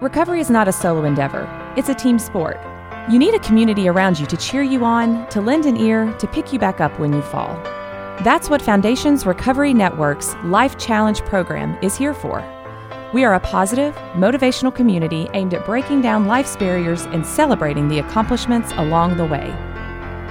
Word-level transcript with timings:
Recovery 0.00 0.40
is 0.40 0.48
not 0.48 0.66
a 0.66 0.72
solo 0.72 1.04
endeavor, 1.04 1.46
it's 1.76 1.90
a 1.90 1.94
team 1.94 2.18
sport. 2.18 2.58
You 3.10 3.18
need 3.18 3.34
a 3.34 3.38
community 3.40 3.86
around 3.86 4.18
you 4.18 4.24
to 4.28 4.36
cheer 4.38 4.62
you 4.62 4.82
on, 4.82 5.28
to 5.28 5.42
lend 5.42 5.66
an 5.66 5.76
ear, 5.76 6.10
to 6.18 6.26
pick 6.26 6.54
you 6.54 6.58
back 6.58 6.80
up 6.80 6.98
when 6.98 7.12
you 7.12 7.20
fall. 7.20 7.54
That's 8.24 8.48
what 8.48 8.62
Foundations 8.62 9.26
Recovery 9.26 9.74
Network's 9.74 10.34
Life 10.42 10.78
Challenge 10.78 11.20
program 11.26 11.76
is 11.82 11.98
here 11.98 12.14
for. 12.14 12.42
We 13.12 13.24
are 13.24 13.34
a 13.34 13.40
positive, 13.40 13.94
motivational 14.14 14.74
community 14.74 15.28
aimed 15.34 15.52
at 15.52 15.66
breaking 15.66 16.00
down 16.00 16.24
life's 16.24 16.56
barriers 16.56 17.02
and 17.02 17.26
celebrating 17.26 17.88
the 17.88 17.98
accomplishments 17.98 18.72
along 18.76 19.18
the 19.18 19.26
way. 19.26 19.50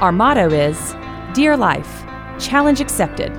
Our 0.02 0.12
motto 0.12 0.50
is 0.50 0.96
Dear 1.36 1.56
Life, 1.56 2.06
Challenge 2.40 2.82
Accepted. 2.82 3.32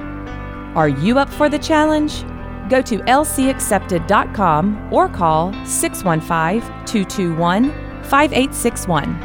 Are 0.77 0.89
you 0.89 1.19
up 1.19 1.29
for 1.29 1.49
the 1.49 1.59
challenge? 1.59 2.23
Go 2.71 2.81
to 2.81 2.99
lcaccepted.com 2.99 4.93
or 4.93 5.09
call 5.09 5.53
615 5.67 6.61
221 6.87 7.71
5861. 8.05 9.21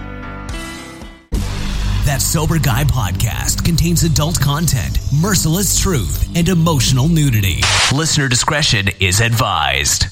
That 2.05 2.21
Sober 2.21 2.59
Guy 2.59 2.83
podcast 2.83 3.65
contains 3.65 4.03
adult 4.03 4.39
content, 4.39 4.99
merciless 5.21 5.79
truth, 5.79 6.29
and 6.35 6.47
emotional 6.49 7.07
nudity. 7.07 7.61
Listener 7.91 8.27
discretion 8.27 8.89
is 8.99 9.21
advised. 9.21 10.07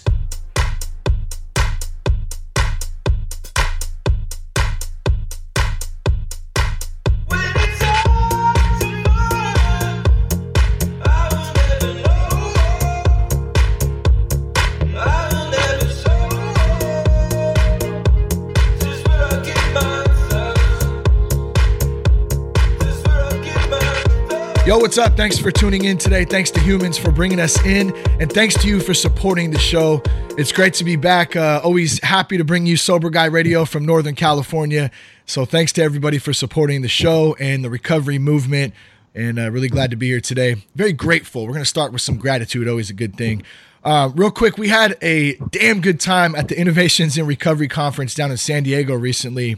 What's 24.96 25.10
up? 25.10 25.18
Thanks 25.18 25.40
for 25.40 25.50
tuning 25.50 25.86
in 25.86 25.98
today. 25.98 26.24
Thanks 26.24 26.52
to 26.52 26.60
Humans 26.60 27.00
for 27.00 27.10
bringing 27.10 27.40
us 27.40 27.60
in, 27.66 27.96
and 28.22 28.32
thanks 28.32 28.54
to 28.62 28.68
you 28.68 28.80
for 28.80 28.94
supporting 28.94 29.50
the 29.50 29.58
show. 29.58 30.04
It's 30.38 30.52
great 30.52 30.76
to 30.76 30.84
be 30.84 30.98
back. 30.98 31.36
Uh, 31.36 31.60
always 31.64 32.00
happy 32.04 32.38
to 32.38 32.44
bring 32.44 32.68
you 32.68 32.78
Sober 32.78 33.10
Guy 33.10 33.26
Radio 33.26 33.66
from 33.66 33.88
Northern 33.88 34.14
California. 34.14 34.92
So, 35.26 35.46
thanks 35.46 35.72
to 35.74 35.82
everybody 35.82 36.20
for 36.20 36.32
supporting 36.32 36.84
the 36.84 36.88
show 36.88 37.36
and 37.40 37.66
the 37.66 37.72
recovery 37.72 38.20
movement. 38.20 38.76
And 39.16 39.40
uh, 39.40 39.50
really 39.50 39.68
glad 39.68 39.90
to 39.90 39.96
be 39.96 40.10
here 40.10 40.22
today. 40.22 40.58
Very 40.76 40.94
grateful. 40.94 41.48
We're 41.48 41.54
going 41.54 41.64
to 41.64 41.66
start 41.66 41.92
with 41.92 42.04
some 42.04 42.18
gratitude, 42.18 42.68
always 42.68 42.92
a 42.92 42.94
good 42.94 43.18
thing. 43.18 43.42
Uh, 43.84 44.12
real 44.14 44.30
quick, 44.30 44.60
we 44.60 44.68
had 44.68 44.96
a 45.02 45.38
damn 45.50 45.82
good 45.82 46.00
time 46.00 46.36
at 46.36 46.50
the 46.50 46.60
Innovations 46.60 47.18
in 47.18 47.26
Recovery 47.26 47.68
Conference 47.68 48.14
down 48.14 48.30
in 48.30 48.38
San 48.38 48.62
Diego 48.62 48.94
recently. 48.94 49.58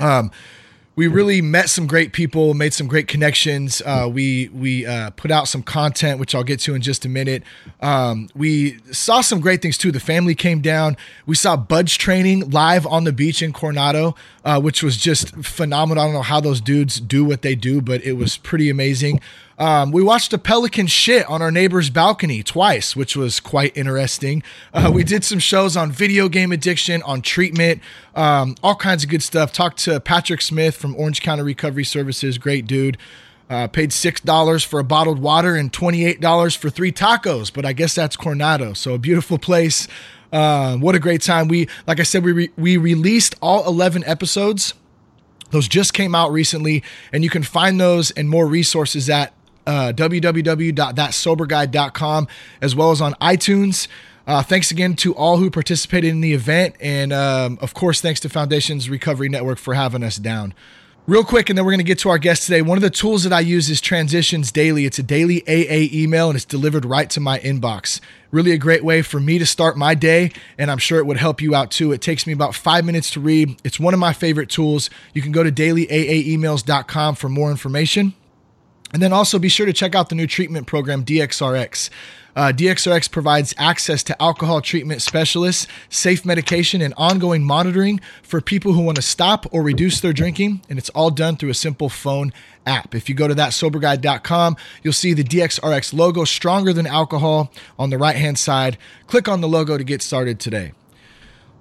Um, 0.00 0.30
we 0.96 1.08
really 1.08 1.42
met 1.42 1.68
some 1.68 1.86
great 1.86 2.12
people, 2.14 2.54
made 2.54 2.72
some 2.72 2.86
great 2.88 3.06
connections. 3.06 3.82
Uh, 3.84 4.08
we 4.10 4.48
we 4.48 4.86
uh, 4.86 5.10
put 5.10 5.30
out 5.30 5.46
some 5.46 5.62
content, 5.62 6.18
which 6.18 6.34
I'll 6.34 6.42
get 6.42 6.58
to 6.60 6.74
in 6.74 6.80
just 6.80 7.04
a 7.04 7.08
minute. 7.08 7.42
Um, 7.82 8.30
we 8.34 8.78
saw 8.92 9.20
some 9.20 9.40
great 9.40 9.60
things 9.60 9.76
too. 9.76 9.92
The 9.92 10.00
family 10.00 10.34
came 10.34 10.62
down. 10.62 10.96
We 11.26 11.36
saw 11.36 11.54
BUD/S 11.54 11.92
training 11.92 12.48
live 12.50 12.86
on 12.86 13.04
the 13.04 13.12
beach 13.12 13.42
in 13.42 13.52
Coronado, 13.52 14.16
uh, 14.46 14.60
which 14.60 14.80
was 14.80 14.96
just 14.96 15.34
phenomenal. 15.44 16.04
I 16.04 16.06
don't 16.06 16.14
know 16.14 16.22
how 16.22 16.40
those 16.40 16.60
dudes 16.60 17.00
do 17.00 17.24
what 17.24 17.42
they 17.42 17.56
do, 17.56 17.82
but 17.82 18.02
it 18.04 18.12
was 18.12 18.36
pretty 18.36 18.70
amazing. 18.70 19.20
Um, 19.58 19.90
we 19.90 20.04
watched 20.04 20.32
a 20.32 20.38
pelican 20.38 20.86
shit 20.86 21.28
on 21.28 21.42
our 21.42 21.50
neighbor's 21.50 21.90
balcony 21.90 22.44
twice, 22.44 22.94
which 22.94 23.16
was 23.16 23.40
quite 23.40 23.76
interesting. 23.76 24.44
Uh, 24.72 24.92
we 24.94 25.02
did 25.02 25.24
some 25.24 25.40
shows 25.40 25.76
on 25.76 25.90
video 25.90 26.28
game 26.28 26.52
addiction, 26.52 27.02
on 27.02 27.22
treatment, 27.22 27.82
um, 28.14 28.54
all 28.62 28.76
kinds 28.76 29.02
of 29.02 29.10
good 29.10 29.22
stuff. 29.22 29.52
Talked 29.52 29.78
to 29.78 29.98
Patrick 29.98 30.40
Smith 30.40 30.76
from 30.76 30.94
Orange 30.94 31.22
County 31.22 31.42
Recovery 31.42 31.84
Services, 31.84 32.38
great 32.38 32.68
dude. 32.68 32.98
Uh, 33.50 33.66
paid 33.66 33.92
six 33.92 34.20
dollars 34.20 34.62
for 34.62 34.78
a 34.78 34.84
bottled 34.84 35.18
water 35.18 35.56
and 35.56 35.72
twenty 35.72 36.04
eight 36.04 36.20
dollars 36.20 36.54
for 36.54 36.70
three 36.70 36.92
tacos, 36.92 37.52
but 37.52 37.64
I 37.64 37.72
guess 37.72 37.96
that's 37.96 38.16
Coronado, 38.16 38.74
so 38.74 38.94
a 38.94 38.98
beautiful 38.98 39.38
place. 39.38 39.88
Uh, 40.32 40.76
what 40.76 40.94
a 40.94 40.98
great 40.98 41.22
time! 41.22 41.48
We, 41.48 41.68
like 41.86 42.00
I 42.00 42.02
said, 42.02 42.24
we 42.24 42.32
re- 42.32 42.50
we 42.56 42.76
released 42.76 43.34
all 43.40 43.66
eleven 43.66 44.04
episodes. 44.04 44.74
Those 45.50 45.68
just 45.68 45.94
came 45.94 46.14
out 46.14 46.32
recently, 46.32 46.82
and 47.12 47.22
you 47.22 47.30
can 47.30 47.42
find 47.42 47.80
those 47.80 48.10
and 48.10 48.28
more 48.28 48.46
resources 48.46 49.08
at 49.08 49.32
uh, 49.66 49.92
www.thatsoberguy.com 49.94 52.28
as 52.60 52.76
well 52.76 52.90
as 52.90 53.00
on 53.00 53.14
iTunes. 53.14 53.88
Uh, 54.26 54.42
thanks 54.42 54.72
again 54.72 54.96
to 54.96 55.14
all 55.14 55.36
who 55.36 55.50
participated 55.50 56.10
in 56.10 56.20
the 56.20 56.32
event. 56.32 56.74
And 56.80 57.12
um, 57.12 57.58
of 57.60 57.74
course, 57.74 58.00
thanks 58.00 58.18
to 58.20 58.28
Foundations 58.28 58.90
Recovery 58.90 59.28
Network 59.28 59.58
for 59.58 59.74
having 59.74 60.02
us 60.02 60.16
down. 60.16 60.52
Real 61.08 61.22
quick, 61.22 61.48
and 61.48 61.56
then 61.56 61.64
we're 61.64 61.70
going 61.70 61.78
to 61.78 61.84
get 61.84 62.00
to 62.00 62.08
our 62.08 62.18
guest 62.18 62.42
today. 62.42 62.62
One 62.62 62.76
of 62.76 62.82
the 62.82 62.90
tools 62.90 63.22
that 63.22 63.32
I 63.32 63.38
use 63.38 63.70
is 63.70 63.80
Transitions 63.80 64.50
Daily. 64.50 64.86
It's 64.86 64.98
a 64.98 65.04
daily 65.04 65.40
AA 65.46 65.86
email 65.96 66.28
and 66.28 66.34
it's 66.34 66.44
delivered 66.44 66.84
right 66.84 67.08
to 67.10 67.20
my 67.20 67.38
inbox. 67.38 68.00
Really 68.32 68.50
a 68.50 68.58
great 68.58 68.82
way 68.82 69.02
for 69.02 69.20
me 69.20 69.38
to 69.38 69.46
start 69.46 69.76
my 69.76 69.94
day, 69.94 70.32
and 70.58 70.68
I'm 70.68 70.78
sure 70.78 70.98
it 70.98 71.06
would 71.06 71.18
help 71.18 71.40
you 71.40 71.54
out 71.54 71.70
too. 71.70 71.92
It 71.92 72.00
takes 72.00 72.26
me 72.26 72.32
about 72.32 72.56
five 72.56 72.84
minutes 72.84 73.10
to 73.10 73.20
read. 73.20 73.56
It's 73.62 73.78
one 73.78 73.94
of 73.94 74.00
my 74.00 74.12
favorite 74.12 74.50
tools. 74.50 74.90
You 75.14 75.22
can 75.22 75.30
go 75.30 75.44
to 75.44 75.52
dailyaaemails.com 75.52 77.14
for 77.14 77.28
more 77.28 77.52
information. 77.52 78.12
And 78.92 79.00
then 79.00 79.12
also 79.12 79.38
be 79.38 79.48
sure 79.48 79.66
to 79.66 79.72
check 79.72 79.94
out 79.94 80.08
the 80.08 80.16
new 80.16 80.26
treatment 80.26 80.66
program, 80.66 81.04
DXRX. 81.04 81.88
Uh, 82.36 82.52
DXRX 82.52 83.10
provides 83.10 83.54
access 83.56 84.02
to 84.02 84.22
alcohol 84.22 84.60
treatment 84.60 85.00
specialists, 85.00 85.66
safe 85.88 86.22
medication, 86.26 86.82
and 86.82 86.92
ongoing 86.98 87.42
monitoring 87.42 87.98
for 88.22 88.42
people 88.42 88.74
who 88.74 88.82
want 88.82 88.96
to 88.96 89.02
stop 89.02 89.46
or 89.52 89.62
reduce 89.62 90.00
their 90.00 90.12
drinking. 90.12 90.60
And 90.68 90.78
it's 90.78 90.90
all 90.90 91.10
done 91.10 91.36
through 91.36 91.48
a 91.48 91.54
simple 91.54 91.88
phone 91.88 92.34
app. 92.66 92.94
If 92.94 93.08
you 93.08 93.14
go 93.14 93.26
to 93.26 93.34
thatsoberguy.com, 93.34 94.56
you'll 94.82 94.92
see 94.92 95.14
the 95.14 95.24
DXRX 95.24 95.94
logo, 95.94 96.24
stronger 96.24 96.74
than 96.74 96.86
alcohol, 96.86 97.50
on 97.78 97.88
the 97.88 97.96
right 97.96 98.16
hand 98.16 98.38
side. 98.38 98.76
Click 99.06 99.28
on 99.28 99.40
the 99.40 99.48
logo 99.48 99.78
to 99.78 99.84
get 99.84 100.02
started 100.02 100.38
today. 100.38 100.72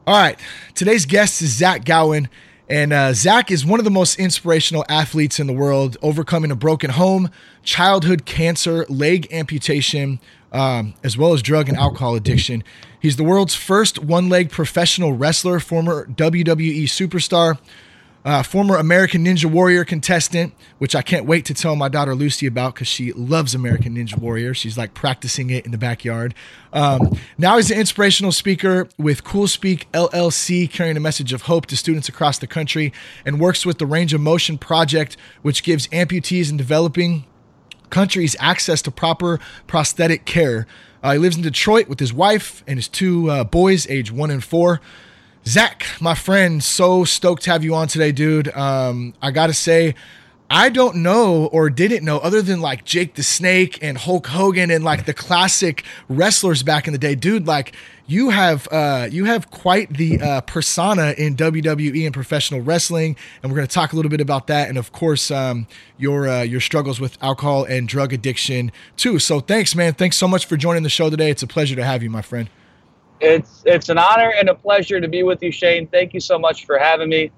All 0.06 0.22
right, 0.22 0.38
today's 0.76 1.06
guest 1.06 1.42
is 1.42 1.56
Zach 1.56 1.86
Gowen. 1.86 2.28
And 2.68 2.94
uh, 2.94 3.14
Zach 3.14 3.52
is 3.52 3.66
one 3.66 3.80
of 3.80 3.84
the 3.84 3.92
most 3.92 4.20
inspirational 4.20 4.86
athletes 4.90 5.40
in 5.40 5.46
the 5.46 5.54
world, 5.54 5.98
overcoming 6.02 6.50
a 6.50 6.56
broken 6.56 6.90
home, 6.90 7.30
childhood 7.64 8.26
cancer, 8.26 8.86
leg 8.90 9.32
amputation, 9.32 10.20
um, 10.56 10.94
as 11.04 11.18
well 11.18 11.34
as 11.34 11.42
drug 11.42 11.68
and 11.68 11.78
alcohol 11.78 12.16
addiction. 12.16 12.64
He's 13.00 13.18
the 13.18 13.26
world's 13.26 13.54
first 13.54 14.00
one 14.00 14.30
leg 14.30 14.50
professional 14.50 15.12
wrestler, 15.12 15.60
former 15.60 16.06
WWE 16.06 16.84
superstar, 16.84 17.60
uh, 18.24 18.42
former 18.42 18.78
American 18.78 19.26
Ninja 19.26 19.46
Warrior 19.46 19.84
contestant, 19.84 20.54
which 20.78 20.96
I 20.96 21.02
can't 21.02 21.26
wait 21.26 21.44
to 21.46 21.54
tell 21.54 21.76
my 21.76 21.90
daughter 21.90 22.16
Lucy 22.16 22.48
about 22.48 22.74
because 22.74 22.88
she 22.88 23.12
loves 23.12 23.54
American 23.54 23.98
Ninja 23.98 24.18
Warrior. 24.18 24.54
She's 24.54 24.78
like 24.78 24.94
practicing 24.94 25.50
it 25.50 25.66
in 25.66 25.72
the 25.72 25.78
backyard. 25.78 26.34
Um, 26.72 27.20
now 27.38 27.58
he's 27.58 27.70
an 27.70 27.78
inspirational 27.78 28.32
speaker 28.32 28.88
with 28.98 29.26
Cool 29.26 29.50
Speak 29.50 29.92
LLC, 29.92 30.72
carrying 30.72 30.96
a 30.96 31.02
message 31.02 31.34
of 31.34 31.44
hope 31.44 31.66
to 31.66 31.76
students 31.76 32.08
across 32.08 32.40
the 32.40 32.48
country, 32.48 32.94
and 33.26 33.42
works 33.42 33.66
with 33.66 33.78
the 33.78 33.86
Range 33.86 34.14
of 34.14 34.22
Motion 34.22 34.58
Project, 34.58 35.18
which 35.42 35.64
gives 35.64 35.88
amputees 35.90 36.50
in 36.50 36.56
developing 36.56 37.26
countries 37.90 38.36
access 38.40 38.82
to 38.84 38.92
proper 38.92 39.40
prosthetic 39.68 40.26
care. 40.26 40.68
Uh, 41.04 41.14
he 41.14 41.20
lives 41.20 41.36
in 41.36 41.44
Detroit 41.44 41.88
with 41.88 42.00
his 42.00 42.14
wife 42.14 42.64
and 42.68 42.78
his 42.78 42.88
two 42.88 43.30
uh, 43.30 43.44
boys, 43.44 43.88
age 43.90 44.12
one 44.12 44.32
and 44.32 44.44
four. 44.44 44.82
Zach, 45.48 45.86
my 46.02 46.16
friend, 46.16 46.64
so 46.64 47.04
stoked 47.04 47.44
to 47.44 47.52
have 47.52 47.64
you 47.64 47.76
on 47.76 47.88
today, 47.88 48.12
dude. 48.12 48.48
Um, 48.56 49.14
I 49.22 49.30
gotta 49.30 49.54
say, 49.54 49.94
I 50.56 50.70
don't 50.70 50.96
know 50.96 51.48
or 51.48 51.70
didn't 51.70 52.06
know 52.06 52.18
other 52.20 52.42
than 52.42 52.62
like 52.62 52.86
Jake 52.86 53.16
the 53.16 53.24
Snake 53.24 53.78
and 53.82 53.98
Hulk 53.98 54.28
Hogan 54.28 54.72
and 54.72 54.86
like 54.86 55.06
the 55.06 55.14
classic 55.14 55.84
wrestlers 56.08 56.64
back 56.64 56.88
in 56.88 56.94
the 56.94 56.98
day, 56.98 57.14
dude. 57.14 57.46
Like 57.46 57.76
you 58.08 58.30
have 58.30 58.66
uh, 58.72 59.10
you 59.12 59.26
have 59.26 59.52
quite 59.52 59.90
the 59.90 60.22
uh, 60.22 60.40
persona 60.40 61.14
in 61.18 61.36
WWE 61.36 62.06
and 62.06 62.14
professional 62.14 62.62
wrestling, 62.62 63.18
and 63.44 63.52
we're 63.52 63.58
going 63.58 63.68
to 63.68 63.74
talk 63.74 63.92
a 63.92 63.98
little 63.98 64.10
bit 64.10 64.22
about 64.22 64.48
that, 64.48 64.70
and 64.70 64.78
of 64.78 64.94
course 64.94 65.30
um, 65.30 65.68
your 65.98 66.30
uh, 66.30 66.44
your 66.44 66.62
struggles 66.62 67.02
with 67.02 67.22
alcohol 67.22 67.66
and 67.66 67.90
drug 67.90 68.14
addiction 68.14 68.72
too. 68.96 69.20
So 69.20 69.42
thanks, 69.42 69.76
man. 69.76 69.94
Thanks 69.94 70.18
so 70.18 70.26
much 70.26 70.46
for 70.46 70.56
joining 70.56 70.84
the 70.84 70.90
show 70.90 71.10
today. 71.10 71.30
It's 71.30 71.44
a 71.44 71.48
pleasure 71.48 71.76
to 71.76 71.84
have 71.84 72.02
you, 72.02 72.10
my 72.10 72.22
friend. 72.22 72.50
It's 73.20 73.62
it's 73.66 73.90
an 73.90 73.98
honor 73.98 74.32
and 74.40 74.48
a 74.48 74.56
pleasure 74.56 75.02
to 75.02 75.10
be 75.10 75.22
with 75.22 75.44
you, 75.44 75.52
Shane. 75.52 75.86
Thank 75.88 76.14
you 76.14 76.22
so 76.22 76.40
much 76.40 76.66
for 76.66 76.78
having 76.78 77.10
me. 77.10 77.32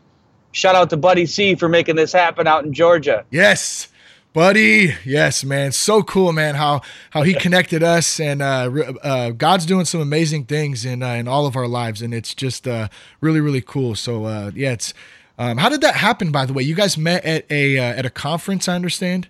Shout 0.51 0.75
out 0.75 0.89
to 0.89 0.97
Buddy 0.97 1.25
C 1.25 1.55
for 1.55 1.69
making 1.69 1.95
this 1.95 2.11
happen 2.11 2.47
out 2.47 2.65
in 2.65 2.73
Georgia. 2.73 3.25
Yes, 3.31 3.89
buddy. 4.33 4.93
Yes, 5.05 5.43
man. 5.43 5.71
So 5.71 6.03
cool, 6.03 6.31
man. 6.31 6.55
How 6.55 6.81
how 7.11 7.23
he 7.23 7.33
connected 7.33 7.83
us, 7.83 8.19
and 8.19 8.41
uh, 8.41 8.71
uh, 9.03 9.29
God's 9.31 9.65
doing 9.65 9.85
some 9.85 10.01
amazing 10.01 10.45
things 10.45 10.85
in 10.85 11.03
uh, 11.03 11.13
in 11.13 11.27
all 11.27 11.45
of 11.45 11.55
our 11.55 11.67
lives, 11.67 12.01
and 12.01 12.13
it's 12.13 12.33
just 12.33 12.67
uh, 12.67 12.87
really 13.21 13.41
really 13.41 13.61
cool. 13.61 13.95
So 13.95 14.25
uh, 14.25 14.51
yeah, 14.53 14.73
it's. 14.73 14.93
Um, 15.39 15.57
how 15.59 15.69
did 15.69 15.81
that 15.81 15.93
happen? 15.93 16.31
By 16.31 16.47
the 16.47 16.53
way, 16.53 16.63
you 16.63 16.73
guys 16.73 16.97
met 16.97 17.23
at 17.23 17.45
a 17.51 17.77
uh, 17.77 17.83
at 17.83 18.07
a 18.07 18.09
conference, 18.09 18.67
I 18.67 18.73
understand. 18.73 19.27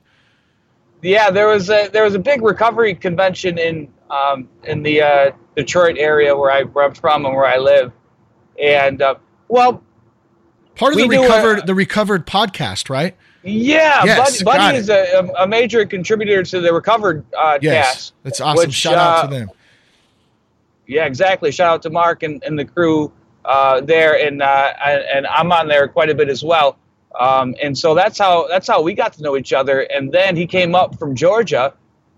Yeah, 1.02 1.30
there 1.30 1.48
was 1.48 1.70
a 1.70 1.90
there 1.92 2.04
was 2.04 2.16
a 2.16 2.20
big 2.20 2.42
recovery 2.42 2.96
convention 2.96 3.58
in 3.58 3.92
um, 4.10 4.48
in 4.64 4.84
the 4.84 5.02
uh, 5.02 5.32
Detroit 5.56 5.98
area 5.98 6.36
where 6.36 6.52
I 6.52 6.64
where 6.64 6.86
I'm 6.86 6.94
from 6.94 7.26
and 7.26 7.36
where 7.36 7.46
I 7.46 7.58
live, 7.58 7.92
And 8.62 9.02
uh, 9.02 9.16
well, 9.48 9.84
part 10.78 10.94
of 10.94 11.00
the 11.00 11.08
recovered 11.08 11.60
a, 11.60 11.66
the 11.66 11.76
recovered 11.76 12.26
podcast, 12.26 12.90
right? 12.90 13.16
Yeah, 13.44 14.04
yes, 14.04 14.44
Buddy, 14.44 14.58
Buddy 14.58 14.78
is 14.78 14.90
a, 14.90 15.32
a, 15.38 15.48
major 15.48 15.86
contributor 15.86 16.44
to 16.44 16.60
the 16.60 16.74
recovered 16.74 17.26
uh, 17.38 17.60
yes, 17.62 17.86
cast. 17.86 18.14
That's 18.24 18.42
awesome. 18.42 18.68
Which, 18.68 18.74
Shout 18.74 18.96
out 18.96 19.22
to 19.22 19.28
uh, 19.28 19.40
them. 19.40 19.52
Yeah, 20.86 21.06
exactly. 21.06 21.52
Shout 21.52 21.74
out 21.74 21.82
to 21.84 21.90
Mark 21.90 22.24
and, 22.24 22.44
and 22.44 22.60
the 22.60 22.66
crew 22.66 23.12
uh, 23.46 23.82
there, 23.82 24.20
and 24.20 24.42
uh, 24.42 24.74
and 24.84 25.26
I'm 25.28 25.52
on 25.52 25.68
there 25.68 25.88
quite 25.88 26.10
a 26.10 26.16
bit 26.16 26.30
as 26.30 26.44
well. 26.44 26.78
Um, 27.18 27.56
and 27.62 27.78
so 27.78 27.96
that's 27.96 28.18
how 28.18 28.48
that's 28.48 28.68
how 28.68 28.82
we 28.82 28.94
got 28.94 29.14
to 29.14 29.24
know 29.24 29.38
each 29.38 29.54
other. 29.54 29.82
And 29.82 30.12
then 30.12 30.36
he 30.36 30.46
came 30.46 30.76
up 30.76 31.00
from 31.00 31.16
Georgia 31.16 31.74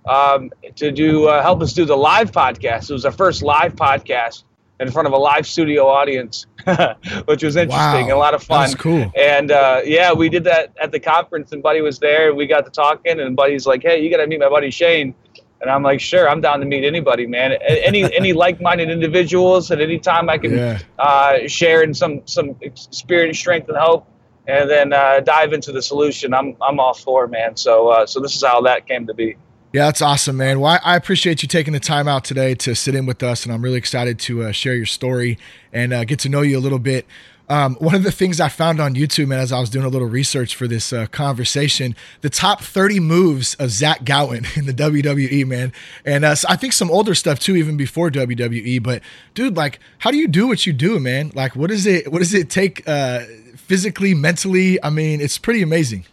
um, 0.07 0.51
to 0.75 0.91
do 0.91 1.27
uh, 1.27 1.41
help 1.41 1.61
us 1.61 1.73
do 1.73 1.85
the 1.85 1.97
live 1.97 2.31
podcast. 2.31 2.89
It 2.89 2.93
was 2.93 3.05
our 3.05 3.11
first 3.11 3.41
live 3.41 3.75
podcast 3.75 4.43
in 4.79 4.91
front 4.91 5.07
of 5.07 5.13
a 5.13 5.17
live 5.17 5.45
studio 5.45 5.87
audience, 5.87 6.47
which 7.25 7.43
was 7.43 7.55
interesting 7.55 7.69
wow. 7.69 7.97
and 7.97 8.11
a 8.11 8.17
lot 8.17 8.33
of 8.33 8.43
fun. 8.43 8.61
That's 8.61 8.75
cool. 8.75 9.11
And 9.15 9.51
uh, 9.51 9.81
yeah, 9.85 10.13
we 10.13 10.29
did 10.29 10.43
that 10.45 10.73
at 10.81 10.91
the 10.91 10.99
conference, 10.99 11.51
and 11.51 11.63
Buddy 11.63 11.81
was 11.81 11.99
there. 11.99 12.29
And 12.29 12.37
we 12.37 12.47
got 12.47 12.65
to 12.65 12.71
talking, 12.71 13.19
and 13.19 13.35
Buddy's 13.35 13.65
like, 13.65 13.81
"Hey, 13.81 14.01
you 14.01 14.09
got 14.09 14.17
to 14.17 14.27
meet 14.27 14.39
my 14.39 14.49
buddy 14.49 14.71
Shane." 14.71 15.15
And 15.61 15.69
I'm 15.69 15.83
like, 15.83 15.99
sure, 15.99 16.29
I'm 16.29 16.39
down 16.39 16.61
to 16.61 16.65
meet 16.65 16.85
anybody, 16.85 17.27
man. 17.27 17.51
Any 17.51 18.03
any 18.15 18.33
like-minded 18.33 18.89
individuals 18.89 19.71
at 19.71 19.81
any 19.81 19.99
time 19.99 20.29
I 20.29 20.37
can 20.37 20.55
yeah. 20.55 20.79
uh, 20.97 21.47
share 21.47 21.81
in 21.81 21.93
some 21.93 22.21
some 22.25 22.55
experience, 22.61 23.39
strength, 23.39 23.67
and 23.69 23.77
hope, 23.77 24.07
and 24.47 24.69
then 24.69 24.93
uh, 24.93 25.19
dive 25.19 25.53
into 25.53 25.71
the 25.71 25.81
solution. 25.81 26.33
I'm 26.33 26.55
I'm 26.61 26.79
all 26.79 26.93
for, 26.93 27.27
man. 27.27 27.57
So 27.57 27.89
uh, 27.89 28.05
so 28.05 28.19
this 28.19 28.35
is 28.35 28.43
how 28.43 28.61
that 28.61 28.87
came 28.87 29.07
to 29.07 29.13
be. 29.13 29.35
Yeah, 29.71 29.85
that's 29.85 30.01
awesome, 30.01 30.37
man. 30.37 30.59
Well, 30.59 30.79
I, 30.83 30.95
appreciate 30.95 31.43
you 31.43 31.47
taking 31.47 31.73
the 31.73 31.79
time 31.79 32.07
out 32.07 32.23
today 32.23 32.55
to 32.55 32.73
sit 32.73 32.95
in 32.95 33.05
with 33.05 33.21
us, 33.21 33.43
and 33.45 33.53
I'm 33.53 33.61
really 33.61 33.77
excited 33.77 34.17
to 34.21 34.45
uh, 34.45 34.51
share 34.51 34.73
your 34.73 34.87
story 34.87 35.37
and 35.71 35.93
uh, 35.93 36.05
get 36.05 36.17
to 36.21 36.29
know 36.29 36.41
you 36.41 36.57
a 36.57 36.59
little 36.59 36.79
bit. 36.79 37.05
Um, 37.49 37.75
one 37.75 37.93
of 37.93 38.01
the 38.01 38.11
things 38.11 38.39
I 38.39 38.49
found 38.49 38.79
on 38.79 38.95
YouTube, 38.95 39.27
man, 39.27 39.37
as 39.37 39.51
I 39.51 39.59
was 39.59 39.69
doing 39.69 39.85
a 39.85 39.89
little 39.89 40.07
research 40.07 40.55
for 40.55 40.67
this 40.67 40.91
uh, 40.91 41.05
conversation, 41.05 41.95
the 42.21 42.31
top 42.31 42.63
30 42.63 42.99
moves 42.99 43.53
of 43.55 43.69
Zach 43.69 44.03
Gowen 44.03 44.47
in 44.55 44.65
the 44.65 44.73
WWE, 44.73 45.45
man. 45.45 45.71
And 46.03 46.25
uh, 46.25 46.35
I 46.47 46.55
think 46.55 46.73
some 46.73 46.89
older 46.89 47.13
stuff 47.13 47.37
too, 47.37 47.55
even 47.55 47.77
before 47.77 48.09
WWE. 48.09 48.81
But 48.81 49.03
dude, 49.35 49.55
like, 49.55 49.79
how 49.99 50.09
do 50.09 50.17
you 50.17 50.27
do 50.27 50.47
what 50.47 50.65
you 50.65 50.73
do, 50.73 50.99
man? 50.99 51.31
Like, 51.35 51.55
what 51.55 51.69
is 51.69 51.85
it? 51.85 52.11
What 52.11 52.19
does 52.19 52.33
it 52.33 52.49
take 52.49 52.87
uh, 52.87 53.19
physically, 53.55 54.15
mentally? 54.15 54.83
I 54.83 54.89
mean, 54.89 55.21
it's 55.21 55.37
pretty 55.37 55.61
amazing. 55.61 56.05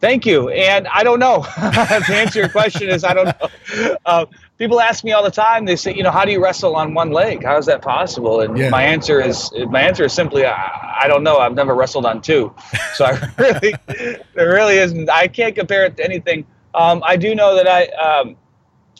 Thank 0.00 0.26
you. 0.26 0.50
And 0.50 0.86
I 0.88 1.02
don't 1.02 1.18
know. 1.18 1.42
to 1.56 2.14
answer 2.14 2.38
your 2.38 2.48
question 2.48 2.88
is 2.88 3.02
I 3.02 3.14
don't 3.14 3.26
know. 3.26 3.96
Uh, 4.04 4.26
people 4.58 4.80
ask 4.80 5.04
me 5.04 5.12
all 5.12 5.22
the 5.22 5.30
time. 5.30 5.64
They 5.64 5.76
say, 5.76 5.94
you 5.94 6.02
know, 6.02 6.10
how 6.10 6.24
do 6.24 6.32
you 6.32 6.42
wrestle 6.42 6.76
on 6.76 6.92
one 6.92 7.10
leg? 7.10 7.42
How 7.42 7.56
is 7.56 7.66
that 7.66 7.82
possible? 7.82 8.40
And 8.40 8.56
yeah. 8.58 8.68
my 8.68 8.82
answer 8.82 9.20
is 9.20 9.50
my 9.70 9.80
answer 9.82 10.04
is 10.04 10.12
simply 10.12 10.44
I, 10.44 10.98
I, 11.02 11.08
don't 11.08 11.22
know. 11.22 11.38
I've 11.38 11.54
never 11.54 11.74
wrestled 11.74 12.04
on 12.04 12.20
two, 12.20 12.54
so 12.94 13.06
I 13.06 13.30
really 13.38 13.74
there 14.34 14.52
really 14.52 14.76
isn't. 14.76 15.08
I 15.08 15.28
can't 15.28 15.54
compare 15.54 15.86
it 15.86 15.96
to 15.96 16.04
anything. 16.04 16.46
Um, 16.74 17.02
I 17.04 17.16
do 17.16 17.34
know 17.34 17.54
that 17.56 17.66
I 17.66 17.86
um, 17.96 18.36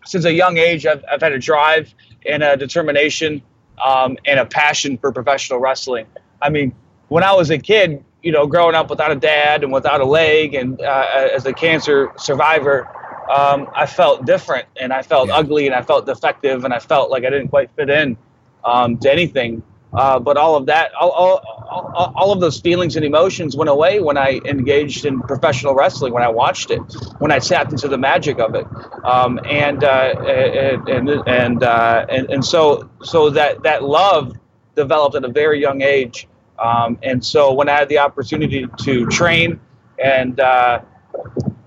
since 0.07 0.25
a 0.25 0.33
young 0.33 0.57
age 0.57 0.87
I've, 0.87 1.05
I've 1.11 1.21
had 1.21 1.33
a 1.33 1.39
drive 1.39 1.95
and 2.25 2.43
a 2.43 2.57
determination 2.57 3.43
um, 3.85 4.17
and 4.25 4.41
a 4.41 4.47
passion 4.47 4.97
for 4.99 5.13
professional 5.13 5.59
wrestling. 5.59 6.07
I 6.41 6.49
mean, 6.49 6.75
when 7.09 7.23
I 7.23 7.33
was 7.35 7.51
a 7.51 7.59
kid, 7.59 8.05
you 8.27 8.33
know, 8.33 8.45
growing 8.45 8.75
up 8.75 8.91
without 8.91 9.13
a 9.13 9.15
dad 9.15 9.63
and 9.63 9.73
without 9.73 10.01
a 10.01 10.05
leg, 10.05 10.53
and 10.55 10.81
uh, 10.83 11.29
as 11.33 11.47
a 11.47 11.53
cancer 11.53 12.11
survivor, 12.19 12.89
um, 13.31 13.69
I 13.73 13.87
felt 13.87 14.27
different 14.27 14.67
and 14.81 14.93
I 14.93 15.03
felt 15.03 15.29
yeah. 15.29 15.37
ugly 15.37 15.67
and 15.67 15.77
I 15.77 15.83
felt 15.83 16.07
defective 16.07 16.65
and 16.65 16.75
I 16.75 16.81
felt 16.81 17.09
like 17.09 17.25
I 17.25 17.31
didn't 17.31 17.51
quite 17.51 17.71
fit 17.77 17.89
in 17.89 18.17
um, 18.65 18.99
to 18.99 19.13
anything. 19.13 19.63
Uh, 19.93 20.19
but 20.19 20.37
all 20.37 20.57
of 20.57 20.67
that, 20.67 20.93
all, 20.95 21.11
all, 21.11 21.39
all, 21.71 22.13
all, 22.17 22.33
of 22.33 22.41
those 22.41 22.61
feelings 22.61 22.97
and 22.97 23.05
emotions 23.05 23.57
went 23.57 23.71
away 23.71 24.01
when 24.01 24.19
I 24.19 24.41
engaged 24.45 25.07
in 25.07 25.21
professional 25.23 25.77
wrestling, 25.77 26.13
when 26.13 26.25
I 26.25 26.29
watched 26.29 26.73
it, 26.73 26.81
when 27.21 27.31
I 27.31 27.39
tapped 27.39 27.71
into 27.71 27.87
the 27.87 27.97
magic 27.97 28.41
of 28.41 28.57
it. 28.57 28.67
Um, 29.05 29.39
and, 29.49 29.85
uh, 29.85 30.15
and, 30.27 30.89
and, 30.89 31.09
and, 31.29 31.63
uh, 31.63 32.07
and, 32.09 32.29
and 32.29 32.45
so, 32.45 32.91
so 33.05 33.31
that, 33.31 33.63
that 33.63 33.85
love 33.85 34.35
developed 34.75 35.15
at 35.15 35.25
a 35.25 35.29
very 35.29 35.61
young 35.61 35.81
age. 35.81 36.27
Um, 36.59 36.99
and 37.03 37.25
so 37.25 37.53
when 37.53 37.69
I 37.69 37.77
had 37.77 37.89
the 37.89 37.99
opportunity 37.99 38.67
to 38.85 39.07
train 39.07 39.61
and 40.03 40.41
uh, 40.41 40.81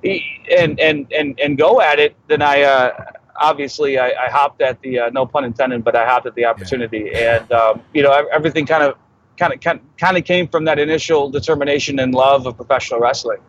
and 0.04 0.80
and 0.80 1.12
and 1.12 1.40
and 1.40 1.58
go 1.58 1.82
at 1.82 2.00
it, 2.00 2.16
then 2.28 2.42
I 2.42 2.64
uh, 2.64 3.06
obviously 3.36 3.98
I, 4.00 4.10
I, 4.10 4.30
hopped 4.30 4.62
at 4.62 4.82
the 4.82 5.00
uh, 5.00 5.10
no 5.12 5.26
pun 5.26 5.46
intended, 5.46 5.84
but 5.84 5.96
I 5.96 6.06
hopped 6.06 6.26
at 6.26 6.36
the 6.36 6.46
opportunity, 6.46 7.10
yeah. 7.12 7.38
and 7.38 7.52
um, 7.52 7.82
you 7.94 8.04
know 8.04 8.12
everything 8.32 8.66
kind 8.66 8.84
of 8.84 8.96
kind 9.38 9.54
of 9.54 9.60
kind 9.98 10.18
of 10.18 10.24
came 10.24 10.48
from 10.48 10.66
that 10.66 10.80
initial 10.80 11.30
determination 11.30 12.00
and 12.00 12.14
love 12.14 12.46
of 12.46 12.56
professional 12.56 13.00
wrestling. 13.00 13.40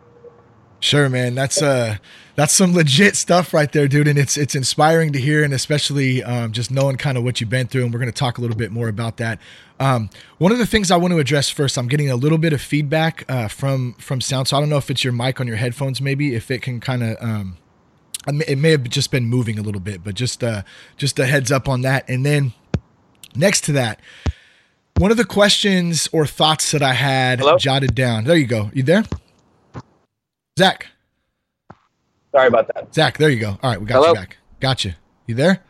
Sure, 0.79 1.09
man. 1.09 1.35
That's 1.35 1.61
uh 1.61 1.97
that's 2.35 2.53
some 2.53 2.73
legit 2.73 3.15
stuff 3.15 3.53
right 3.53 3.71
there, 3.71 3.87
dude. 3.87 4.07
And 4.07 4.17
it's 4.17 4.35
it's 4.35 4.55
inspiring 4.55 5.13
to 5.13 5.19
hear, 5.19 5.43
and 5.43 5.53
especially 5.53 6.23
um, 6.23 6.51
just 6.51 6.71
knowing 6.71 6.97
kind 6.97 7.17
of 7.17 7.23
what 7.23 7.39
you've 7.39 7.51
been 7.51 7.67
through. 7.67 7.83
And 7.83 7.93
we're 7.93 7.99
going 7.99 8.11
to 8.11 8.17
talk 8.17 8.39
a 8.39 8.41
little 8.41 8.57
bit 8.57 8.71
more 8.71 8.87
about 8.87 9.17
that. 9.17 9.39
Um, 9.81 10.11
one 10.37 10.51
of 10.51 10.59
the 10.59 10.67
things 10.67 10.91
I 10.91 10.95
want 10.97 11.11
to 11.11 11.17
address 11.17 11.49
first, 11.49 11.75
I'm 11.75 11.87
getting 11.87 12.09
a 12.11 12.15
little 12.15 12.37
bit 12.37 12.53
of 12.53 12.61
feedback 12.61 13.25
uh, 13.27 13.47
from 13.47 13.93
from 13.93 14.21
sound. 14.21 14.47
So 14.47 14.55
I 14.55 14.59
don't 14.59 14.69
know 14.69 14.77
if 14.77 14.91
it's 14.91 15.03
your 15.03 15.11
mic 15.11 15.39
on 15.39 15.47
your 15.47 15.55
headphones, 15.55 15.99
maybe 15.99 16.35
if 16.35 16.51
it 16.51 16.61
can 16.61 16.79
kind 16.79 17.03
of. 17.03 17.17
Um, 17.19 17.57
it 18.27 18.59
may 18.59 18.69
have 18.69 18.83
just 18.83 19.09
been 19.09 19.25
moving 19.25 19.57
a 19.57 19.63
little 19.63 19.81
bit, 19.81 20.03
but 20.03 20.13
just 20.13 20.43
uh, 20.43 20.61
just 20.97 21.17
a 21.17 21.25
heads 21.25 21.51
up 21.51 21.67
on 21.67 21.81
that. 21.81 22.07
And 22.07 22.23
then 22.23 22.53
next 23.35 23.61
to 23.61 23.71
that, 23.71 23.99
one 24.97 25.09
of 25.09 25.17
the 25.17 25.25
questions 25.25 26.07
or 26.11 26.27
thoughts 26.27 26.69
that 26.71 26.83
I 26.83 26.93
had 26.93 27.39
Hello? 27.39 27.57
jotted 27.57 27.95
down. 27.95 28.25
There 28.25 28.35
you 28.35 28.45
go. 28.45 28.69
You 28.75 28.83
there? 28.83 29.03
Zach. 30.59 30.89
Sorry 32.31 32.47
about 32.47 32.69
that. 32.75 32.93
Zach, 32.93 33.17
there 33.17 33.31
you 33.31 33.39
go. 33.39 33.57
All 33.63 33.71
right, 33.71 33.79
we 33.79 33.87
got 33.87 33.95
Hello? 33.95 34.09
you 34.09 34.13
back. 34.13 34.37
Got 34.59 34.85
you. 34.85 34.93
You 35.25 35.33
there? 35.33 35.63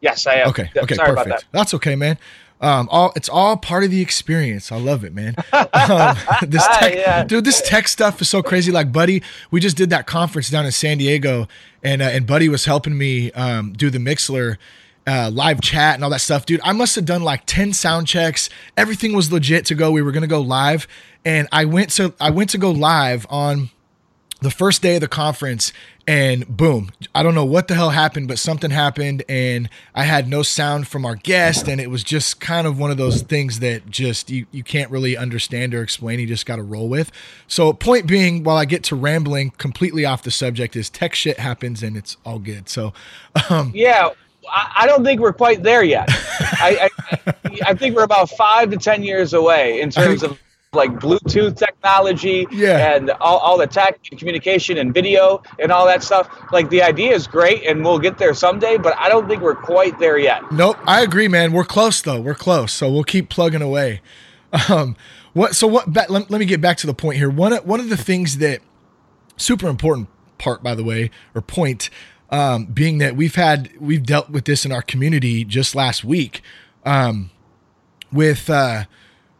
Yes, 0.00 0.26
I 0.26 0.34
am. 0.34 0.48
Okay. 0.48 0.68
Okay. 0.76 0.96
Sorry 0.96 1.14
perfect. 1.14 1.28
That. 1.28 1.44
That's 1.52 1.74
okay, 1.74 1.94
man. 1.94 2.18
Um, 2.62 2.88
all 2.92 3.12
it's 3.16 3.28
all 3.28 3.56
part 3.56 3.82
of 3.82 3.90
the 3.90 4.00
experience. 4.00 4.70
I 4.70 4.78
love 4.78 5.04
it, 5.04 5.12
man. 5.12 5.34
Um, 5.74 6.16
this 6.46 6.66
tech, 6.66 6.94
yeah. 6.94 7.24
dude, 7.24 7.44
this 7.44 7.60
tech 7.62 7.88
stuff 7.88 8.20
is 8.20 8.28
so 8.28 8.42
crazy. 8.42 8.70
Like, 8.70 8.92
buddy, 8.92 9.22
we 9.50 9.58
just 9.58 9.76
did 9.76 9.90
that 9.90 10.06
conference 10.06 10.48
down 10.48 10.64
in 10.64 10.70
San 10.70 10.98
Diego, 10.98 11.48
and 11.82 12.00
uh, 12.00 12.06
and 12.06 12.26
buddy 12.26 12.48
was 12.48 12.66
helping 12.66 12.96
me 12.96 13.32
um, 13.32 13.72
do 13.72 13.90
the 13.90 13.98
Mixlr. 13.98 14.56
Uh, 15.04 15.28
live 15.32 15.60
chat 15.60 15.96
and 15.96 16.04
all 16.04 16.10
that 16.10 16.20
stuff, 16.20 16.46
dude. 16.46 16.60
I 16.62 16.72
must 16.72 16.94
have 16.94 17.04
done 17.04 17.24
like 17.24 17.42
10 17.46 17.72
sound 17.72 18.06
checks. 18.06 18.48
Everything 18.76 19.12
was 19.16 19.32
legit 19.32 19.66
to 19.66 19.74
go. 19.74 19.90
We 19.90 20.00
were 20.00 20.12
going 20.12 20.22
to 20.22 20.28
go 20.28 20.40
live. 20.40 20.86
And 21.24 21.48
I 21.50 21.64
went 21.64 21.90
to, 21.94 22.14
I 22.20 22.30
went 22.30 22.50
to 22.50 22.58
go 22.58 22.70
live 22.70 23.26
on 23.28 23.70
the 24.42 24.50
first 24.50 24.80
day 24.80 24.94
of 24.94 25.00
the 25.00 25.08
conference 25.08 25.72
and 26.06 26.46
boom 26.48 26.90
i 27.14 27.22
don't 27.22 27.34
know 27.34 27.44
what 27.44 27.68
the 27.68 27.74
hell 27.74 27.90
happened 27.90 28.26
but 28.26 28.38
something 28.38 28.70
happened 28.70 29.22
and 29.28 29.68
i 29.94 30.02
had 30.02 30.28
no 30.28 30.42
sound 30.42 30.88
from 30.88 31.04
our 31.04 31.16
guest. 31.16 31.68
And 31.68 31.80
it 31.80 31.90
was 31.90 32.04
just 32.04 32.40
kind 32.40 32.66
of 32.66 32.78
one 32.78 32.90
of 32.90 32.96
those 32.96 33.22
things 33.22 33.60
that 33.60 33.90
just 33.90 34.30
you, 34.30 34.46
you 34.50 34.62
can't 34.62 34.90
really 34.90 35.16
understand 35.16 35.74
or 35.74 35.82
explain. 35.82 36.20
You 36.20 36.26
just 36.26 36.46
got 36.46 36.56
to 36.56 36.62
roll 36.62 36.88
with. 36.88 37.10
So 37.46 37.72
point 37.72 38.06
being 38.06 38.44
while 38.44 38.56
i 38.56 38.64
get 38.64 38.82
to 38.84 38.96
rambling 38.96 39.50
completely 39.58 40.04
off 40.04 40.22
the 40.22 40.30
subject 40.30 40.76
is 40.76 40.90
tech 40.90 41.14
shit 41.14 41.38
happens 41.38 41.82
and 41.82 41.96
it's 41.96 42.16
all 42.24 42.38
good. 42.38 42.68
So 42.68 42.92
um, 43.50 43.72
yeah 43.74 44.10
I 44.50 44.86
don't 44.88 45.04
think 45.04 45.20
we're 45.20 45.32
quite 45.32 45.62
there 45.62 45.84
yet. 45.84 46.08
I, 46.10 46.90
I, 47.00 47.34
I 47.66 47.74
think 47.74 47.94
we're 47.94 48.02
about 48.02 48.28
five 48.30 48.70
to 48.72 48.76
ten 48.76 49.04
years 49.04 49.34
away 49.34 49.80
in 49.80 49.90
terms 49.90 50.24
of 50.24 50.36
like 50.72 50.90
Bluetooth 50.94 51.56
technology 51.82 52.46
yeah. 52.50 52.94
and 52.94 53.10
all, 53.20 53.38
all 53.38 53.58
the 53.58 53.66
tech 53.66 53.98
and 54.10 54.18
communication 54.18 54.78
and 54.78 54.94
video 54.94 55.42
and 55.58 55.72
all 55.72 55.86
that 55.86 56.02
stuff. 56.02 56.28
Like 56.52 56.70
the 56.70 56.82
idea 56.82 57.12
is 57.12 57.26
great 57.26 57.66
and 57.66 57.84
we'll 57.84 57.98
get 57.98 58.18
there 58.18 58.34
someday, 58.34 58.76
but 58.76 58.96
I 58.98 59.08
don't 59.08 59.28
think 59.28 59.42
we're 59.42 59.56
quite 59.56 59.98
there 59.98 60.18
yet. 60.18 60.50
Nope, 60.52 60.76
I 60.86 61.02
agree, 61.02 61.28
man. 61.28 61.52
We're 61.52 61.64
close 61.64 62.00
though. 62.00 62.20
We're 62.20 62.34
close, 62.34 62.72
so 62.72 62.90
we'll 62.90 63.04
keep 63.04 63.28
plugging 63.28 63.62
away. 63.62 64.00
Um, 64.68 64.96
what? 65.32 65.56
So 65.56 65.66
what? 65.66 65.90
Let, 65.94 66.10
let 66.10 66.30
me 66.30 66.44
get 66.44 66.60
back 66.60 66.76
to 66.76 66.86
the 66.86 66.92
point 66.92 67.16
here. 67.16 67.30
One 67.30 67.54
one 67.64 67.80
of 67.80 67.88
the 67.88 67.96
things 67.96 68.36
that 68.36 68.60
super 69.38 69.66
important 69.66 70.10
part, 70.36 70.62
by 70.62 70.74
the 70.74 70.84
way, 70.84 71.10
or 71.34 71.40
point, 71.40 71.88
um, 72.28 72.66
being 72.66 72.98
that 72.98 73.16
we've 73.16 73.34
had 73.34 73.70
we've 73.80 74.02
dealt 74.02 74.28
with 74.28 74.44
this 74.44 74.66
in 74.66 74.72
our 74.72 74.82
community 74.82 75.42
just 75.46 75.74
last 75.74 76.04
week, 76.04 76.42
um, 76.84 77.30
with. 78.12 78.50
Uh, 78.50 78.84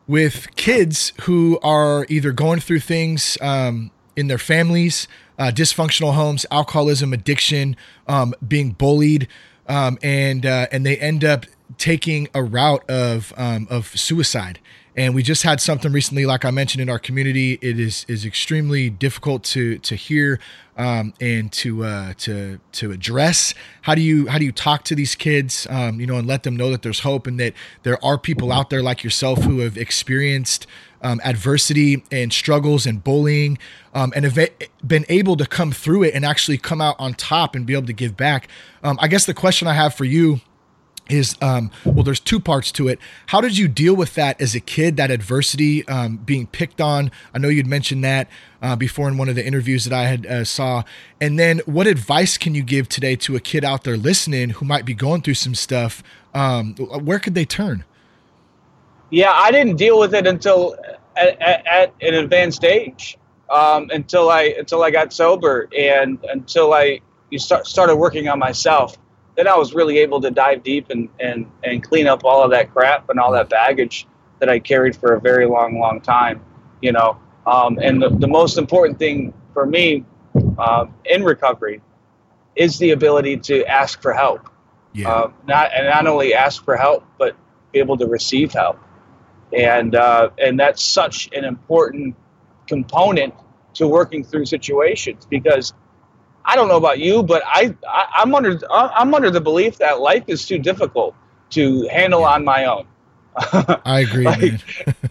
with 0.07 0.55
kids 0.57 1.13
who 1.23 1.59
are 1.63 2.07
either 2.09 2.33
going 2.33 2.61
through 2.61 2.81
things 2.81 3.39
um, 3.41 3.91
in 4.17 4.29
their 4.29 4.39
families, 4.39 5.09
uh, 5.39 5.51
dysfunctional 5.55 6.15
homes, 6.15 6.45
alcoholism, 6.51 7.13
addiction, 7.13 7.77
um, 8.07 8.35
being 8.47 8.73
bullied, 8.73 9.29
um, 9.69 9.99
and 10.03 10.45
uh, 10.45 10.67
and 10.73 10.85
they 10.85 10.97
end 10.99 11.25
up 11.25 11.47
taking 11.79 12.29
a 12.35 12.43
route 12.43 12.89
of 12.91 13.33
um, 13.37 13.67
of 13.71 13.87
suicide. 13.99 14.59
And 14.95 15.15
we 15.15 15.23
just 15.23 15.43
had 15.43 15.61
something 15.61 15.91
recently, 15.91 16.27
like 16.27 16.45
I 16.45 16.51
mentioned 16.51 16.83
in 16.83 16.91
our 16.91 16.99
community. 16.99 17.59
It 17.63 17.81
is 17.81 18.05
is 18.09 18.27
extremely 18.27 18.91
difficult 18.91 19.43
to 19.45 19.79
to 19.79 19.97
hear 19.97 20.39
um, 20.77 21.15
and 21.19 21.51
to 21.53 21.85
uh, 21.85 22.13
to 22.19 22.61
to 22.73 22.93
address. 22.93 23.55
How 23.83 23.95
do 23.95 24.03
you 24.03 24.29
how 24.29 24.39
do 24.39 24.45
you 24.45 24.53
talk 24.53 24.85
to 24.85 24.95
these 24.95 25.15
kids, 25.15 25.67
um, 25.71 25.99
you 25.99 26.07
know, 26.07 26.17
and 26.17 26.27
let 26.27 26.43
them 26.43 26.57
know 26.57 26.71
that 26.71 26.83
there's 26.83 27.01
hope 27.01 27.27
and 27.27 27.41
that 27.41 27.55
there 27.85 28.03
are 28.05 28.19
people 28.19 28.53
out 28.53 28.69
there 28.69 28.83
like 28.83 29.03
yourself 29.03 29.43
who 29.43 29.61
have 29.61 29.79
experienced 29.79 30.67
um, 31.01 31.23
adversity 31.25 32.05
and 32.13 32.33
struggles 32.33 32.85
and 32.87 33.03
bullying, 33.03 33.57
um, 33.95 34.13
and 34.15 34.27
have 34.27 34.51
been 34.87 35.07
able 35.09 35.37
to 35.37 35.47
come 35.47 35.73
through 35.73 36.03
it 36.03 36.15
and 36.15 36.25
actually 36.25 36.59
come 36.59 36.83
out 36.83 36.97
on 36.99 37.15
top 37.15 37.57
and 37.57 37.65
be 37.65 37.73
able 37.73 37.87
to 37.87 37.95
give 37.95 38.15
back. 38.15 38.47
Um, 38.83 38.99
I 39.01 39.09
guess 39.09 39.25
the 39.25 39.35
question 39.35 39.67
I 39.69 39.73
have 39.73 39.95
for 39.95 40.05
you 40.05 40.43
is 41.09 41.37
um, 41.41 41.71
well 41.85 42.05
there's 42.05 42.21
two 42.21 42.41
parts 42.41 42.73
to 42.73 42.89
it. 42.89 42.99
How 43.27 43.41
did 43.41 43.59
you 43.59 43.69
deal 43.69 43.95
with 43.95 44.15
that 44.15 44.41
as 44.41 44.55
a 44.55 44.61
kid 44.61 44.97
that 44.97 45.11
adversity 45.11 45.87
um, 45.89 46.17
being 46.17 46.47
picked 46.47 46.81
on? 46.81 47.11
I 47.35 47.39
know 47.39 47.49
you'd 47.49 47.67
mentioned 47.67 48.05
that 48.05 48.29
uh, 48.61 48.77
before 48.77 49.09
in 49.09 49.19
one 49.19 49.29
of 49.29 49.35
the 49.35 49.45
interviews 49.45 49.85
that 49.85 49.93
i 49.93 50.05
had 50.05 50.27
uh, 50.27 50.45
saw. 50.45 50.85
And 51.21 51.39
then 51.39 51.61
what 51.67 51.87
advice 51.87 52.39
can 52.39 52.55
you 52.55 52.63
give 52.63 52.89
today 52.89 53.17
to 53.17 53.37
a 53.37 53.41
kid 53.41 53.65
out 53.65 53.85
there 53.85 53.97
listening 53.97 54.51
who 54.51 54.65
might 54.65 54.85
be 54.85 54.95
going 54.95 55.23
through 55.23 55.35
some 55.35 55.55
stuff? 55.55 56.03
Um, 56.35 56.75
where 56.77 57.19
could 57.19 57.35
they 57.35 57.45
turn? 57.45 57.85
Yeah 59.11 59.33
i 59.33 59.51
didn't 59.51 59.77
deal 59.77 59.99
with 59.99 60.15
it 60.15 60.27
until 60.27 60.77
at, 61.17 61.41
at, 61.43 61.67
at 61.67 61.95
an 62.01 62.15
advanced 62.15 62.65
age 62.65 63.19
um, 63.51 63.91
until 63.93 64.31
i 64.31 64.55
until 64.59 64.83
i 64.83 64.91
got 64.91 65.13
sober 65.13 65.69
and 65.77 66.19
until 66.31 66.73
i 66.73 67.01
you 67.31 67.39
start, 67.39 67.67
started 67.67 67.97
working 67.97 68.29
on 68.29 68.39
myself 68.39 68.97
then 69.37 69.49
I 69.49 69.57
was 69.57 69.75
really 69.75 69.99
able 69.99 70.21
to 70.21 70.31
dive 70.31 70.63
deep 70.63 70.91
and, 70.91 71.09
and, 71.19 71.51
and 71.65 71.83
clean 71.83 72.07
up 72.07 72.25
all 72.25 72.43
of 72.43 72.51
that 72.51 72.73
crap 72.73 73.09
and 73.09 73.19
all 73.19 73.33
that 73.33 73.49
baggage 73.49 74.07
that 74.39 74.49
I 74.49 74.59
carried 74.59 74.97
for 74.97 75.15
a 75.15 75.21
very 75.21 75.47
long, 75.47 75.79
long 75.79 76.01
time, 76.01 76.45
you 76.81 76.93
know. 76.93 77.19
Um, 77.47 77.79
and 77.81 78.03
the, 78.03 78.11
the 78.11 78.29
most 78.29 78.59
important 78.59 78.99
thing 78.99 79.33
for 79.53 79.67
me 79.67 80.05
uh, 80.59 80.87
in 81.05 81.25
recovery 81.25 81.81
is 82.57 82.79
the 82.79 82.91
ability 82.91 83.39
to 83.39 83.65
ask 83.65 84.01
for 84.03 84.13
help. 84.13 84.49
Yeah. 84.93 85.11
Uh, 85.11 85.33
not 85.47 85.71
and 85.75 85.87
not 85.87 86.07
only 86.07 86.35
ask 86.35 86.65
for 86.65 86.77
help, 86.77 87.05
but 87.19 87.35
be 87.73 87.79
able 87.79 87.97
to 87.97 88.07
receive 88.07 88.53
help. 88.53 88.79
And 89.57 89.95
uh, 89.95 90.31
and 90.39 90.61
that's 90.61 90.83
such 90.83 91.31
an 91.33 91.45
important 91.45 92.15
component 92.67 93.35
to 93.75 93.89
working 93.89 94.23
through 94.23 94.47
situations 94.47 95.27
because 95.29 95.73
I 96.45 96.57
don't 96.57 96.69
know 96.69 96.77
about 96.77 96.99
you, 96.99 97.23
but 97.23 97.43
I, 97.47 97.75
I 97.89 98.23
am 98.23 98.35
under 98.35 98.61
I'm 98.71 99.15
under 99.15 99.31
the 99.31 99.41
belief 99.41 99.79
that 99.79 100.01
life 100.01 100.25
is 100.27 100.47
too 100.47 100.59
difficult 100.59 101.15
to 101.51 101.87
handle 101.89 102.25
on 102.25 102.45
my 102.45 102.65
own. 102.65 102.87
I 103.85 104.01
agree, 104.01 104.25
like, 104.25 104.43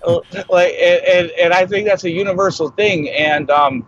like 0.50 0.74
and, 0.74 1.06
and, 1.06 1.32
and 1.32 1.54
I 1.54 1.66
think 1.66 1.88
that's 1.88 2.04
a 2.04 2.10
universal 2.10 2.70
thing. 2.70 3.10
And 3.10 3.50
um, 3.50 3.88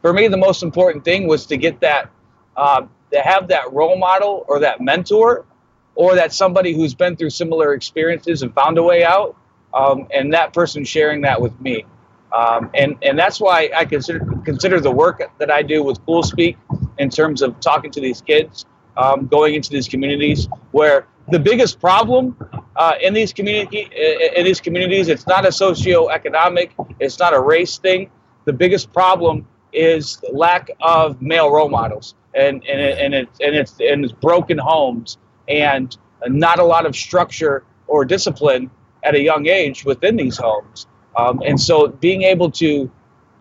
for 0.00 0.12
me, 0.12 0.28
the 0.28 0.36
most 0.36 0.62
important 0.62 1.04
thing 1.04 1.28
was 1.28 1.46
to 1.46 1.56
get 1.56 1.80
that 1.80 2.10
uh, 2.56 2.86
to 3.12 3.20
have 3.20 3.48
that 3.48 3.72
role 3.72 3.96
model 3.96 4.44
or 4.48 4.58
that 4.60 4.80
mentor 4.80 5.44
or 5.94 6.14
that 6.14 6.32
somebody 6.32 6.74
who's 6.74 6.94
been 6.94 7.16
through 7.16 7.30
similar 7.30 7.74
experiences 7.74 8.42
and 8.42 8.54
found 8.54 8.78
a 8.78 8.82
way 8.82 9.04
out, 9.04 9.36
um, 9.74 10.08
and 10.12 10.32
that 10.32 10.52
person 10.52 10.84
sharing 10.84 11.20
that 11.20 11.40
with 11.40 11.58
me. 11.60 11.84
Um, 12.32 12.70
and 12.74 12.96
and 13.02 13.18
that's 13.18 13.40
why 13.40 13.70
I 13.76 13.84
consider 13.84 14.20
consider 14.44 14.80
the 14.80 14.90
work 14.90 15.22
that 15.38 15.50
I 15.50 15.62
do 15.62 15.82
with 15.82 16.04
Cool 16.06 16.22
Speak 16.22 16.56
in 16.98 17.10
terms 17.10 17.42
of 17.42 17.60
talking 17.60 17.90
to 17.90 18.00
these 18.00 18.22
kids, 18.22 18.64
um, 18.96 19.26
going 19.26 19.54
into 19.54 19.70
these 19.70 19.88
communities 19.88 20.48
where 20.70 21.06
the 21.30 21.38
biggest 21.38 21.80
problem 21.80 22.36
uh, 22.76 22.94
in 23.00 23.12
these 23.12 23.32
community 23.32 23.88
in 24.36 24.44
these 24.44 24.60
communities 24.60 25.08
it's 25.08 25.26
not 25.26 25.44
a 25.44 25.48
socioeconomic, 25.48 26.70
it's 27.00 27.18
not 27.18 27.34
a 27.34 27.40
race 27.40 27.78
thing. 27.78 28.10
The 28.44 28.52
biggest 28.52 28.92
problem 28.92 29.46
is 29.72 30.18
lack 30.32 30.70
of 30.80 31.20
male 31.20 31.50
role 31.50 31.68
models, 31.68 32.14
and 32.34 32.64
and 32.66 32.80
it, 32.80 32.98
and 32.98 33.14
it's 33.14 33.40
and 33.40 33.54
it's 33.54 33.74
and 33.78 34.04
it's 34.04 34.12
broken 34.14 34.56
homes 34.56 35.18
and 35.48 35.96
not 36.26 36.58
a 36.58 36.64
lot 36.64 36.86
of 36.86 36.96
structure 36.96 37.64
or 37.86 38.04
discipline 38.04 38.70
at 39.02 39.14
a 39.14 39.20
young 39.20 39.46
age 39.48 39.84
within 39.84 40.16
these 40.16 40.38
homes. 40.38 40.86
Um, 41.16 41.42
and 41.44 41.60
so 41.60 41.88
being 41.88 42.22
able 42.22 42.50
to 42.52 42.90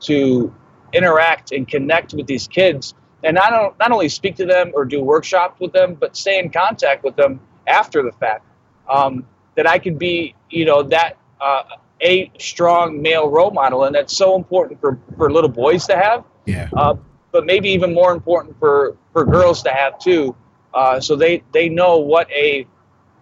to 0.01 0.53
interact 0.93 1.51
and 1.51 1.67
connect 1.67 2.13
with 2.13 2.27
these 2.27 2.47
kids 2.47 2.93
and 3.23 3.35
not, 3.35 3.77
not 3.79 3.91
only 3.91 4.09
speak 4.09 4.35
to 4.37 4.45
them 4.45 4.71
or 4.73 4.85
do 4.85 5.01
workshops 5.01 5.59
with 5.59 5.71
them, 5.73 5.95
but 5.95 6.17
stay 6.17 6.39
in 6.39 6.49
contact 6.49 7.03
with 7.03 7.15
them 7.15 7.39
after 7.67 8.03
the 8.03 8.11
fact. 8.13 8.45
Um, 8.89 9.25
that 9.55 9.67
I 9.67 9.77
can 9.77 9.97
be, 9.97 10.35
you 10.49 10.65
know, 10.65 10.83
that 10.83 11.17
uh, 11.39 11.63
a 12.01 12.31
strong 12.39 13.01
male 13.01 13.29
role 13.29 13.51
model, 13.51 13.83
and 13.83 13.95
that's 13.95 14.15
so 14.15 14.35
important 14.35 14.79
for, 14.81 14.97
for 15.17 15.31
little 15.31 15.49
boys 15.49 15.85
to 15.87 15.95
have. 15.95 16.23
Yeah. 16.45 16.69
Uh, 16.75 16.95
but 17.31 17.45
maybe 17.45 17.69
even 17.69 17.93
more 17.93 18.11
important 18.11 18.57
for, 18.59 18.97
for 19.13 19.25
girls 19.25 19.61
to 19.63 19.71
have 19.71 19.99
too, 19.99 20.35
uh, 20.73 20.99
so 20.99 21.15
they 21.15 21.43
they 21.53 21.69
know 21.69 21.97
what 21.97 22.29
a 22.31 22.65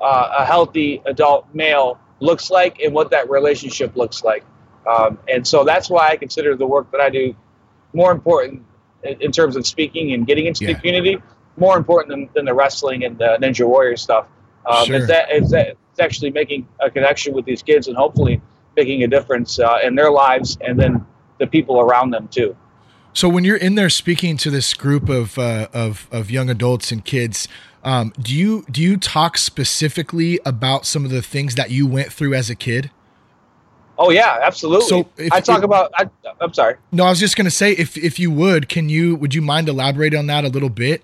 uh, 0.02 0.38
a 0.40 0.46
healthy 0.46 1.02
adult 1.06 1.48
male 1.54 2.00
looks 2.20 2.50
like 2.50 2.80
and 2.80 2.94
what 2.94 3.12
that 3.12 3.30
relationship 3.30 3.96
looks 3.96 4.24
like. 4.24 4.44
Um, 4.88 5.20
and 5.28 5.46
so 5.46 5.64
that's 5.64 5.90
why 5.90 6.10
I 6.10 6.18
consider 6.18 6.56
the 6.56 6.68
work 6.68 6.92
that 6.92 7.02
I 7.02 7.10
do 7.10 7.36
more 7.94 8.12
important 8.12 8.64
in, 9.04 9.22
in 9.22 9.32
terms 9.32 9.56
of 9.56 9.66
speaking 9.66 10.14
and 10.14 10.26
getting 10.26 10.46
into 10.46 10.66
yeah. 10.66 10.74
the 10.74 10.80
community, 10.80 11.22
more 11.58 11.78
important 11.78 12.10
than, 12.10 12.30
than 12.34 12.46
the 12.46 12.54
wrestling 12.54 13.04
and 13.04 13.18
the 13.18 13.38
Ninja 13.42 13.68
Warrior 13.68 13.98
stuff. 13.98 14.28
Um, 14.66 14.86
sure. 14.86 14.96
it's, 14.98 15.08
that, 15.08 15.28
it's, 15.30 15.52
that, 15.52 15.68
it's 15.70 16.00
actually 16.00 16.32
making 16.32 16.68
a 16.80 16.90
connection 16.90 17.34
with 17.34 17.46
these 17.46 17.64
kids 17.64 17.88
and 17.88 17.96
hopefully 17.96 18.42
making 18.76 19.04
a 19.04 19.08
difference 19.08 19.60
uh, 19.60 19.80
in 19.84 19.96
their 19.96 20.12
lives 20.12 20.58
and 20.62 20.80
then 20.80 21.06
the 21.40 21.48
people 21.48 21.80
around 21.80 22.12
them 22.12 22.28
too. 22.28 22.56
So 23.14 23.28
when 23.28 23.44
you're 23.44 23.58
in 23.58 23.76
there 23.76 23.90
speaking 23.90 24.38
to 24.38 24.52
this 24.52 24.74
group 24.74 25.10
of 25.10 25.38
uh, 25.40 25.68
of, 25.74 26.08
of 26.12 26.30
young 26.30 26.50
adults 26.50 26.92
and 26.92 27.04
kids, 27.04 27.48
um, 27.84 28.14
do 28.20 28.36
you 28.36 28.66
do 28.70 28.82
you 28.82 28.98
talk 28.98 29.38
specifically 29.38 30.40
about 30.46 30.86
some 30.86 31.06
of 31.06 31.12
the 31.12 31.22
things 31.22 31.56
that 31.56 31.72
you 31.72 31.88
went 31.88 32.12
through 32.12 32.34
as 32.34 32.50
a 32.50 32.56
kid? 32.56 32.92
Oh 33.98 34.12
yeah, 34.12 34.40
absolutely. 34.42 34.88
So 34.88 35.10
if, 35.18 35.32
I 35.32 35.42
talk 35.42 35.60
if, 35.60 35.66
about. 35.66 35.92
I, 35.98 36.10
am 36.42 36.54
sorry. 36.54 36.76
No, 36.92 37.06
I 37.06 37.10
was 37.10 37.20
just 37.20 37.36
going 37.36 37.46
to 37.46 37.52
say, 37.52 37.74
if 37.74 37.98
if 37.98 38.18
you 38.18 38.32
would, 38.32 38.70
can 38.70 38.90
you 38.90 39.16
would 39.16 39.34
you 39.34 39.42
mind 39.42 39.68
elaborating 39.70 40.18
on 40.20 40.28
that 40.28 40.46
a 40.46 40.50
little 40.50 40.70
bit? 40.70 41.04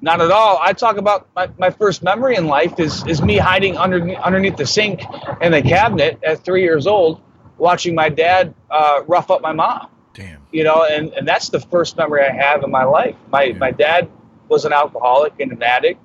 Not 0.00 0.20
at 0.20 0.30
all. 0.30 0.58
I 0.62 0.72
talk 0.72 0.96
about 0.96 1.28
my, 1.36 1.50
my 1.58 1.70
first 1.70 2.02
memory 2.02 2.36
in 2.36 2.46
life 2.46 2.78
is 2.80 3.06
is 3.06 3.20
me 3.20 3.36
hiding 3.36 3.76
under 3.76 4.14
underneath 4.16 4.56
the 4.56 4.66
sink 4.66 5.02
in 5.40 5.52
the 5.52 5.62
cabinet 5.62 6.18
at 6.24 6.44
three 6.44 6.62
years 6.62 6.86
old, 6.86 7.20
watching 7.58 7.94
my 7.94 8.08
dad 8.08 8.54
uh, 8.70 9.02
rough 9.06 9.30
up 9.30 9.42
my 9.42 9.52
mom. 9.52 9.88
Damn. 10.14 10.40
You 10.52 10.64
know, 10.64 10.84
and, 10.84 11.12
and 11.12 11.28
that's 11.28 11.48
the 11.50 11.60
first 11.60 11.96
memory 11.96 12.24
I 12.24 12.32
have 12.32 12.62
in 12.64 12.70
my 12.70 12.84
life. 12.84 13.16
My 13.30 13.44
yeah. 13.44 13.58
my 13.58 13.70
dad 13.70 14.08
was 14.48 14.64
an 14.64 14.72
alcoholic 14.72 15.34
and 15.40 15.52
an 15.52 15.62
addict, 15.62 16.00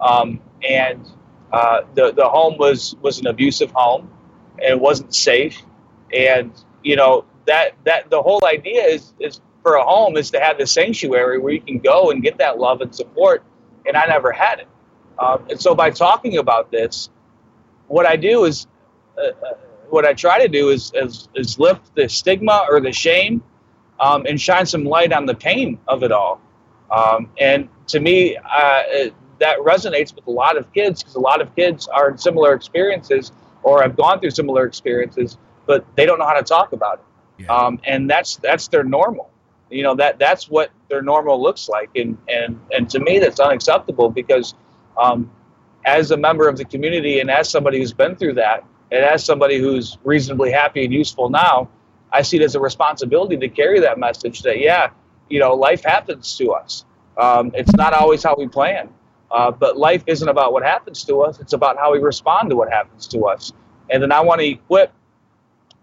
um, 0.00 0.40
and 0.68 1.06
uh, 1.52 1.82
the 1.94 2.12
the 2.12 2.28
home 2.28 2.56
was 2.58 2.96
was 3.02 3.18
an 3.18 3.26
abusive 3.26 3.70
home, 3.72 4.10
and 4.58 4.70
it 4.70 4.80
wasn't 4.80 5.14
safe, 5.14 5.60
and 6.12 6.52
you 6.82 6.96
know 6.96 7.24
that 7.46 7.72
that 7.84 8.10
the 8.10 8.22
whole 8.22 8.44
idea 8.44 8.84
is 8.84 9.12
is 9.20 9.40
for 9.62 9.76
a 9.76 9.84
home 9.84 10.16
is 10.16 10.30
to 10.30 10.40
have 10.40 10.58
the 10.58 10.66
sanctuary 10.66 11.38
where 11.38 11.52
you 11.52 11.60
can 11.60 11.78
go 11.78 12.10
and 12.10 12.22
get 12.22 12.38
that 12.38 12.58
love 12.58 12.80
and 12.80 12.94
support, 12.94 13.42
and 13.86 13.96
I 13.96 14.06
never 14.06 14.32
had 14.32 14.60
it, 14.60 14.68
um, 15.18 15.44
and 15.50 15.60
so 15.60 15.74
by 15.74 15.90
talking 15.90 16.38
about 16.38 16.70
this, 16.70 17.10
what 17.86 18.06
I 18.06 18.16
do 18.16 18.44
is. 18.44 18.66
Uh, 19.16 19.30
uh 19.44 19.54
what 19.90 20.04
I 20.04 20.12
try 20.12 20.38
to 20.40 20.48
do 20.48 20.68
is, 20.68 20.92
is, 20.94 21.28
is 21.34 21.58
lift 21.58 21.94
the 21.94 22.08
stigma 22.08 22.66
or 22.70 22.80
the 22.80 22.92
shame 22.92 23.42
um, 24.00 24.26
and 24.26 24.40
shine 24.40 24.66
some 24.66 24.84
light 24.84 25.12
on 25.12 25.26
the 25.26 25.34
pain 25.34 25.78
of 25.88 26.02
it 26.02 26.12
all. 26.12 26.40
Um, 26.90 27.30
and 27.38 27.68
to 27.88 28.00
me, 28.00 28.36
uh, 28.36 28.82
that 29.38 29.58
resonates 29.58 30.14
with 30.14 30.26
a 30.26 30.30
lot 30.30 30.56
of 30.56 30.72
kids 30.72 31.02
because 31.02 31.14
a 31.14 31.20
lot 31.20 31.40
of 31.40 31.54
kids 31.54 31.86
are 31.88 32.10
in 32.10 32.18
similar 32.18 32.54
experiences 32.54 33.32
or 33.62 33.82
have 33.82 33.96
gone 33.96 34.20
through 34.20 34.30
similar 34.30 34.66
experiences, 34.66 35.36
but 35.66 35.84
they 35.96 36.06
don't 36.06 36.18
know 36.18 36.26
how 36.26 36.34
to 36.34 36.42
talk 36.42 36.72
about 36.72 36.94
it. 36.94 37.44
Yeah. 37.44 37.54
Um, 37.54 37.80
and 37.84 38.10
that's 38.10 38.36
that's 38.36 38.68
their 38.68 38.84
normal. 38.84 39.30
You 39.70 39.82
know 39.82 39.94
that 39.96 40.18
that's 40.18 40.48
what 40.48 40.70
their 40.88 41.02
normal 41.02 41.40
looks 41.40 41.68
like, 41.68 41.90
and 41.94 42.18
and 42.28 42.58
and 42.72 42.88
to 42.90 43.00
me, 43.00 43.18
that's 43.18 43.38
unacceptable 43.38 44.10
because 44.10 44.54
um, 44.96 45.30
as 45.84 46.10
a 46.10 46.16
member 46.16 46.48
of 46.48 46.56
the 46.56 46.64
community 46.64 47.20
and 47.20 47.30
as 47.30 47.48
somebody 47.48 47.78
who's 47.78 47.92
been 47.92 48.16
through 48.16 48.34
that, 48.34 48.64
and 48.90 49.04
as 49.04 49.24
somebody 49.24 49.58
who's 49.58 49.98
reasonably 50.04 50.50
happy 50.50 50.84
and 50.84 50.92
useful 50.92 51.28
now, 51.28 51.68
I 52.12 52.22
see 52.22 52.38
it 52.38 52.42
as 52.42 52.54
a 52.54 52.60
responsibility 52.60 53.36
to 53.36 53.48
carry 53.48 53.80
that 53.80 53.98
message 53.98 54.42
that 54.42 54.58
yeah, 54.58 54.90
you 55.28 55.40
know, 55.40 55.54
life 55.54 55.84
happens 55.84 56.36
to 56.38 56.52
us. 56.52 56.84
Um, 57.16 57.50
it's 57.54 57.74
not 57.74 57.92
always 57.92 58.22
how 58.22 58.36
we 58.36 58.48
plan, 58.48 58.88
uh, 59.30 59.50
but 59.50 59.76
life 59.76 60.04
isn't 60.06 60.28
about 60.28 60.52
what 60.52 60.62
happens 60.62 61.04
to 61.04 61.22
us. 61.22 61.40
It's 61.40 61.52
about 61.52 61.76
how 61.76 61.92
we 61.92 61.98
respond 61.98 62.50
to 62.50 62.56
what 62.56 62.70
happens 62.70 63.06
to 63.08 63.26
us. 63.26 63.52
And 63.90 64.02
then 64.02 64.12
I 64.12 64.20
want 64.20 64.40
to 64.40 64.46
equip 64.46 64.92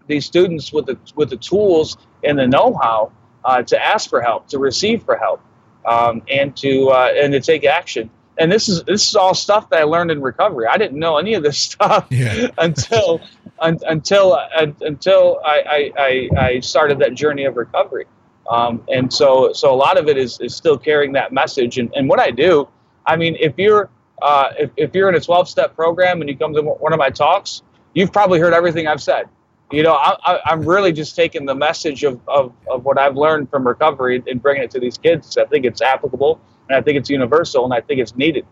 these 0.06 0.24
students 0.24 0.72
with 0.72 0.86
the 0.86 0.98
with 1.14 1.30
the 1.30 1.36
tools 1.36 1.96
and 2.22 2.38
the 2.38 2.46
know-how 2.46 3.12
uh, 3.44 3.62
to 3.62 3.84
ask 3.84 4.08
for 4.08 4.20
help, 4.20 4.48
to 4.48 4.58
receive 4.58 5.02
for 5.02 5.16
help, 5.16 5.40
um, 5.84 6.22
and 6.30 6.56
to 6.58 6.88
uh, 6.88 7.12
and 7.14 7.32
to 7.32 7.40
take 7.40 7.64
action. 7.64 8.10
and 8.38 8.52
this 8.52 8.68
is 8.68 8.82
this 8.84 9.08
is 9.08 9.16
all 9.16 9.34
stuff 9.34 9.70
that 9.70 9.80
I 9.80 9.84
learned 9.84 10.10
in 10.10 10.20
recovery. 10.20 10.66
I 10.66 10.76
didn't 10.76 10.98
know 10.98 11.18
any 11.18 11.34
of 11.34 11.42
this 11.42 11.58
stuff 11.70 12.06
yeah. 12.10 12.48
until 12.58 13.20
un, 13.58 13.78
until 13.86 14.34
uh, 14.34 14.66
until 14.80 15.40
I, 15.44 15.92
I, 15.98 16.28
I 16.38 16.60
started 16.60 16.98
that 17.00 17.14
journey 17.14 17.44
of 17.44 17.56
recovery. 17.56 18.06
Um, 18.50 18.82
and 18.88 19.12
so 19.12 19.52
so 19.52 19.72
a 19.72 19.76
lot 19.76 19.98
of 19.98 20.08
it 20.08 20.16
is, 20.16 20.40
is 20.40 20.54
still 20.54 20.78
carrying 20.78 21.12
that 21.12 21.32
message. 21.32 21.78
And, 21.78 21.92
and 21.94 22.08
what 22.08 22.20
I 22.20 22.30
do, 22.30 22.68
I 23.06 23.16
mean, 23.16 23.36
if 23.40 23.54
you're 23.56 23.90
uh, 24.22 24.52
if, 24.58 24.70
if 24.76 24.94
you're 24.94 25.08
in 25.08 25.14
a 25.14 25.20
12 25.20 25.48
step 25.48 25.74
program 25.74 26.20
and 26.20 26.30
you 26.30 26.36
come 26.36 26.54
to 26.54 26.62
one 26.62 26.92
of 26.92 26.98
my 26.98 27.10
talks, 27.10 27.62
you've 27.94 28.12
probably 28.12 28.40
heard 28.40 28.54
everything 28.54 28.86
I've 28.86 29.02
said. 29.02 29.28
You 29.72 29.82
know, 29.82 29.94
I, 29.94 30.52
am 30.52 30.64
really 30.64 30.92
just 30.92 31.16
taking 31.16 31.44
the 31.44 31.54
message 31.54 32.04
of, 32.04 32.20
of, 32.28 32.52
of 32.70 32.84
what 32.84 32.98
I've 32.98 33.16
learned 33.16 33.50
from 33.50 33.66
recovery 33.66 34.22
and 34.28 34.40
bringing 34.40 34.62
it 34.62 34.70
to 34.70 34.80
these 34.80 34.96
kids. 34.96 35.36
I 35.36 35.44
think 35.44 35.64
it's 35.64 35.82
applicable 35.82 36.40
and 36.68 36.76
I 36.76 36.82
think 36.82 36.98
it's 36.98 37.10
universal 37.10 37.64
and 37.64 37.74
I 37.74 37.80
think 37.80 38.00
it's 38.00 38.14
needed. 38.14 38.46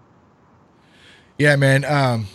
Yeah, 1.38 1.54
man. 1.54 1.84
Um, 1.84 2.26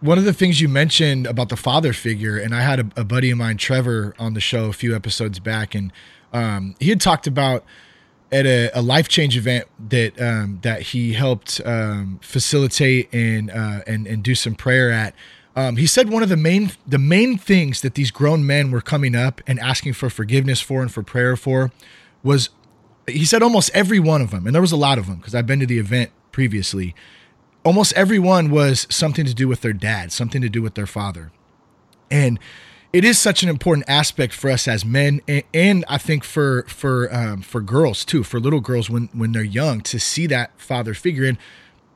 one 0.00 0.16
of 0.16 0.24
the 0.24 0.32
things 0.32 0.60
you 0.60 0.68
mentioned 0.68 1.26
about 1.26 1.50
the 1.50 1.56
father 1.56 1.92
figure, 1.92 2.38
and 2.38 2.54
I 2.54 2.62
had 2.62 2.80
a, 2.80 3.00
a 3.00 3.04
buddy 3.04 3.30
of 3.30 3.36
mine, 3.36 3.58
Trevor, 3.58 4.14
on 4.18 4.32
the 4.32 4.40
show 4.40 4.66
a 4.66 4.72
few 4.72 4.96
episodes 4.96 5.38
back, 5.38 5.74
and 5.74 5.92
um, 6.32 6.74
he 6.78 6.88
had 6.88 7.00
talked 7.00 7.26
about 7.26 7.64
at 8.32 8.46
a, 8.46 8.70
a 8.78 8.82
life 8.82 9.08
change 9.08 9.36
event 9.36 9.66
that 9.88 10.20
um, 10.20 10.58
that 10.62 10.82
he 10.82 11.14
helped 11.14 11.60
um, 11.64 12.20
facilitate 12.22 13.12
and 13.12 13.50
uh, 13.50 13.80
and 13.86 14.06
and 14.06 14.22
do 14.22 14.34
some 14.34 14.54
prayer 14.54 14.90
at. 14.90 15.14
Um, 15.56 15.76
he 15.76 15.86
said 15.86 16.08
one 16.10 16.22
of 16.22 16.28
the 16.28 16.36
main 16.36 16.72
the 16.86 16.98
main 16.98 17.36
things 17.36 17.80
that 17.80 17.94
these 17.94 18.10
grown 18.10 18.46
men 18.46 18.70
were 18.70 18.80
coming 18.80 19.14
up 19.14 19.40
and 19.46 19.58
asking 19.58 19.94
for 19.94 20.08
forgiveness 20.08 20.60
for 20.60 20.80
and 20.80 20.92
for 20.92 21.02
prayer 21.02 21.36
for 21.36 21.72
was 22.22 22.50
he 23.06 23.24
said 23.24 23.42
almost 23.42 23.70
every 23.74 23.98
one 23.98 24.22
of 24.22 24.30
them, 24.30 24.46
and 24.46 24.54
there 24.54 24.62
was 24.62 24.72
a 24.72 24.76
lot 24.76 24.98
of 24.98 25.06
them 25.06 25.16
because 25.16 25.34
I've 25.34 25.46
been 25.46 25.60
to 25.60 25.66
the 25.66 25.78
event 25.78 26.10
previously 26.30 26.94
almost 27.64 27.92
everyone 27.94 28.50
was 28.50 28.86
something 28.90 29.24
to 29.26 29.34
do 29.34 29.48
with 29.48 29.60
their 29.60 29.72
dad, 29.72 30.12
something 30.12 30.40
to 30.42 30.48
do 30.48 30.62
with 30.62 30.74
their 30.74 30.86
father. 30.86 31.30
And 32.10 32.38
it 32.92 33.04
is 33.04 33.18
such 33.18 33.42
an 33.42 33.48
important 33.48 33.88
aspect 33.88 34.32
for 34.32 34.50
us 34.50 34.66
as 34.66 34.84
men, 34.84 35.20
and, 35.28 35.44
and 35.54 35.84
I 35.88 35.98
think 35.98 36.24
for 36.24 36.64
for 36.64 37.12
um, 37.14 37.42
for 37.42 37.60
girls 37.60 38.04
too, 38.04 38.24
for 38.24 38.40
little 38.40 38.60
girls 38.60 38.90
when 38.90 39.08
when 39.12 39.32
they're 39.32 39.42
young, 39.42 39.80
to 39.82 40.00
see 40.00 40.26
that 40.28 40.58
father 40.60 40.94
figure. 40.94 41.24
And 41.24 41.38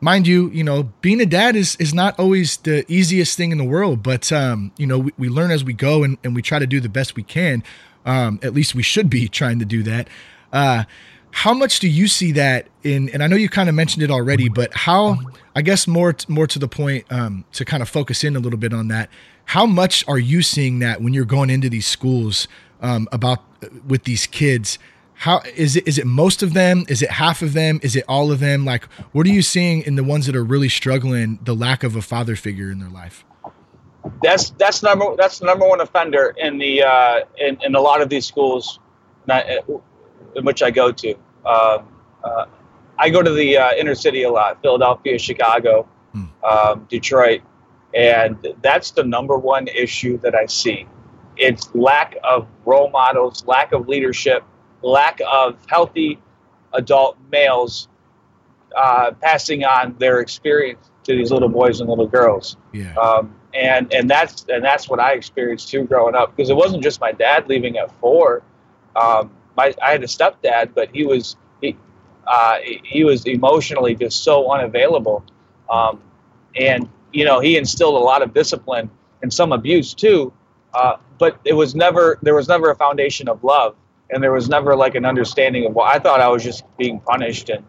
mind 0.00 0.26
you, 0.26 0.50
you 0.50 0.62
know, 0.62 0.92
being 1.00 1.20
a 1.20 1.26
dad 1.26 1.56
is 1.56 1.76
is 1.76 1.92
not 1.92 2.18
always 2.18 2.58
the 2.58 2.84
easiest 2.90 3.36
thing 3.36 3.50
in 3.50 3.58
the 3.58 3.64
world, 3.64 4.02
but 4.02 4.30
um, 4.30 4.70
you 4.76 4.86
know, 4.86 4.98
we, 5.00 5.12
we 5.18 5.28
learn 5.28 5.50
as 5.50 5.64
we 5.64 5.72
go, 5.72 6.04
and, 6.04 6.16
and 6.22 6.34
we 6.34 6.42
try 6.42 6.58
to 6.58 6.66
do 6.66 6.80
the 6.80 6.88
best 6.88 7.16
we 7.16 7.24
can. 7.24 7.64
Um, 8.06 8.38
at 8.42 8.54
least 8.54 8.74
we 8.74 8.82
should 8.82 9.10
be 9.10 9.28
trying 9.40 9.58
to 9.58 9.64
do 9.64 9.82
that. 9.82 10.08
Uh, 10.52 10.84
how 11.32 11.52
much 11.52 11.80
do 11.80 11.88
you 11.88 12.06
see 12.06 12.30
that 12.32 12.68
in? 12.84 13.08
And 13.08 13.20
I 13.20 13.26
know 13.26 13.34
you 13.34 13.48
kind 13.48 13.68
of 13.68 13.74
mentioned 13.74 14.04
it 14.04 14.10
already, 14.12 14.48
but 14.48 14.72
how? 14.72 15.18
I 15.56 15.62
guess 15.62 15.88
more 15.88 16.14
more 16.28 16.46
to 16.46 16.60
the 16.60 16.68
point 16.68 17.06
um, 17.10 17.44
to 17.52 17.64
kind 17.64 17.82
of 17.82 17.88
focus 17.88 18.22
in 18.22 18.36
a 18.36 18.38
little 18.38 18.58
bit 18.58 18.72
on 18.72 18.86
that. 18.88 19.10
How 19.46 19.66
much 19.66 20.06
are 20.08 20.18
you 20.18 20.42
seeing 20.42 20.78
that 20.80 21.00
when 21.00 21.12
you're 21.12 21.24
going 21.24 21.50
into 21.50 21.68
these 21.68 21.86
schools 21.86 22.48
um, 22.80 23.08
about 23.12 23.40
with 23.86 24.04
these 24.04 24.26
kids? 24.26 24.78
How 25.14 25.42
is 25.54 25.76
it? 25.76 25.86
Is 25.86 25.98
it 25.98 26.06
most 26.06 26.42
of 26.42 26.54
them? 26.54 26.84
Is 26.88 27.02
it 27.02 27.10
half 27.10 27.40
of 27.42 27.52
them? 27.52 27.78
Is 27.82 27.94
it 27.94 28.04
all 28.08 28.32
of 28.32 28.40
them? 28.40 28.64
Like, 28.64 28.84
what 29.12 29.26
are 29.26 29.30
you 29.30 29.42
seeing 29.42 29.82
in 29.82 29.94
the 29.94 30.04
ones 30.04 30.26
that 30.26 30.34
are 30.34 30.44
really 30.44 30.68
struggling? 30.68 31.38
The 31.42 31.54
lack 31.54 31.84
of 31.84 31.94
a 31.94 32.02
father 32.02 32.36
figure 32.36 32.70
in 32.70 32.80
their 32.80 32.90
life. 32.90 33.24
That's 34.22 34.50
that's 34.50 34.82
number 34.82 35.14
that's 35.16 35.38
the 35.38 35.46
number 35.46 35.66
one 35.68 35.80
offender 35.80 36.34
in 36.36 36.58
the 36.58 36.82
uh, 36.82 37.20
in, 37.38 37.58
in 37.62 37.74
a 37.74 37.80
lot 37.80 38.02
of 38.02 38.08
these 38.08 38.26
schools. 38.26 38.80
Not, 39.26 39.48
uh, 39.48 39.78
in 40.36 40.44
which 40.44 40.62
I 40.62 40.70
go 40.70 40.92
to. 40.92 41.14
Um, 41.46 41.88
uh, 42.22 42.46
I 42.98 43.10
go 43.10 43.22
to 43.22 43.30
the 43.30 43.56
uh, 43.56 43.74
inner 43.74 43.94
city 43.94 44.22
a 44.22 44.30
lot, 44.30 44.60
Philadelphia, 44.62 45.18
Chicago, 45.18 45.88
hmm. 46.12 46.24
um, 46.44 46.86
Detroit, 46.88 47.42
and 47.94 48.36
that's 48.62 48.90
the 48.92 49.04
number 49.04 49.36
one 49.36 49.68
issue 49.68 50.18
that 50.18 50.34
I 50.34 50.46
see. 50.46 50.86
It's 51.36 51.74
lack 51.74 52.16
of 52.22 52.46
role 52.64 52.90
models, 52.90 53.44
lack 53.46 53.72
of 53.72 53.88
leadership, 53.88 54.44
lack 54.82 55.20
of 55.30 55.56
healthy 55.68 56.20
adult 56.72 57.16
males 57.30 57.88
uh, 58.76 59.12
passing 59.20 59.64
on 59.64 59.96
their 59.98 60.20
experience 60.20 60.90
to 61.04 61.14
these 61.16 61.30
little 61.30 61.48
boys 61.48 61.80
and 61.80 61.88
little 61.88 62.06
girls. 62.06 62.56
Yeah. 62.72 62.94
Um, 62.94 63.34
and 63.54 63.92
and 63.92 64.10
that's 64.10 64.44
and 64.48 64.64
that's 64.64 64.88
what 64.88 64.98
I 64.98 65.12
experienced 65.12 65.68
too 65.68 65.84
growing 65.84 66.14
up 66.14 66.34
because 66.34 66.50
it 66.50 66.56
wasn't 66.56 66.82
just 66.82 67.00
my 67.00 67.12
dad 67.12 67.48
leaving 67.48 67.78
at 67.78 67.92
four. 68.00 68.42
Um, 68.96 69.30
my 69.56 69.72
I 69.80 69.92
had 69.92 70.02
a 70.02 70.06
stepdad, 70.06 70.74
but 70.74 70.90
he 70.92 71.06
was 71.06 71.36
he 71.60 71.76
uh, 72.26 72.58
he 72.82 73.04
was 73.04 73.24
emotionally 73.26 73.94
just 73.94 74.24
so 74.24 74.50
unavailable, 74.50 75.24
um, 75.70 76.02
and 76.56 76.88
you 77.14 77.24
know 77.24 77.40
he 77.40 77.56
instilled 77.56 77.94
a 77.94 78.04
lot 78.04 78.22
of 78.22 78.34
discipline 78.34 78.90
and 79.22 79.32
some 79.32 79.52
abuse 79.52 79.94
too, 79.94 80.32
uh, 80.74 80.96
but 81.18 81.38
it 81.44 81.54
was 81.54 81.74
never 81.74 82.18
there 82.22 82.34
was 82.34 82.48
never 82.48 82.70
a 82.70 82.76
foundation 82.76 83.28
of 83.28 83.42
love, 83.44 83.76
and 84.10 84.22
there 84.22 84.32
was 84.32 84.48
never 84.48 84.76
like 84.76 84.94
an 84.94 85.04
understanding 85.04 85.66
of 85.66 85.74
well 85.74 85.86
I 85.86 85.98
thought 85.98 86.20
I 86.20 86.28
was 86.28 86.42
just 86.42 86.64
being 86.76 87.00
punished 87.00 87.48
and 87.48 87.64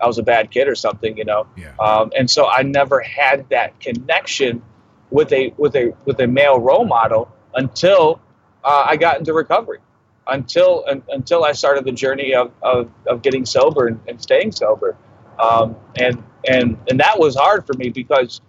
I 0.00 0.06
was 0.06 0.18
a 0.18 0.22
bad 0.22 0.50
kid 0.50 0.66
or 0.66 0.74
something, 0.74 1.16
you 1.18 1.24
know, 1.24 1.46
yeah. 1.56 1.74
um, 1.78 2.10
and 2.16 2.30
so 2.30 2.48
I 2.48 2.62
never 2.62 3.00
had 3.00 3.48
that 3.50 3.78
connection 3.80 4.62
with 5.10 5.32
a 5.32 5.52
with 5.56 5.74
a 5.76 5.92
with 6.04 6.20
a 6.20 6.26
male 6.26 6.58
role 6.58 6.84
model 6.84 7.30
until 7.54 8.20
uh, 8.64 8.84
I 8.86 8.96
got 8.96 9.18
into 9.18 9.32
recovery 9.32 9.78
until 10.30 10.84
until 11.08 11.44
I 11.44 11.52
started 11.52 11.84
the 11.84 11.92
journey 11.92 12.34
of, 12.34 12.52
of, 12.62 12.90
of 13.06 13.22
getting 13.22 13.44
sober 13.44 13.88
and, 13.88 14.00
and 14.06 14.20
staying 14.20 14.52
sober. 14.52 14.96
Um, 15.38 15.76
and 15.96 16.22
and 16.48 16.78
and 16.88 17.00
that 17.00 17.18
was 17.18 17.36
hard 17.36 17.66
for 17.66 17.74
me 17.74 17.90
because 17.90 18.40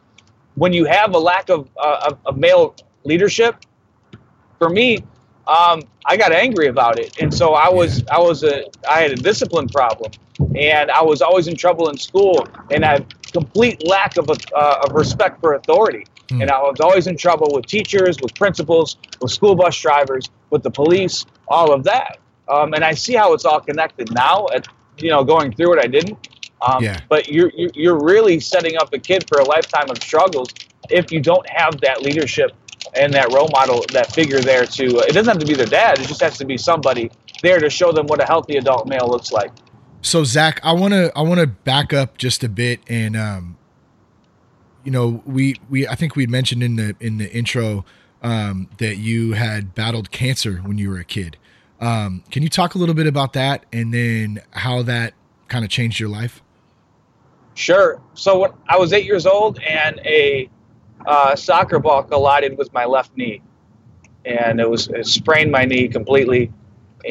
when 0.55 0.73
you 0.73 0.85
have 0.85 1.13
a 1.13 1.17
lack 1.17 1.49
of, 1.49 1.69
uh, 1.77 2.09
of, 2.11 2.19
of, 2.25 2.37
male 2.37 2.75
leadership, 3.03 3.55
for 4.57 4.69
me, 4.69 4.99
um, 5.47 5.81
I 6.05 6.17
got 6.17 6.31
angry 6.31 6.67
about 6.67 6.99
it, 6.99 7.19
and 7.21 7.33
so 7.33 7.53
I 7.53 7.69
was 7.69 8.05
I 8.07 8.19
was 8.19 8.43
a 8.43 8.65
I 8.89 9.01
had 9.01 9.11
a 9.11 9.15
discipline 9.15 9.67
problem, 9.67 10.11
and 10.55 10.91
I 10.91 11.01
was 11.01 11.21
always 11.21 11.47
in 11.47 11.55
trouble 11.55 11.89
in 11.89 11.97
school, 11.97 12.47
and 12.69 12.85
I 12.85 12.93
had 12.93 13.31
complete 13.31 13.85
lack 13.85 14.17
of 14.17 14.29
a, 14.29 14.35
uh, 14.55 14.85
of 14.85 14.93
respect 14.93 15.39
for 15.41 15.53
authority. 15.53 16.05
Mm. 16.27 16.43
And 16.43 16.51
I 16.51 16.59
was 16.59 16.79
always 16.79 17.07
in 17.07 17.17
trouble 17.17 17.49
with 17.53 17.65
teachers, 17.65 18.17
with 18.21 18.33
principals, 18.35 18.97
with 19.21 19.31
school 19.31 19.55
bus 19.55 19.79
drivers, 19.79 20.29
with 20.49 20.63
the 20.63 20.71
police, 20.71 21.25
all 21.47 21.73
of 21.73 21.83
that. 21.85 22.19
Um, 22.47 22.73
and 22.73 22.83
I 22.83 22.93
see 22.93 23.13
how 23.13 23.33
it's 23.33 23.45
all 23.45 23.59
connected 23.59 24.13
now. 24.13 24.47
At 24.53 24.67
you 24.97 25.09
know, 25.09 25.23
going 25.23 25.53
through 25.53 25.77
it, 25.77 25.83
I 25.83 25.87
didn't. 25.87 26.27
Um, 26.61 26.83
yeah. 26.83 26.99
But 27.09 27.29
you're 27.29 27.51
you're 27.55 28.01
really 28.01 28.39
setting 28.39 28.77
up 28.77 28.93
a 28.93 28.99
kid 28.99 29.25
for 29.27 29.39
a 29.39 29.45
lifetime 29.45 29.89
of 29.89 30.01
struggles 30.01 30.49
if 30.89 31.11
you 31.11 31.19
don't 31.19 31.47
have 31.49 31.79
that 31.81 32.01
leadership 32.01 32.51
and 32.95 33.13
that 33.13 33.31
role 33.31 33.49
model, 33.51 33.83
that 33.93 34.13
figure 34.13 34.39
there 34.39 34.65
to. 34.65 34.99
Uh, 34.99 35.01
it 35.01 35.13
doesn't 35.13 35.27
have 35.27 35.39
to 35.39 35.45
be 35.45 35.53
their 35.53 35.65
dad. 35.65 35.99
It 35.99 36.07
just 36.07 36.21
has 36.21 36.37
to 36.37 36.45
be 36.45 36.57
somebody 36.57 37.11
there 37.41 37.59
to 37.59 37.69
show 37.69 37.91
them 37.91 38.07
what 38.07 38.21
a 38.21 38.25
healthy 38.25 38.57
adult 38.57 38.87
male 38.87 39.07
looks 39.07 39.31
like. 39.31 39.51
So 40.01 40.23
Zach, 40.23 40.59
I 40.63 40.73
want 40.73 40.93
to 40.93 41.11
I 41.15 41.21
want 41.21 41.39
to 41.39 41.47
back 41.47 41.93
up 41.93 42.17
just 42.17 42.43
a 42.43 42.49
bit 42.49 42.81
and 42.87 43.15
um, 43.15 43.57
you 44.83 44.91
know, 44.91 45.21
we 45.25 45.55
we 45.69 45.87
I 45.87 45.95
think 45.95 46.15
we 46.15 46.27
mentioned 46.27 46.63
in 46.63 46.75
the 46.75 46.95
in 46.99 47.17
the 47.17 47.31
intro 47.31 47.85
um, 48.21 48.69
that 48.77 48.97
you 48.97 49.33
had 49.33 49.75
battled 49.75 50.11
cancer 50.11 50.57
when 50.57 50.77
you 50.77 50.89
were 50.89 50.99
a 50.99 51.05
kid. 51.05 51.37
Um, 51.79 52.23
can 52.29 52.43
you 52.43 52.49
talk 52.49 52.75
a 52.75 52.77
little 52.77 52.93
bit 52.95 53.07
about 53.07 53.33
that 53.33 53.65
and 53.73 53.93
then 53.93 54.41
how 54.51 54.83
that 54.83 55.13
kind 55.47 55.65
of 55.65 55.71
changed 55.71 55.99
your 55.99 56.09
life? 56.09 56.41
Sure. 57.53 58.01
So 58.13 58.39
when 58.39 58.51
I 58.67 58.77
was 58.77 58.93
eight 58.93 59.05
years 59.05 59.25
old, 59.25 59.59
and 59.59 59.99
a 60.05 60.49
uh, 61.05 61.35
soccer 61.35 61.79
ball 61.79 62.03
collided 62.03 62.57
with 62.57 62.71
my 62.73 62.85
left 62.85 63.15
knee, 63.17 63.41
and 64.25 64.59
it 64.59 64.69
was 64.69 64.87
it 64.87 65.05
sprained 65.05 65.51
my 65.51 65.65
knee 65.65 65.87
completely, 65.87 66.51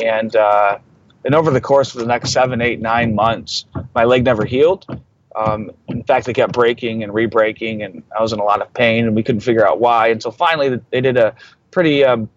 and 0.02 0.34
uh, 0.34 0.78
and 1.24 1.34
over 1.34 1.50
the 1.50 1.60
course 1.60 1.94
of 1.94 2.00
the 2.00 2.06
next 2.06 2.30
seven, 2.30 2.60
eight, 2.60 2.80
nine 2.80 3.14
months, 3.14 3.66
my 3.94 4.04
leg 4.04 4.24
never 4.24 4.44
healed. 4.44 4.86
Um, 5.36 5.70
in 5.88 6.02
fact, 6.04 6.28
it 6.28 6.34
kept 6.34 6.52
breaking 6.52 7.04
and 7.04 7.14
re-breaking, 7.14 7.82
and 7.82 8.02
I 8.18 8.22
was 8.22 8.32
in 8.32 8.40
a 8.40 8.44
lot 8.44 8.62
of 8.62 8.72
pain, 8.74 9.06
and 9.06 9.14
we 9.14 9.22
couldn't 9.22 9.42
figure 9.42 9.66
out 9.66 9.80
why. 9.80 10.08
And 10.08 10.22
so 10.22 10.30
finally, 10.30 10.80
they 10.90 11.00
did 11.00 11.16
a 11.16 11.34
pretty 11.70 12.04
um, 12.04 12.28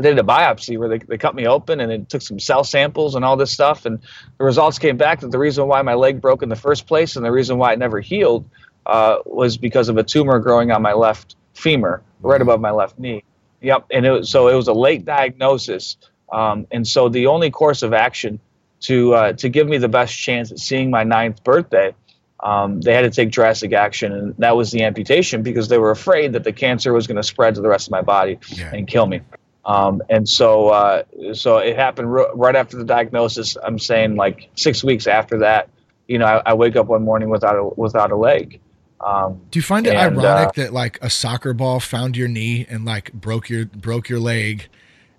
they 0.00 0.10
did 0.10 0.18
a 0.18 0.22
biopsy 0.22 0.78
where 0.78 0.88
they, 0.88 0.98
they 0.98 1.18
cut 1.18 1.34
me 1.34 1.46
open 1.46 1.80
and 1.80 1.90
it 1.90 2.08
took 2.08 2.22
some 2.22 2.38
cell 2.38 2.64
samples 2.64 3.14
and 3.14 3.24
all 3.24 3.36
this 3.36 3.50
stuff. 3.50 3.86
And 3.86 3.98
the 4.38 4.44
results 4.44 4.78
came 4.78 4.96
back 4.96 5.20
that 5.20 5.30
the 5.30 5.38
reason 5.38 5.66
why 5.66 5.82
my 5.82 5.94
leg 5.94 6.20
broke 6.20 6.42
in 6.42 6.48
the 6.48 6.56
first 6.56 6.86
place 6.86 7.16
and 7.16 7.24
the 7.24 7.32
reason 7.32 7.58
why 7.58 7.72
it 7.72 7.78
never 7.78 8.00
healed 8.00 8.48
uh, 8.84 9.18
was 9.24 9.56
because 9.56 9.88
of 9.88 9.96
a 9.96 10.02
tumor 10.02 10.38
growing 10.38 10.70
on 10.70 10.82
my 10.82 10.92
left 10.92 11.36
femur 11.54 12.02
right 12.20 12.40
above 12.40 12.60
my 12.60 12.70
left 12.70 12.98
knee. 12.98 13.24
Yep. 13.62 13.86
And 13.90 14.06
it 14.06 14.10
was, 14.10 14.30
so 14.30 14.48
it 14.48 14.54
was 14.54 14.68
a 14.68 14.74
late 14.74 15.04
diagnosis. 15.04 15.96
Um, 16.30 16.66
and 16.70 16.86
so 16.86 17.08
the 17.08 17.26
only 17.26 17.50
course 17.50 17.82
of 17.82 17.92
action 17.92 18.40
to 18.80 19.14
uh, 19.14 19.32
to 19.32 19.48
give 19.48 19.66
me 19.66 19.78
the 19.78 19.88
best 19.88 20.16
chance 20.16 20.52
at 20.52 20.58
seeing 20.58 20.90
my 20.90 21.02
ninth 21.02 21.42
birthday 21.42 21.94
um, 22.40 22.80
they 22.80 22.94
had 22.94 23.02
to 23.02 23.10
take 23.10 23.30
drastic 23.30 23.72
action, 23.72 24.12
and 24.12 24.34
that 24.38 24.56
was 24.56 24.70
the 24.70 24.82
amputation 24.82 25.42
because 25.42 25.68
they 25.68 25.78
were 25.78 25.90
afraid 25.90 26.34
that 26.34 26.44
the 26.44 26.52
cancer 26.52 26.92
was 26.92 27.06
going 27.06 27.16
to 27.16 27.22
spread 27.22 27.54
to 27.54 27.60
the 27.60 27.68
rest 27.68 27.88
of 27.88 27.92
my 27.92 28.02
body 28.02 28.38
yeah. 28.50 28.70
and 28.74 28.86
kill 28.86 29.06
me. 29.06 29.20
Um, 29.66 30.00
and 30.08 30.28
so, 30.28 30.68
uh, 30.68 31.02
so 31.32 31.58
it 31.58 31.76
happened 31.76 32.08
r- 32.08 32.34
right 32.34 32.54
after 32.54 32.76
the 32.76 32.84
diagnosis. 32.84 33.56
I'm 33.62 33.80
saying 33.80 34.14
like 34.14 34.48
six 34.54 34.84
weeks 34.84 35.08
after 35.08 35.38
that, 35.40 35.68
you 36.06 36.18
know, 36.18 36.24
I, 36.24 36.42
I, 36.46 36.54
wake 36.54 36.76
up 36.76 36.86
one 36.86 37.02
morning 37.02 37.30
without 37.30 37.56
a, 37.56 37.64
without 37.64 38.12
a 38.12 38.16
leg. 38.16 38.60
Um, 39.00 39.40
Do 39.50 39.58
you 39.58 39.64
find 39.64 39.84
it 39.88 39.94
and, 39.94 40.18
ironic 40.18 40.50
uh, 40.50 40.52
that 40.62 40.72
like 40.72 41.00
a 41.02 41.10
soccer 41.10 41.52
ball 41.52 41.80
found 41.80 42.16
your 42.16 42.28
knee 42.28 42.64
and 42.68 42.84
like 42.84 43.12
broke 43.12 43.50
your 43.50 43.66
broke 43.66 44.08
your 44.08 44.20
leg? 44.20 44.68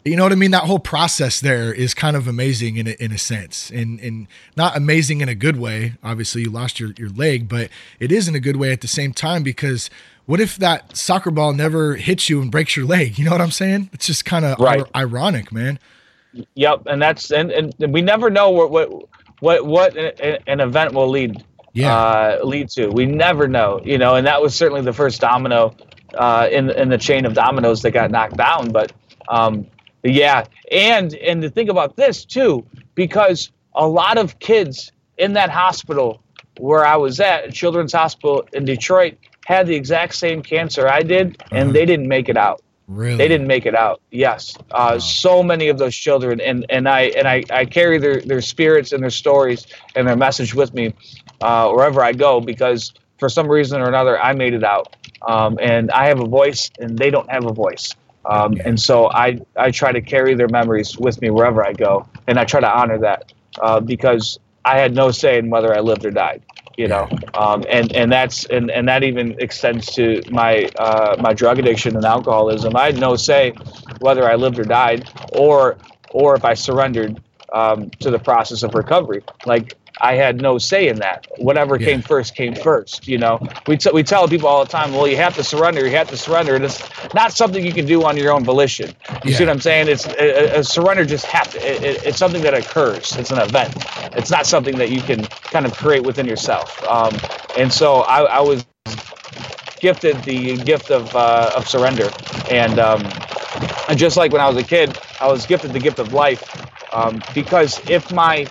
You 0.05 0.15
know 0.15 0.23
what 0.23 0.31
I 0.31 0.35
mean? 0.35 0.51
That 0.51 0.63
whole 0.63 0.79
process 0.79 1.41
there 1.41 1.73
is 1.73 1.93
kind 1.93 2.15
of 2.15 2.29
amazing 2.29 2.77
in 2.77 2.87
a, 2.87 2.91
in 2.91 3.11
a 3.11 3.17
sense, 3.17 3.69
and 3.69 3.99
and 3.99 4.27
not 4.55 4.77
amazing 4.77 5.19
in 5.19 5.27
a 5.27 5.35
good 5.35 5.59
way. 5.59 5.95
Obviously, 6.01 6.43
you 6.43 6.49
lost 6.49 6.79
your 6.79 6.91
your 6.97 7.09
leg, 7.09 7.49
but 7.49 7.69
it 7.99 8.13
is 8.13 8.29
in 8.29 8.33
a 8.33 8.39
good 8.39 8.55
way 8.55 8.71
at 8.71 8.79
the 8.79 8.87
same 8.87 9.11
time 9.11 9.43
because 9.43 9.89
what 10.27 10.39
if 10.41 10.57
that 10.57 10.95
soccer 10.95 11.31
ball 11.31 11.53
never 11.53 11.95
hits 11.95 12.29
you 12.29 12.41
and 12.41 12.51
breaks 12.51 12.75
your 12.75 12.85
leg? 12.85 13.17
You 13.17 13.25
know 13.25 13.31
what 13.31 13.41
I'm 13.41 13.49
saying? 13.49 13.89
It's 13.93 14.05
just 14.05 14.25
kind 14.25 14.45
of 14.45 14.59
right. 14.59 14.83
ironic, 14.95 15.51
man. 15.51 15.79
Yep, 16.53 16.83
and 16.85 17.01
that's 17.01 17.31
and, 17.31 17.49
and 17.49 17.73
we 17.93 18.01
never 18.01 18.29
know 18.29 18.51
what 18.51 18.69
what 18.69 19.09
what 19.39 19.65
what 19.65 19.97
an 19.97 20.59
event 20.59 20.93
will 20.93 21.09
lead 21.09 21.43
yeah. 21.73 21.95
uh, 21.95 22.39
lead 22.43 22.69
to. 22.69 22.89
We 22.89 23.05
never 23.05 23.47
know, 23.47 23.81
you 23.83 23.97
know, 23.97 24.15
and 24.15 24.27
that 24.27 24.41
was 24.41 24.53
certainly 24.53 24.81
the 24.81 24.93
first 24.93 25.21
domino 25.21 25.75
uh, 26.13 26.49
in 26.51 26.69
in 26.71 26.89
the 26.89 26.97
chain 26.97 27.25
of 27.25 27.33
dominoes 27.33 27.81
that 27.83 27.91
got 27.91 28.11
knocked 28.11 28.37
down. 28.37 28.71
But 28.71 28.91
um, 29.29 29.65
yeah, 30.03 30.45
and 30.71 31.13
and 31.15 31.41
to 31.41 31.49
think 31.49 31.69
about 31.69 31.95
this 31.95 32.25
too, 32.25 32.65
because 32.95 33.49
a 33.75 33.87
lot 33.87 34.17
of 34.17 34.39
kids 34.39 34.91
in 35.17 35.33
that 35.33 35.49
hospital 35.49 36.21
where 36.59 36.85
I 36.85 36.95
was 36.95 37.19
at, 37.19 37.53
Children's 37.53 37.93
Hospital 37.93 38.47
in 38.51 38.65
Detroit, 38.65 39.17
had 39.47 39.65
the 39.65 39.75
exact 39.75 40.13
same 40.13 40.41
cancer 40.43 40.89
I 40.89 41.03
did, 41.03 41.41
and 41.51 41.69
uh-huh. 41.69 41.71
they 41.71 41.85
didn't 41.85 42.09
make 42.09 42.27
it 42.27 42.35
out. 42.35 42.61
Really? 42.89 43.15
They 43.15 43.29
didn't 43.29 43.47
make 43.47 43.65
it 43.65 43.75
out. 43.75 44.01
Yes. 44.11 44.57
Uh, 44.71 44.91
wow. 44.91 44.97
So 44.97 45.41
many 45.41 45.69
of 45.69 45.77
those 45.77 45.95
children, 45.95 46.41
and, 46.41 46.65
and 46.69 46.89
I 46.89 47.03
and 47.17 47.29
I, 47.29 47.45
I 47.49 47.63
carry 47.63 47.97
their, 47.97 48.19
their 48.19 48.41
spirits 48.41 48.91
and 48.91 49.01
their 49.01 49.09
stories 49.09 49.65
and 49.95 50.05
their 50.05 50.17
message 50.17 50.53
with 50.53 50.73
me 50.73 50.93
uh, 51.39 51.71
wherever 51.71 52.03
I 52.03 52.11
go 52.11 52.41
because 52.41 52.93
for 53.19 53.29
some 53.29 53.47
reason 53.47 53.79
or 53.79 53.87
another 53.87 54.19
I 54.19 54.33
made 54.33 54.53
it 54.53 54.65
out. 54.65 54.97
Um, 55.21 55.57
and 55.61 55.91
I 55.91 56.07
have 56.07 56.19
a 56.19 56.27
voice, 56.27 56.69
and 56.79 56.99
they 56.99 57.09
don't 57.09 57.29
have 57.29 57.45
a 57.45 57.53
voice. 57.53 57.95
Um. 58.25 58.59
And 58.65 58.77
so 58.77 59.09
I 59.11 59.39
I 59.55 59.71
try 59.71 59.93
to 59.93 60.01
carry 60.01 60.35
their 60.35 60.49
memories 60.49 60.97
with 60.97 61.21
me 61.21 61.29
wherever 61.29 61.65
I 61.65 61.71
go, 61.71 62.05
and 62.27 62.37
I 62.37 62.43
try 62.43 62.59
to 62.59 62.69
honor 62.69 62.97
that 62.99 63.31
uh, 63.61 63.79
because 63.79 64.39
I 64.65 64.77
had 64.77 64.93
no 64.93 65.11
say 65.11 65.37
in 65.37 65.49
whether 65.49 65.73
I 65.73 65.79
lived 65.79 66.05
or 66.05 66.11
died 66.11 66.41
you 66.77 66.87
know 66.87 67.07
um, 67.35 67.65
and 67.69 67.91
and 67.93 68.11
that's 68.11 68.45
and, 68.45 68.71
and 68.71 68.87
that 68.87 69.03
even 69.03 69.35
extends 69.39 69.93
to 69.95 70.23
my 70.29 70.65
uh, 70.79 71.15
my 71.19 71.33
drug 71.33 71.59
addiction 71.59 71.95
and 71.97 72.05
alcoholism. 72.05 72.75
I 72.77 72.87
had 72.87 72.97
no 72.97 73.15
say 73.15 73.53
whether 73.99 74.29
i 74.29 74.35
lived 74.35 74.59
or 74.59 74.65
died 74.65 75.09
or 75.31 75.79
or 76.09 76.35
if 76.35 76.45
i 76.45 76.53
surrendered 76.53 77.21
um, 77.53 77.91
to 78.01 78.11
the 78.11 78.19
process 78.19 78.63
of 78.63 78.75
recovery. 78.75 79.23
Like 79.45 79.77
I 80.01 80.15
had 80.15 80.41
no 80.41 80.57
say 80.57 80.87
in 80.87 80.97
that. 80.99 81.27
Whatever 81.37 81.77
yeah. 81.77 81.87
came 81.87 82.01
first 82.01 82.35
came 82.35 82.55
first. 82.55 83.07
You 83.07 83.17
know, 83.17 83.39
we 83.67 83.77
t- 83.77 83.91
we 83.93 84.03
tell 84.03 84.27
people 84.27 84.47
all 84.47 84.63
the 84.63 84.71
time, 84.71 84.93
well, 84.93 85.07
you 85.07 85.17
have 85.17 85.35
to 85.35 85.43
surrender. 85.43 85.85
You 85.85 85.95
have 85.95 86.09
to 86.09 86.17
surrender. 86.17 86.55
And 86.55 86.63
it's 86.63 86.81
not 87.13 87.31
something 87.31 87.65
you 87.65 87.73
can 87.73 87.85
do 87.85 88.03
on 88.03 88.17
your 88.17 88.31
own 88.31 88.43
volition. 88.43 88.89
You 89.23 89.31
yeah. 89.31 89.37
see 89.37 89.45
what 89.45 89.51
I'm 89.51 89.61
saying? 89.61 89.87
It's 89.87 90.07
a, 90.07 90.59
a 90.59 90.63
surrender 90.63 91.05
just 91.05 91.25
have 91.25 91.51
to. 91.51 91.57
It, 91.57 91.83
it, 91.83 92.03
it's 92.05 92.17
something 92.17 92.41
that 92.43 92.53
occurs. 92.53 93.15
It's 93.17 93.31
an 93.31 93.39
event. 93.39 93.75
It's 94.15 94.31
not 94.31 94.45
something 94.45 94.77
that 94.77 94.89
you 94.89 95.01
can 95.01 95.25
kind 95.25 95.65
of 95.65 95.75
create 95.75 96.03
within 96.03 96.25
yourself. 96.25 96.83
Um, 96.83 97.17
and 97.57 97.71
so 97.71 98.01
I, 98.01 98.23
I, 98.23 98.41
was 98.41 98.65
gifted 99.79 100.21
the 100.23 100.57
gift 100.57 100.91
of 100.91 101.15
uh, 101.15 101.51
of 101.55 101.67
surrender, 101.67 102.09
and 102.49 102.79
um, 102.79 103.03
and 103.89 103.97
just 103.97 104.17
like 104.17 104.31
when 104.31 104.41
I 104.41 104.47
was 104.47 104.57
a 104.57 104.63
kid, 104.63 104.97
I 105.19 105.27
was 105.27 105.45
gifted 105.45 105.73
the 105.73 105.79
gift 105.79 105.99
of 105.99 106.13
life. 106.13 106.43
Um, 106.93 107.21
because 107.33 107.81
if 107.89 108.11
my 108.13 108.47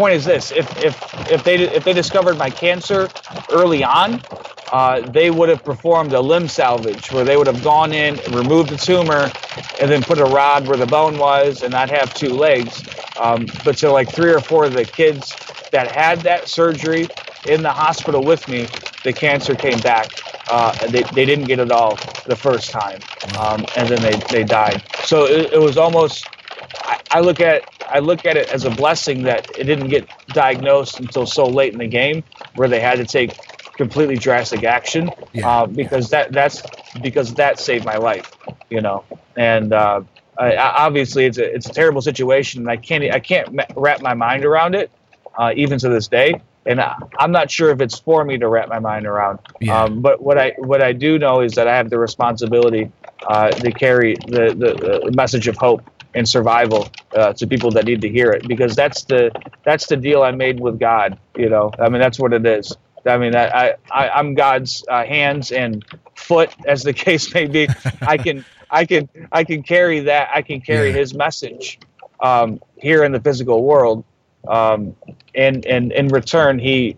point 0.00 0.16
is 0.16 0.26
this: 0.26 0.52
if 0.52 0.76
if 0.78 0.96
if 1.28 1.44
they 1.44 1.56
if 1.56 1.84
they 1.84 1.94
discovered 1.94 2.38
my 2.38 2.50
cancer 2.52 3.14
early 3.50 3.84
on, 3.84 4.26
uh, 4.72 5.02
they 5.06 5.30
would 5.30 5.50
have 5.50 5.64
performed 5.64 6.14
a 6.14 6.22
limb 6.22 6.48
salvage 6.48 7.12
where 7.12 7.26
they 7.26 7.38
would 7.38 7.48
have 7.48 7.62
gone 7.62 7.94
in, 7.94 8.20
removed 8.32 8.70
the 8.70 8.78
tumor, 8.78 9.34
and 9.80 9.90
then 9.92 10.04
put 10.04 10.20
a 10.20 10.26
rod 10.26 10.66
where 10.66 10.78
the 10.78 10.86
bone 10.88 11.18
was, 11.18 11.62
and 11.62 11.72
not 11.72 11.90
have 11.90 12.14
two 12.14 12.36
legs. 12.36 12.84
Um, 13.16 13.52
but 13.64 13.78
to 13.78 13.92
like 13.92 14.10
three 14.10 14.32
or 14.32 14.42
four 14.42 14.66
of 14.66 14.74
the 14.74 14.86
kids 14.86 15.38
that 15.72 15.88
had 15.90 16.24
that 16.24 16.48
surgery 16.48 17.12
in 17.44 17.62
the 17.62 17.72
hospital 17.72 18.24
with 18.24 18.48
me, 18.48 18.72
the 19.04 19.14
cancer 19.14 19.56
came 19.56 19.82
back. 19.82 20.12
Uh, 20.48 20.88
they, 20.88 21.04
they 21.04 21.26
didn't 21.26 21.46
get 21.46 21.60
it 21.60 21.72
all 21.72 22.02
the 22.26 22.36
first 22.36 22.72
time, 22.72 23.04
um, 23.36 23.68
and 23.76 23.90
then 23.90 24.02
they, 24.02 24.16
they 24.30 24.44
died. 24.44 24.82
So 25.02 25.26
it, 25.26 25.54
it 25.54 25.58
was 25.60 25.78
almost 25.78 26.30
I, 26.76 27.00
I 27.10 27.20
look 27.20 27.40
at 27.40 27.62
I 27.88 27.98
look 27.98 28.24
at 28.24 28.36
it 28.36 28.52
as 28.52 28.64
a 28.64 28.70
blessing 28.70 29.24
that 29.24 29.58
it 29.58 29.64
didn't 29.64 29.88
get 29.88 30.08
diagnosed 30.28 31.00
until 31.00 31.26
so 31.26 31.46
late 31.46 31.72
in 31.72 31.78
the 31.78 31.88
game, 31.88 32.22
where 32.54 32.68
they 32.68 32.80
had 32.80 32.98
to 32.98 33.04
take 33.04 33.36
completely 33.76 34.16
drastic 34.16 34.62
action. 34.62 35.10
Yeah. 35.32 35.48
Uh, 35.48 35.66
because 35.66 36.10
that 36.10 36.32
that's 36.32 36.62
because 37.02 37.34
that 37.34 37.58
saved 37.58 37.84
my 37.84 37.96
life, 37.96 38.30
you 38.68 38.80
know. 38.80 39.04
And 39.36 39.72
uh, 39.72 40.02
I, 40.38 40.56
obviously, 40.56 41.26
it's 41.26 41.38
a 41.38 41.54
it's 41.54 41.66
a 41.66 41.72
terrible 41.72 42.02
situation, 42.02 42.62
and 42.62 42.70
I 42.70 42.76
can't 42.76 43.04
I 43.12 43.20
can't 43.20 43.48
wrap 43.76 44.00
my 44.02 44.14
mind 44.14 44.44
around 44.44 44.74
it, 44.74 44.90
uh, 45.36 45.52
even 45.56 45.78
to 45.80 45.88
this 45.88 46.08
day. 46.08 46.40
And 46.66 46.78
I, 46.78 46.94
am 47.18 47.32
not 47.32 47.50
sure 47.50 47.70
if 47.70 47.80
it's 47.80 47.98
for 47.98 48.22
me 48.22 48.36
to 48.38 48.46
wrap 48.46 48.68
my 48.68 48.78
mind 48.78 49.06
around. 49.06 49.38
Yeah. 49.60 49.82
Um, 49.82 50.02
but 50.02 50.22
what 50.22 50.38
I 50.38 50.54
what 50.58 50.82
I 50.82 50.92
do 50.92 51.18
know 51.18 51.40
is 51.40 51.54
that 51.54 51.66
I 51.66 51.76
have 51.76 51.90
the 51.90 51.98
responsibility 51.98 52.92
uh, 53.26 53.50
to 53.50 53.72
carry 53.72 54.14
the, 54.14 54.54
the, 54.56 55.00
the 55.06 55.12
message 55.12 55.48
of 55.48 55.56
hope 55.56 55.82
and 56.14 56.28
survival 56.28 56.88
uh, 57.14 57.32
to 57.34 57.46
people 57.46 57.70
that 57.72 57.84
need 57.84 58.00
to 58.00 58.08
hear 58.08 58.32
it 58.32 58.46
because 58.48 58.74
that's 58.74 59.04
the 59.04 59.30
that's 59.64 59.86
the 59.86 59.96
deal 59.96 60.22
I 60.22 60.32
made 60.32 60.60
with 60.60 60.78
God. 60.78 61.18
You 61.36 61.48
know, 61.48 61.70
I 61.78 61.88
mean 61.88 62.00
that's 62.00 62.18
what 62.18 62.32
it 62.32 62.44
is. 62.46 62.76
I 63.06 63.18
mean 63.18 63.34
I, 63.34 63.74
I 63.90 64.08
I'm 64.10 64.34
God's 64.34 64.84
uh, 64.88 65.04
hands 65.04 65.52
and 65.52 65.84
foot, 66.14 66.54
as 66.66 66.82
the 66.82 66.92
case 66.92 67.32
may 67.34 67.46
be. 67.46 67.68
I 68.02 68.16
can 68.16 68.44
I 68.70 68.84
can 68.84 69.08
I 69.32 69.44
can 69.44 69.62
carry 69.62 70.00
that. 70.00 70.30
I 70.34 70.42
can 70.42 70.60
carry 70.60 70.88
yeah. 70.88 70.96
His 70.96 71.14
message 71.14 71.78
um, 72.20 72.60
here 72.76 73.04
in 73.04 73.12
the 73.12 73.20
physical 73.20 73.64
world, 73.64 74.04
um, 74.48 74.96
and 75.34 75.64
and 75.66 75.92
in 75.92 76.08
return 76.08 76.58
He 76.58 76.96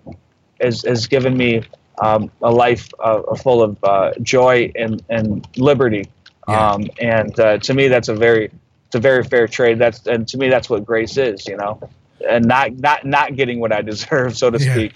has 0.60 0.82
has 0.82 1.06
given 1.06 1.36
me 1.36 1.62
um, 2.00 2.30
a 2.42 2.50
life 2.50 2.88
uh, 2.98 3.34
full 3.36 3.62
of 3.62 3.76
uh, 3.84 4.12
joy 4.22 4.72
and 4.74 5.02
and 5.08 5.46
liberty. 5.56 6.08
Yeah. 6.48 6.70
Um, 6.70 6.90
and 7.00 7.38
uh, 7.38 7.58
to 7.58 7.74
me, 7.74 7.86
that's 7.86 8.08
a 8.08 8.14
very 8.14 8.50
it's 8.92 8.96
a 8.98 9.00
very 9.00 9.24
fair 9.24 9.48
trade. 9.48 9.78
That's 9.78 10.06
and 10.06 10.28
to 10.28 10.36
me 10.36 10.50
that's 10.50 10.68
what 10.68 10.84
grace 10.84 11.16
is, 11.16 11.46
you 11.46 11.56
know, 11.56 11.80
and 12.28 12.44
not 12.44 12.72
not 12.72 13.06
not 13.06 13.36
getting 13.36 13.58
what 13.58 13.72
I 13.72 13.80
deserve, 13.80 14.36
so 14.36 14.50
to 14.50 14.62
yeah. 14.62 14.74
speak. 14.74 14.92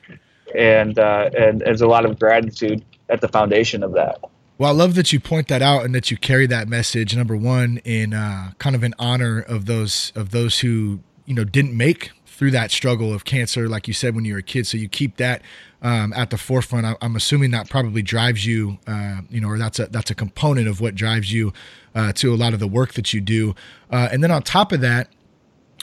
And 0.55 0.99
uh, 0.99 1.31
and 1.37 1.63
there's 1.63 1.81
a 1.81 1.87
lot 1.87 2.05
of 2.05 2.19
gratitude 2.19 2.85
at 3.09 3.23
the 3.23 3.29
foundation 3.29 3.83
of 3.83 3.95
that. 3.95 4.21
Well, 4.59 4.69
I 4.69 4.75
love 4.75 4.97
that 4.97 5.15
you 5.15 5.21
point 5.21 5.49
that 5.49 5.63
out 5.63 5.87
and 5.87 5.95
that 5.95 6.11
you 6.11 6.19
carry 6.19 6.47
that 6.47 6.69
message. 6.69 7.17
Number 7.17 7.37
one, 7.37 7.79
in 7.85 8.13
uh, 8.13 8.53
kind 8.59 8.77
of 8.77 8.85
in 8.85 8.95
honor 8.99 9.41
of 9.41 9.65
those 9.65 10.13
of 10.15 10.31
those 10.31 10.59
who 10.59 11.01
you 11.25 11.35
know 11.35 11.45
didn't 11.45 11.75
make 11.75 12.11
through 12.37 12.51
that 12.51 12.71
struggle 12.71 13.15
of 13.15 13.25
cancer, 13.25 13.67
like 13.67 13.89
you 13.89 13.95
said 13.95 14.15
when 14.15 14.27
you 14.27 14.35
were 14.35 14.41
a 14.41 14.43
kid. 14.43 14.67
So 14.67 14.77
you 14.77 14.91
keep 14.91 15.17
that 15.17 15.41
um, 15.81 16.13
at 16.13 16.29
the 16.29 16.37
forefront. 16.37 16.85
I, 16.85 16.95
am 17.01 17.17
assuming 17.17 17.51
that 17.53 17.71
probably 17.71 18.03
drives 18.03 18.45
you, 18.45 18.77
uh, 18.87 19.23
you 19.31 19.41
know, 19.41 19.49
or 19.49 19.59
that's 19.59 19.79
a 19.79 19.87
that's 19.87 20.11
a 20.11 20.15
component 20.15 20.69
of 20.69 20.79
what 20.79 20.95
drives 20.95 21.33
you 21.33 21.55
uh, 21.95 22.13
to 22.13 22.35
a 22.35 22.37
lot 22.37 22.53
of 22.53 22.61
the 22.61 22.67
work 22.69 22.93
that 22.93 23.15
you 23.15 23.23
do. 23.23 23.55
Uh, 23.91 24.11
and 24.13 24.23
then 24.23 24.31
on 24.31 24.43
top 24.43 24.71
of 24.73 24.83
that, 24.83 25.09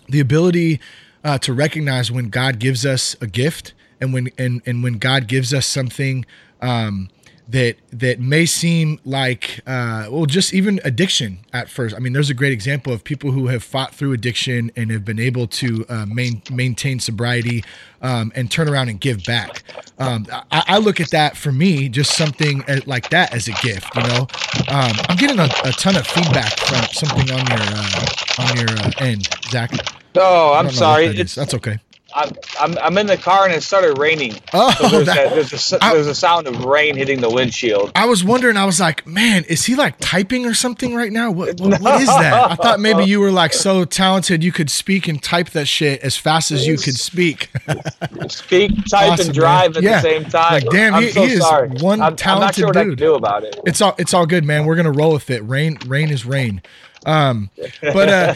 the 0.08 0.20
ability 0.20 0.80
uh, 1.24 1.40
to 1.40 1.54
recognize 1.54 2.12
when 2.12 2.30
God 2.30 2.60
gives 2.60 2.86
us 2.86 3.16
a 3.20 3.26
gift 3.26 3.74
and 4.00 4.14
when 4.14 4.30
and 4.38 4.62
and 4.68 4.84
when 4.84 5.00
God 5.00 5.28
gives 5.28 5.56
us 5.56 5.66
something. 5.66 6.24
Um, 6.62 7.10
that 7.48 7.76
that 7.92 8.20
may 8.20 8.46
seem 8.46 9.00
like 9.04 9.60
uh, 9.68 10.08
well 10.10 10.26
just 10.26 10.54
even 10.54 10.80
addiction 10.84 11.40
at 11.52 11.70
first. 11.70 11.96
I 11.96 12.00
mean 12.00 12.14
there's 12.14 12.30
a 12.30 12.34
great 12.34 12.54
example 12.54 12.94
of 12.94 13.04
people 13.04 13.32
who 13.32 13.48
have 13.48 13.64
fought 13.64 13.94
through 13.94 14.14
addiction 14.14 14.72
and 14.76 14.92
have 14.92 15.04
been 15.04 15.20
able 15.20 15.48
to 15.48 15.86
uh, 15.90 16.06
main, 16.06 16.42
maintain 16.52 17.00
sobriety 17.00 17.64
um, 18.02 18.32
and 18.36 18.50
turn 18.50 18.70
around 18.70 18.90
and 18.90 19.00
give 19.00 19.24
back. 19.26 19.64
Um, 20.00 20.26
I, 20.32 20.64
I, 20.68 20.78
look 20.78 21.00
at 21.00 21.12
that 21.12 21.38
for 21.38 21.52
me 21.52 21.88
just 21.90 22.18
something 22.18 22.64
like 22.86 23.10
that 23.10 23.34
as 23.34 23.48
a 23.48 23.54
gift 23.62 23.96
you 23.96 24.04
know? 24.04 24.28
Um, 24.70 24.92
i'm 25.08 25.18
getting 25.18 25.40
a, 25.40 25.50
a, 25.64 25.72
ton 25.72 25.96
of 25.96 26.08
feedback 26.08 26.58
from 26.58 26.84
something 26.92 27.32
on 27.32 27.46
your 27.48 27.60
uh, 27.60 28.06
on 28.40 28.58
your 28.58 28.70
uh, 28.70 28.92
end 28.98 29.30
zach. 29.50 29.72
Oh 30.16 30.54
i'm 30.54 30.70
sorry. 30.72 31.06
it's 31.06 31.36
that's 31.36 31.54
okay 31.54 31.80
I'm, 32.16 32.32
I'm, 32.60 32.78
I'm 32.78 32.98
in 32.98 33.08
the 33.08 33.18
car 33.18 33.46
and 33.46 33.54
it 33.54 33.64
started 33.64 33.98
raining. 33.98 34.36
Oh, 34.54 34.72
so 34.72 34.90
there's, 34.90 35.06
that, 35.08 35.32
a, 35.32 35.36
there's, 35.36 35.74
a, 35.74 35.78
there's 35.80 36.08
a 36.08 36.16
sound 36.16 36.48
of 36.48 36.64
rain 36.66 36.96
hitting 36.96 37.22
the 37.22 37.30
windshield. 37.30 37.92
I 37.96 38.06
was 38.06 38.24
wondering. 38.24 38.58
I 38.58 38.66
was 38.66 38.80
like, 38.80 39.06
man, 39.08 39.44
is 39.46 39.66
he 39.66 39.76
like 39.76 39.96
typing 40.00 40.46
or 40.46 40.54
something 40.54 40.96
right 40.96 41.12
now? 41.12 41.32
What 41.32 41.60
what, 41.60 41.82
what 41.82 42.02
is 42.02 42.08
that? 42.08 42.52
I 42.52 42.56
thought 42.56 42.80
maybe 42.80 43.04
you 43.06 43.20
were 43.20 43.32
like 43.32 43.54
so 43.54 43.86
talented 43.86 44.44
you 44.44 44.52
could 44.52 44.70
speak 44.70 45.08
and 45.08 45.22
type 45.22 45.50
that 45.52 45.68
shit 45.68 46.02
as 46.02 46.18
fast 46.18 46.52
as 46.52 46.68
you 46.68 46.78
could 46.78 46.96
speak. 46.96 47.50
speak, 48.28 48.72
type, 48.86 49.14
awesome, 49.14 49.28
and 49.28 49.36
drive 49.36 49.76
man. 49.76 49.78
at 49.78 49.84
yeah. 49.84 49.96
the 49.96 50.02
same 50.02 50.26
time. 50.26 50.54
Like, 50.54 50.70
damn, 50.70 51.02
he, 51.02 51.10
so 51.10 51.26
he, 51.26 51.34
is 51.34 51.42
sorry. 51.42 51.70
one 51.70 52.02
I'm, 52.02 52.16
talented 52.16 52.30
I'm 52.30 52.40
not 52.40 52.56
sure 52.56 52.68
what 52.68 52.74
dude. 52.74 52.82
I 52.82 52.86
can 52.86 52.96
do 52.96 53.16
about 53.16 53.44
it. 53.44 53.60
It's 53.66 53.82
all 53.82 53.96
it's 53.98 54.14
all 54.14 54.26
good, 54.26 54.44
man. 54.44 54.66
We're 54.66 54.76
gonna 54.76 54.92
roll 54.92 55.14
with 55.14 55.30
it. 55.30 55.42
Rain, 55.42 55.78
rain 55.88 56.10
is 56.10 56.26
rain. 56.26 56.62
Um, 57.06 57.50
but 57.82 58.10
uh, 58.10 58.36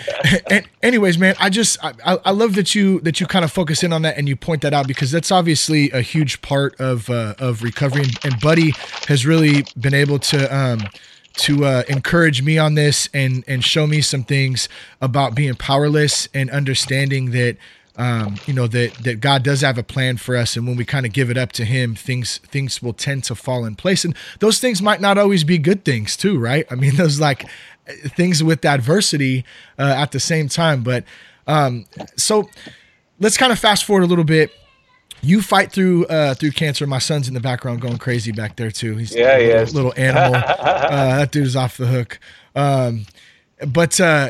anyways, 0.83 1.17
man, 1.17 1.35
I 1.39 1.49
just 1.49 1.77
I, 1.83 2.19
I 2.25 2.31
love 2.31 2.55
that 2.55 2.75
you 2.75 2.99
that 3.01 3.19
you 3.19 3.27
kind 3.27 3.45
of 3.45 3.51
focus 3.51 3.83
in 3.83 3.93
on 3.93 4.01
that 4.03 4.17
and 4.17 4.27
you 4.27 4.35
point 4.35 4.61
that 4.61 4.73
out 4.73 4.87
because 4.87 5.11
that's 5.11 5.31
obviously 5.31 5.91
a 5.91 6.01
huge 6.01 6.41
part 6.41 6.79
of 6.79 7.09
uh, 7.09 7.35
of 7.39 7.63
recovery. 7.63 8.03
And, 8.03 8.19
and 8.23 8.41
Buddy 8.41 8.73
has 9.07 9.25
really 9.25 9.65
been 9.79 9.93
able 9.93 10.19
to. 10.19 10.55
Um, 10.55 10.87
to 11.37 11.65
uh, 11.65 11.83
encourage 11.87 12.41
me 12.41 12.57
on 12.57 12.73
this 12.73 13.07
and 13.13 13.43
and 13.47 13.63
show 13.63 13.85
me 13.85 14.01
some 14.01 14.23
things 14.23 14.67
about 15.01 15.35
being 15.35 15.53
powerless 15.53 16.27
and 16.33 16.49
understanding 16.49 17.29
that 17.29 17.57
um, 17.97 18.35
you 18.45 18.53
know 18.53 18.67
that 18.67 18.93
that 19.03 19.19
God 19.19 19.43
does 19.43 19.61
have 19.61 19.77
a 19.77 19.83
plan 19.83 20.17
for 20.17 20.35
us, 20.35 20.55
and 20.55 20.67
when 20.67 20.77
we 20.77 20.85
kind 20.85 21.05
of 21.05 21.13
give 21.13 21.29
it 21.29 21.37
up 21.37 21.51
to 21.53 21.65
Him, 21.65 21.95
things 21.95 22.37
things 22.39 22.81
will 22.81 22.93
tend 22.93 23.23
to 23.25 23.35
fall 23.35 23.65
in 23.65 23.75
place, 23.75 24.05
and 24.05 24.15
those 24.39 24.59
things 24.59 24.81
might 24.81 25.01
not 25.01 25.17
always 25.17 25.43
be 25.43 25.57
good 25.57 25.83
things 25.83 26.15
too, 26.15 26.37
right? 26.37 26.65
I 26.71 26.75
mean, 26.75 26.95
those 26.97 27.19
like 27.19 27.45
things 27.87 28.43
with 28.43 28.63
adversity 28.65 29.45
uh, 29.77 29.95
at 29.97 30.11
the 30.11 30.19
same 30.19 30.49
time. 30.49 30.83
But 30.83 31.03
um, 31.47 31.85
so 32.15 32.49
let's 33.19 33.37
kind 33.37 33.51
of 33.51 33.59
fast 33.59 33.85
forward 33.85 34.03
a 34.03 34.07
little 34.07 34.23
bit. 34.23 34.51
You 35.21 35.41
fight 35.41 35.71
through 35.71 36.05
uh, 36.05 36.35
through 36.35 36.51
cancer. 36.51 36.85
My 36.85 36.99
son's 36.99 37.27
in 37.27 37.33
the 37.33 37.39
background 37.39 37.81
going 37.81 37.97
crazy 37.97 38.31
back 38.31 38.55
there 38.55 38.69
too. 38.69 38.95
He's 38.97 39.15
yeah, 39.15 39.37
a 39.37 39.65
little, 39.65 39.73
little 39.73 39.93
animal. 39.97 40.35
uh, 40.59 41.17
that 41.17 41.31
dude's 41.31 41.55
off 41.55 41.77
the 41.77 41.87
hook. 41.87 42.19
Um, 42.55 43.05
but 43.67 43.99
uh, 43.99 44.29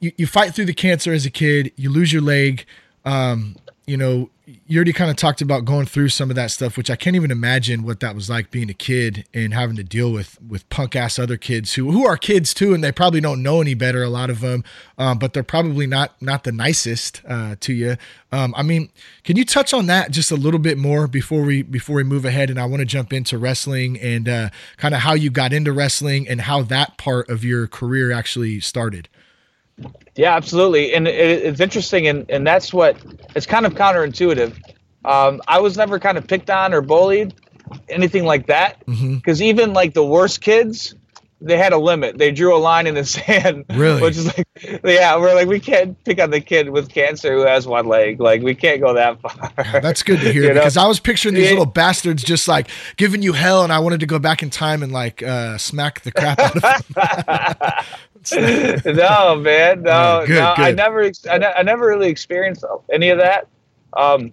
you, 0.00 0.12
you 0.16 0.26
fight 0.26 0.54
through 0.54 0.64
the 0.64 0.74
cancer 0.74 1.12
as 1.12 1.24
a 1.24 1.30
kid. 1.30 1.72
You 1.76 1.90
lose 1.90 2.12
your 2.12 2.22
leg 2.22 2.66
um, 3.04 3.56
you 3.86 3.96
know, 3.96 4.30
you 4.46 4.76
already 4.76 4.92
kind 4.92 5.10
of 5.10 5.16
talked 5.16 5.40
about 5.40 5.64
going 5.64 5.86
through 5.86 6.10
some 6.10 6.28
of 6.28 6.36
that 6.36 6.50
stuff, 6.50 6.76
which 6.76 6.90
I 6.90 6.96
can't 6.96 7.16
even 7.16 7.30
imagine 7.30 7.82
what 7.82 8.00
that 8.00 8.14
was 8.14 8.28
like 8.28 8.50
being 8.50 8.68
a 8.68 8.74
kid 8.74 9.26
and 9.32 9.54
having 9.54 9.76
to 9.76 9.84
deal 9.84 10.12
with 10.12 10.38
with 10.42 10.68
punk 10.68 10.94
ass 10.94 11.18
other 11.18 11.36
kids 11.36 11.74
who 11.74 11.90
who 11.92 12.06
are 12.06 12.16
kids 12.16 12.52
too, 12.52 12.74
and 12.74 12.84
they 12.84 12.92
probably 12.92 13.20
don't 13.20 13.42
know 13.42 13.60
any 13.60 13.74
better. 13.74 14.02
A 14.02 14.10
lot 14.10 14.28
of 14.28 14.40
them, 14.40 14.62
um, 14.98 15.18
but 15.18 15.32
they're 15.32 15.42
probably 15.42 15.86
not 15.86 16.20
not 16.20 16.44
the 16.44 16.52
nicest 16.52 17.22
uh, 17.26 17.56
to 17.60 17.72
you. 17.72 17.96
Um, 18.32 18.54
I 18.56 18.62
mean, 18.62 18.90
can 19.22 19.36
you 19.36 19.44
touch 19.44 19.72
on 19.72 19.86
that 19.86 20.10
just 20.10 20.30
a 20.30 20.36
little 20.36 20.60
bit 20.60 20.76
more 20.76 21.06
before 21.06 21.42
we 21.42 21.62
before 21.62 21.96
we 21.96 22.04
move 22.04 22.24
ahead? 22.24 22.50
And 22.50 22.60
I 22.60 22.66
want 22.66 22.80
to 22.80 22.86
jump 22.86 23.12
into 23.12 23.38
wrestling 23.38 23.98
and 23.98 24.28
uh, 24.28 24.50
kind 24.76 24.94
of 24.94 25.00
how 25.00 25.14
you 25.14 25.30
got 25.30 25.54
into 25.54 25.72
wrestling 25.72 26.28
and 26.28 26.42
how 26.42 26.62
that 26.62 26.98
part 26.98 27.30
of 27.30 27.44
your 27.44 27.66
career 27.66 28.12
actually 28.12 28.60
started. 28.60 29.08
Yeah, 30.16 30.36
absolutely, 30.36 30.94
and 30.94 31.08
it, 31.08 31.44
it's 31.44 31.60
interesting, 31.60 32.06
and 32.06 32.30
and 32.30 32.46
that's 32.46 32.72
what 32.72 32.96
it's 33.34 33.46
kind 33.46 33.66
of 33.66 33.74
counterintuitive. 33.74 34.56
Um, 35.04 35.42
I 35.48 35.60
was 35.60 35.76
never 35.76 35.98
kind 35.98 36.16
of 36.16 36.26
picked 36.26 36.50
on 36.50 36.72
or 36.72 36.80
bullied, 36.80 37.34
anything 37.88 38.24
like 38.24 38.46
that, 38.46 38.78
because 38.86 39.40
mm-hmm. 39.40 39.42
even 39.42 39.72
like 39.72 39.94
the 39.94 40.04
worst 40.04 40.40
kids, 40.40 40.94
they 41.44 41.58
had 41.58 41.72
a 41.72 41.78
limit. 41.78 42.16
They 42.18 42.30
drew 42.30 42.56
a 42.56 42.58
line 42.58 42.86
in 42.86 42.94
the 42.94 43.04
sand. 43.04 43.64
Really? 43.70 44.00
Which 44.00 44.16
is 44.16 44.26
like, 44.26 44.46
yeah, 44.84 45.16
we're 45.16 45.34
like, 45.34 45.48
we 45.48 45.60
can't 45.60 46.02
pick 46.04 46.20
on 46.20 46.30
the 46.30 46.40
kid 46.40 46.70
with 46.70 46.88
cancer 46.88 47.32
who 47.34 47.40
has 47.40 47.66
one 47.66 47.86
leg. 47.86 48.20
Like, 48.20 48.42
we 48.42 48.54
can't 48.54 48.80
go 48.80 48.94
that 48.94 49.20
far. 49.20 49.52
Yeah, 49.58 49.80
that's 49.80 50.02
good 50.02 50.20
to 50.20 50.32
hear 50.32 50.54
because 50.54 50.76
know? 50.76 50.84
I 50.84 50.86
was 50.86 51.00
picturing 51.00 51.34
these 51.34 51.50
little 51.50 51.66
bastards 51.66 52.22
just 52.22 52.48
like 52.48 52.68
giving 52.96 53.22
you 53.22 53.32
hell, 53.32 53.62
and 53.62 53.72
I 53.72 53.78
wanted 53.78 54.00
to 54.00 54.06
go 54.06 54.18
back 54.18 54.42
in 54.42 54.50
time 54.50 54.82
and 54.82 54.92
like 54.92 55.22
uh, 55.22 55.58
smack 55.58 56.00
the 56.00 56.12
crap 56.12 56.38
out 56.38 56.56
of 56.56 56.62
them. 56.62 57.84
no, 58.84 59.36
man, 59.36 59.82
no, 59.82 60.24
good, 60.26 60.34
no. 60.34 60.54
Good. 60.56 60.64
I 60.64 60.70
never, 60.72 61.10
I, 61.30 61.38
ne- 61.38 61.52
I, 61.56 61.62
never 61.62 61.86
really 61.86 62.08
experienced 62.08 62.64
any 62.92 63.10
of 63.10 63.18
that. 63.18 63.48
Um, 63.92 64.32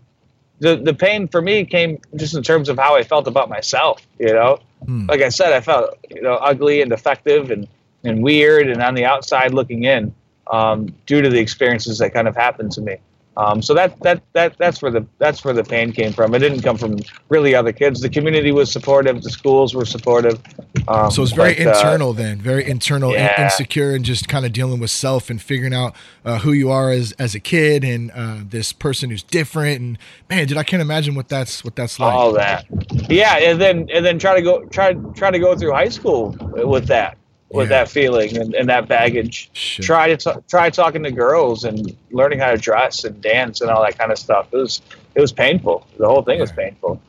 the 0.60 0.78
the 0.78 0.94
pain 0.94 1.28
for 1.28 1.42
me 1.42 1.66
came 1.66 2.00
just 2.16 2.36
in 2.36 2.44
terms 2.44 2.70
of 2.70 2.78
how 2.78 2.96
I 2.96 3.04
felt 3.04 3.28
about 3.28 3.50
myself. 3.50 4.06
You 4.20 4.34
know, 4.34 4.60
hmm. 4.86 5.08
like 5.08 5.22
I 5.22 5.30
said, 5.30 5.54
I 5.54 5.62
felt 5.62 5.98
you 6.10 6.22
know 6.22 6.36
ugly 6.36 6.82
and 6.82 6.90
defective 6.90 7.52
and 7.52 7.68
and 8.04 8.24
weird 8.24 8.70
and 8.70 8.82
on 8.82 8.94
the 8.94 9.06
outside 9.06 9.54
looking 9.54 9.84
in 9.84 10.14
um, 10.52 10.94
due 11.06 11.22
to 11.22 11.30
the 11.30 11.40
experiences 11.40 11.98
that 11.98 12.14
kind 12.14 12.28
of 12.28 12.36
happened 12.36 12.72
to 12.74 12.82
me. 12.82 12.98
Um, 13.38 13.62
so 13.62 13.74
that 13.74 13.98
that 14.02 14.22
that 14.34 14.58
that's 14.58 14.82
where 14.82 14.92
the 14.92 15.06
that's 15.18 15.46
where 15.46 15.54
the 15.54 15.64
pain 15.64 15.94
came 15.94 16.12
from. 16.12 16.36
It 16.36 16.40
didn't 16.40 16.62
come 16.62 16.78
from 16.78 16.98
really 17.30 17.56
other 17.56 17.72
kids. 17.72 18.02
The 18.02 18.10
community 18.10 18.52
was 18.52 18.70
supportive. 18.70 19.24
The 19.24 19.30
schools 19.30 19.74
were 19.74 19.86
supportive. 19.86 20.42
Um, 20.90 21.10
so 21.12 21.24
it's 21.24 21.32
very 21.32 21.54
but, 21.54 21.68
uh, 21.68 21.70
internal 21.70 22.10
uh, 22.10 22.14
then, 22.14 22.42
very 22.42 22.70
internal, 22.70 23.14
yeah. 23.14 23.38
in, 23.38 23.46
insecure, 23.46 23.96
and 23.96 24.04
just 24.04 24.28
kind 24.28 24.46
of 24.46 24.52
dealing 24.52 24.82
with 24.82 24.92
self 24.92 25.30
and 25.30 25.42
figuring 25.42 25.74
out 25.74 25.96
uh, 26.26 26.40
who 26.40 26.52
you 26.52 26.70
are 26.72 26.92
as 26.92 27.14
as 27.14 27.34
a 27.34 27.40
kid 27.40 27.86
and 27.86 28.12
uh, 28.12 28.40
this 28.44 28.74
person 28.74 29.10
who's 29.10 29.24
different. 29.24 29.80
And 29.80 29.98
man, 30.30 30.46
dude, 30.48 30.58
I 30.58 30.64
can't 30.64 30.82
imagine 30.82 31.16
what 31.16 31.30
that's 31.30 31.64
what 31.64 31.78
that's 31.78 32.00
like. 32.00 32.14
All 32.14 32.34
that, 32.34 32.66
yeah, 33.10 33.38
and 33.38 33.62
then 33.62 33.90
and 33.94 34.06
then 34.06 34.20
try 34.20 34.36
to 34.36 34.42
go 34.42 34.66
try 34.66 34.94
try 35.16 35.32
to 35.32 35.40
go 35.40 35.56
through 35.56 35.72
high 35.72 35.90
school 35.90 36.36
with 36.54 36.88
that 36.88 37.18
with 37.54 37.70
yeah. 37.70 37.84
that 37.84 37.90
feeling 37.90 38.38
and, 38.38 38.54
and 38.54 38.70
that 38.70 38.88
baggage. 38.88 39.50
Sure. 39.54 39.84
Try 39.84 40.16
to 40.16 40.18
t- 40.18 40.40
try 40.48 40.70
talking 40.70 41.04
to 41.04 41.12
girls 41.12 41.64
and 41.64 41.96
learning 42.12 42.40
how 42.40 42.52
to 42.52 42.58
dress 42.58 43.04
and 43.04 43.22
dance 43.22 43.62
and 43.62 43.70
all 43.70 43.84
that 43.84 43.98
kind 43.98 44.12
of 44.12 44.18
stuff. 44.18 44.48
It 44.52 44.58
was 44.58 44.82
it 45.16 45.22
was 45.22 45.32
painful. 45.32 45.86
The 45.98 46.08
whole 46.08 46.22
thing 46.22 46.36
yeah. 46.38 46.42
was 46.42 46.52
painful. 46.52 47.02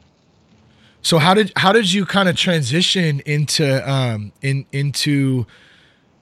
So 1.03 1.19
how 1.19 1.35
did 1.35 1.53
how 1.57 1.73
did 1.73 1.93
you 1.93 2.07
kind 2.07 2.29
of 2.29 2.37
transition 2.37 3.21
into 3.21 3.89
um 3.91 4.33
in 4.41 4.67
into 4.73 5.47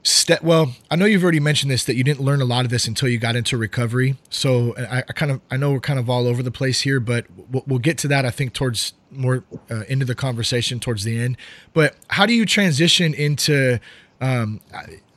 step 0.03 0.43
well 0.43 0.73
i 0.91 0.97
know 0.97 1.05
you've 1.05 1.23
already 1.23 1.41
mentioned 1.41 1.71
this 1.71 1.85
that 1.85 1.95
you 1.95 2.03
didn't 2.03 2.21
learn 2.21 2.41
a 2.41 2.45
lot 2.45 2.65
of 2.65 2.71
this 2.71 2.89
until 2.89 3.07
you 3.07 3.19
got 3.19 3.37
into 3.37 3.59
recovery 3.59 4.17
so 4.31 4.75
i, 4.79 5.01
I 5.07 5.13
kind 5.13 5.31
of 5.31 5.43
i 5.51 5.59
know 5.59 5.73
we're 5.73 5.81
kind 5.81 5.99
of 5.99 6.09
all 6.09 6.27
over 6.27 6.43
the 6.43 6.51
place 6.51 6.81
here 6.81 7.01
but 7.01 7.27
we'll, 7.51 7.65
we'll 7.67 7.79
get 7.79 7.99
to 7.99 8.09
that 8.09 8.25
i 8.25 8.31
think 8.31 8.55
towards 8.55 8.95
more 9.11 9.45
uh, 9.71 9.83
into 9.89 10.07
the 10.07 10.15
conversation 10.15 10.81
towards 10.81 11.05
the 11.05 11.19
end 11.19 11.37
but 11.75 11.97
how 12.09 12.25
do 12.25 12.33
you 12.33 12.47
transition 12.47 13.13
into 13.13 13.79
um, 14.21 14.61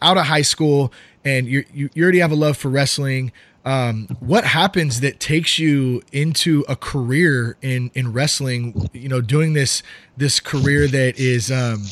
out 0.01 0.17
of 0.17 0.25
high 0.25 0.41
school 0.41 0.91
and 1.25 1.47
you 1.47 1.65
you 1.73 1.89
already 1.97 2.19
have 2.19 2.31
a 2.31 2.35
love 2.35 2.57
for 2.57 2.69
wrestling. 2.69 3.31
Um, 3.65 4.07
what 4.19 4.43
happens 4.43 4.99
that 4.99 5.21
takes 5.21 5.57
you 5.57 6.01
into 6.11 6.65
a 6.67 6.75
career 6.75 7.55
in 7.61 7.91
in 7.93 8.11
wrestling? 8.11 8.89
You 8.93 9.09
know, 9.09 9.21
doing 9.21 9.53
this 9.53 9.83
this 10.17 10.39
career 10.39 10.87
that 10.87 11.17
is, 11.17 11.51
um, 11.51 11.85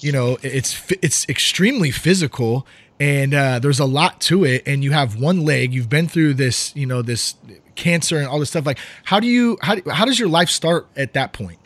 you 0.00 0.10
know, 0.10 0.38
it's 0.42 0.82
it's 1.00 1.28
extremely 1.28 1.90
physical 1.90 2.66
and 2.98 3.34
uh, 3.34 3.58
there's 3.58 3.80
a 3.80 3.84
lot 3.84 4.20
to 4.20 4.44
it. 4.44 4.62
And 4.66 4.84
you 4.84 4.92
have 4.92 5.16
one 5.16 5.44
leg. 5.44 5.72
You've 5.72 5.88
been 5.88 6.08
through 6.08 6.34
this, 6.34 6.74
you 6.76 6.86
know, 6.86 7.02
this 7.02 7.34
cancer 7.74 8.18
and 8.18 8.26
all 8.26 8.38
this 8.38 8.50
stuff. 8.50 8.66
Like, 8.66 8.78
how 9.04 9.20
do 9.20 9.26
you 9.26 9.58
how 9.62 9.76
how 9.90 10.04
does 10.04 10.18
your 10.18 10.28
life 10.28 10.48
start 10.48 10.86
at 10.96 11.12
that 11.14 11.32
point? 11.32 11.58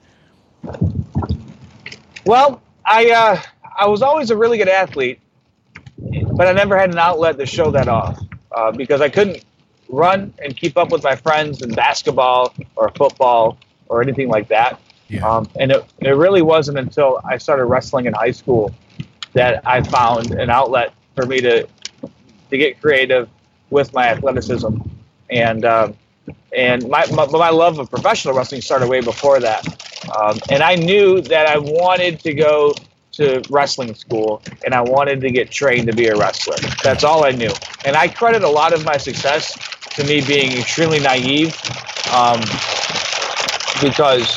Well, 2.24 2.62
I 2.84 3.10
uh, 3.10 3.42
I 3.78 3.86
was 3.86 4.02
always 4.02 4.30
a 4.30 4.36
really 4.36 4.58
good 4.58 4.68
athlete, 4.68 5.20
but 6.32 6.46
I 6.46 6.52
never 6.52 6.78
had 6.78 6.90
an 6.90 6.98
outlet 6.98 7.38
to 7.38 7.46
show 7.46 7.70
that 7.72 7.88
off 7.88 8.18
uh, 8.52 8.72
because 8.72 9.00
I 9.00 9.08
couldn't 9.08 9.44
run 9.88 10.32
and 10.42 10.56
keep 10.56 10.76
up 10.76 10.90
with 10.90 11.04
my 11.04 11.14
friends 11.14 11.62
in 11.62 11.74
basketball 11.74 12.54
or 12.74 12.90
football 12.90 13.58
or 13.88 14.02
anything 14.02 14.28
like 14.28 14.48
that. 14.48 14.80
Yeah. 15.08 15.28
Um, 15.28 15.48
and 15.58 15.70
it, 15.70 15.84
it 16.00 16.10
really 16.10 16.42
wasn't 16.42 16.78
until 16.78 17.20
I 17.24 17.38
started 17.38 17.66
wrestling 17.66 18.06
in 18.06 18.12
high 18.12 18.32
school 18.32 18.74
that 19.34 19.66
I 19.66 19.82
found 19.82 20.32
an 20.32 20.50
outlet 20.50 20.92
for 21.14 21.26
me 21.26 21.40
to 21.40 21.68
to 22.50 22.58
get 22.58 22.80
creative 22.80 23.28
with 23.70 23.92
my 23.92 24.08
athleticism. 24.08 24.78
And 25.30 25.64
um, 25.64 25.96
and 26.56 26.88
my, 26.88 27.06
my, 27.12 27.26
my 27.26 27.50
love 27.50 27.78
of 27.78 27.90
professional 27.90 28.34
wrestling 28.34 28.60
started 28.60 28.88
way 28.88 29.00
before 29.00 29.38
that. 29.40 29.64
Um, 30.16 30.38
and 30.50 30.62
I 30.62 30.74
knew 30.74 31.20
that 31.20 31.46
I 31.46 31.58
wanted 31.58 32.20
to 32.20 32.34
go 32.34 32.74
to 33.16 33.42
wrestling 33.50 33.94
school 33.94 34.42
and 34.64 34.74
I 34.74 34.80
wanted 34.80 35.20
to 35.22 35.30
get 35.30 35.50
trained 35.50 35.86
to 35.88 35.94
be 35.94 36.06
a 36.08 36.16
wrestler. 36.16 36.56
That's 36.82 37.04
all 37.04 37.24
I 37.24 37.30
knew. 37.30 37.50
And 37.84 37.96
I 37.96 38.08
credit 38.08 38.42
a 38.42 38.48
lot 38.48 38.72
of 38.72 38.84
my 38.84 38.96
success 38.96 39.56
to 39.94 40.04
me 40.04 40.20
being 40.20 40.52
extremely 40.58 41.00
naive 41.00 41.54
um, 42.12 42.40
because 43.80 44.28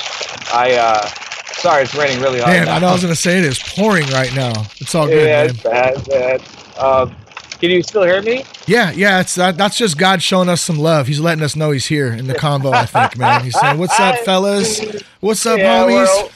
I, 0.51 0.73
uh, 0.73 1.05
sorry, 1.53 1.83
it's 1.83 1.95
raining 1.95 2.21
really 2.21 2.39
hard. 2.39 2.53
Man, 2.53 2.65
now. 2.65 2.75
I 2.75 2.79
know 2.79 2.87
I 2.87 2.93
was 2.93 3.01
going 3.01 3.13
to 3.13 3.19
say 3.19 3.37
it 3.37 3.45
is 3.45 3.59
pouring 3.59 4.07
right 4.07 4.33
now. 4.35 4.65
It's 4.77 4.95
all 4.95 5.07
good. 5.07 5.27
Yeah, 5.27 5.43
man. 5.43 5.49
it's 5.49 5.63
bad, 5.63 6.09
bad. 6.09 6.41
Um, 6.77 7.15
can 7.59 7.71
you 7.71 7.83
still 7.83 8.03
hear 8.03 8.21
me? 8.21 8.45
Yeah, 8.67 8.91
yeah. 8.91 9.19
It's 9.19 9.37
uh, 9.37 9.51
that's 9.51 9.77
just 9.77 9.97
God 9.97 10.23
showing 10.23 10.47
us 10.47 10.61
some 10.61 10.79
love. 10.79 11.07
He's 11.07 11.19
letting 11.19 11.43
us 11.43 11.57
know 11.57 11.71
He's 11.71 11.87
here 11.87 12.07
in 12.07 12.27
the 12.27 12.35
combo. 12.35 12.71
I 12.71 12.85
think, 12.85 13.17
man. 13.17 13.43
He's 13.43 13.59
saying, 13.59 13.77
"What's 13.77 13.99
up, 13.99 14.15
fellas? 14.25 14.79
What's 15.19 15.45
up, 15.45 15.59
yeah, 15.59 15.83
homies?" 15.83 16.31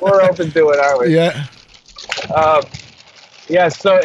We're, 0.00 0.10
we're 0.10 0.22
open 0.22 0.52
to 0.52 0.68
it, 0.70 0.78
aren't 0.78 1.00
we? 1.00 1.14
Yeah. 1.16 1.46
Um, 2.30 2.62
yeah, 3.48 3.68
so 3.68 4.00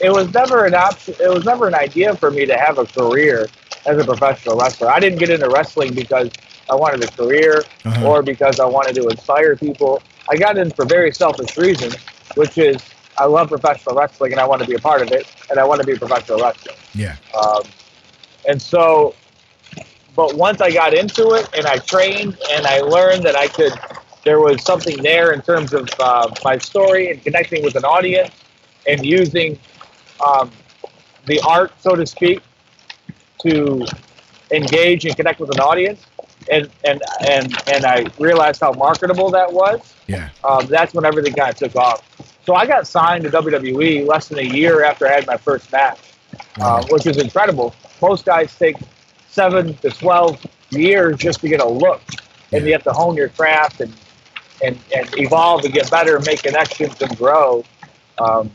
it 0.00 0.10
was 0.10 0.32
never 0.32 0.64
an 0.64 0.74
option. 0.74 1.14
It 1.20 1.28
was 1.28 1.44
never 1.44 1.68
an 1.68 1.74
idea 1.74 2.14
for 2.16 2.30
me 2.30 2.46
to 2.46 2.56
have 2.56 2.78
a 2.78 2.86
career 2.86 3.48
as 3.86 3.98
a 3.98 4.04
professional 4.04 4.56
wrestler. 4.56 4.90
I 4.90 5.00
didn't 5.00 5.18
get 5.18 5.30
into 5.30 5.48
wrestling 5.48 5.94
because 5.94 6.30
I 6.70 6.74
wanted 6.74 7.04
a 7.04 7.08
career 7.12 7.62
uh-huh. 7.84 8.06
or 8.06 8.22
because 8.22 8.60
I 8.60 8.64
wanted 8.64 8.94
to 8.96 9.08
inspire 9.08 9.56
people. 9.56 10.02
I 10.28 10.36
got 10.36 10.58
in 10.58 10.70
for 10.70 10.84
very 10.84 11.12
selfish 11.12 11.56
reasons, 11.56 11.96
which 12.34 12.58
is 12.58 12.82
I 13.18 13.26
love 13.26 13.48
professional 13.48 13.94
wrestling 13.94 14.32
and 14.32 14.40
I 14.40 14.46
want 14.46 14.62
to 14.62 14.68
be 14.68 14.74
a 14.74 14.78
part 14.78 15.02
of 15.02 15.12
it, 15.12 15.26
and 15.50 15.58
I 15.58 15.64
want 15.64 15.80
to 15.80 15.86
be 15.86 15.92
a 15.92 15.98
professional 15.98 16.40
wrestler. 16.40 16.74
Yeah. 16.94 17.16
Um, 17.38 17.62
and 18.48 18.60
so, 18.60 19.14
but 20.16 20.34
once 20.34 20.60
I 20.60 20.70
got 20.70 20.94
into 20.94 21.32
it 21.32 21.48
and 21.56 21.66
I 21.66 21.76
trained 21.78 22.36
and 22.50 22.66
I 22.66 22.80
learned 22.80 23.22
that 23.24 23.36
I 23.36 23.48
could 23.48 23.72
there 24.24 24.40
was 24.40 24.62
something 24.62 25.02
there 25.02 25.32
in 25.32 25.42
terms 25.42 25.72
of 25.74 25.88
uh, 26.00 26.28
my 26.42 26.58
story 26.58 27.10
and 27.10 27.22
connecting 27.22 27.62
with 27.62 27.76
an 27.76 27.84
audience 27.84 28.34
and 28.86 29.04
using 29.04 29.58
um, 30.26 30.50
the 31.26 31.40
art, 31.46 31.72
so 31.80 31.94
to 31.94 32.06
speak, 32.06 32.40
to 33.40 33.86
engage 34.50 35.04
and 35.04 35.16
connect 35.16 35.40
with 35.40 35.50
an 35.54 35.60
audience. 35.60 36.06
And, 36.50 36.68
and 36.84 37.00
and 37.26 37.54
and 37.72 37.86
I 37.86 38.04
realized 38.18 38.60
how 38.60 38.72
marketable 38.72 39.30
that 39.30 39.50
was. 39.50 39.94
Yeah. 40.08 40.28
Um, 40.42 40.66
that's 40.66 40.92
when 40.92 41.06
everything 41.06 41.32
kind 41.32 41.50
of 41.50 41.56
took 41.56 41.74
off. 41.74 42.02
So 42.44 42.54
I 42.54 42.66
got 42.66 42.86
signed 42.86 43.24
to 43.24 43.30
WWE 43.30 44.06
less 44.06 44.28
than 44.28 44.38
a 44.38 44.42
year 44.42 44.84
after 44.84 45.08
I 45.08 45.12
had 45.12 45.26
my 45.26 45.38
first 45.38 45.72
match, 45.72 45.98
wow. 46.58 46.80
uh, 46.80 46.86
which 46.90 47.06
is 47.06 47.16
incredible. 47.16 47.74
Most 48.02 48.26
guys 48.26 48.54
take 48.58 48.76
seven 49.28 49.74
to 49.78 49.88
twelve 49.90 50.44
years 50.68 51.16
just 51.16 51.40
to 51.40 51.48
get 51.48 51.62
a 51.62 51.68
look, 51.68 52.02
and 52.52 52.66
you 52.66 52.72
have 52.72 52.84
to 52.84 52.92
hone 52.92 53.16
your 53.16 53.30
craft 53.30 53.80
and 53.80 53.94
and, 54.62 54.78
and 54.94 55.08
evolve 55.18 55.64
and 55.64 55.72
get 55.72 55.90
better 55.90 56.16
and 56.16 56.26
make 56.26 56.42
connections 56.42 57.00
and 57.00 57.16
grow. 57.16 57.64
Um, 58.18 58.50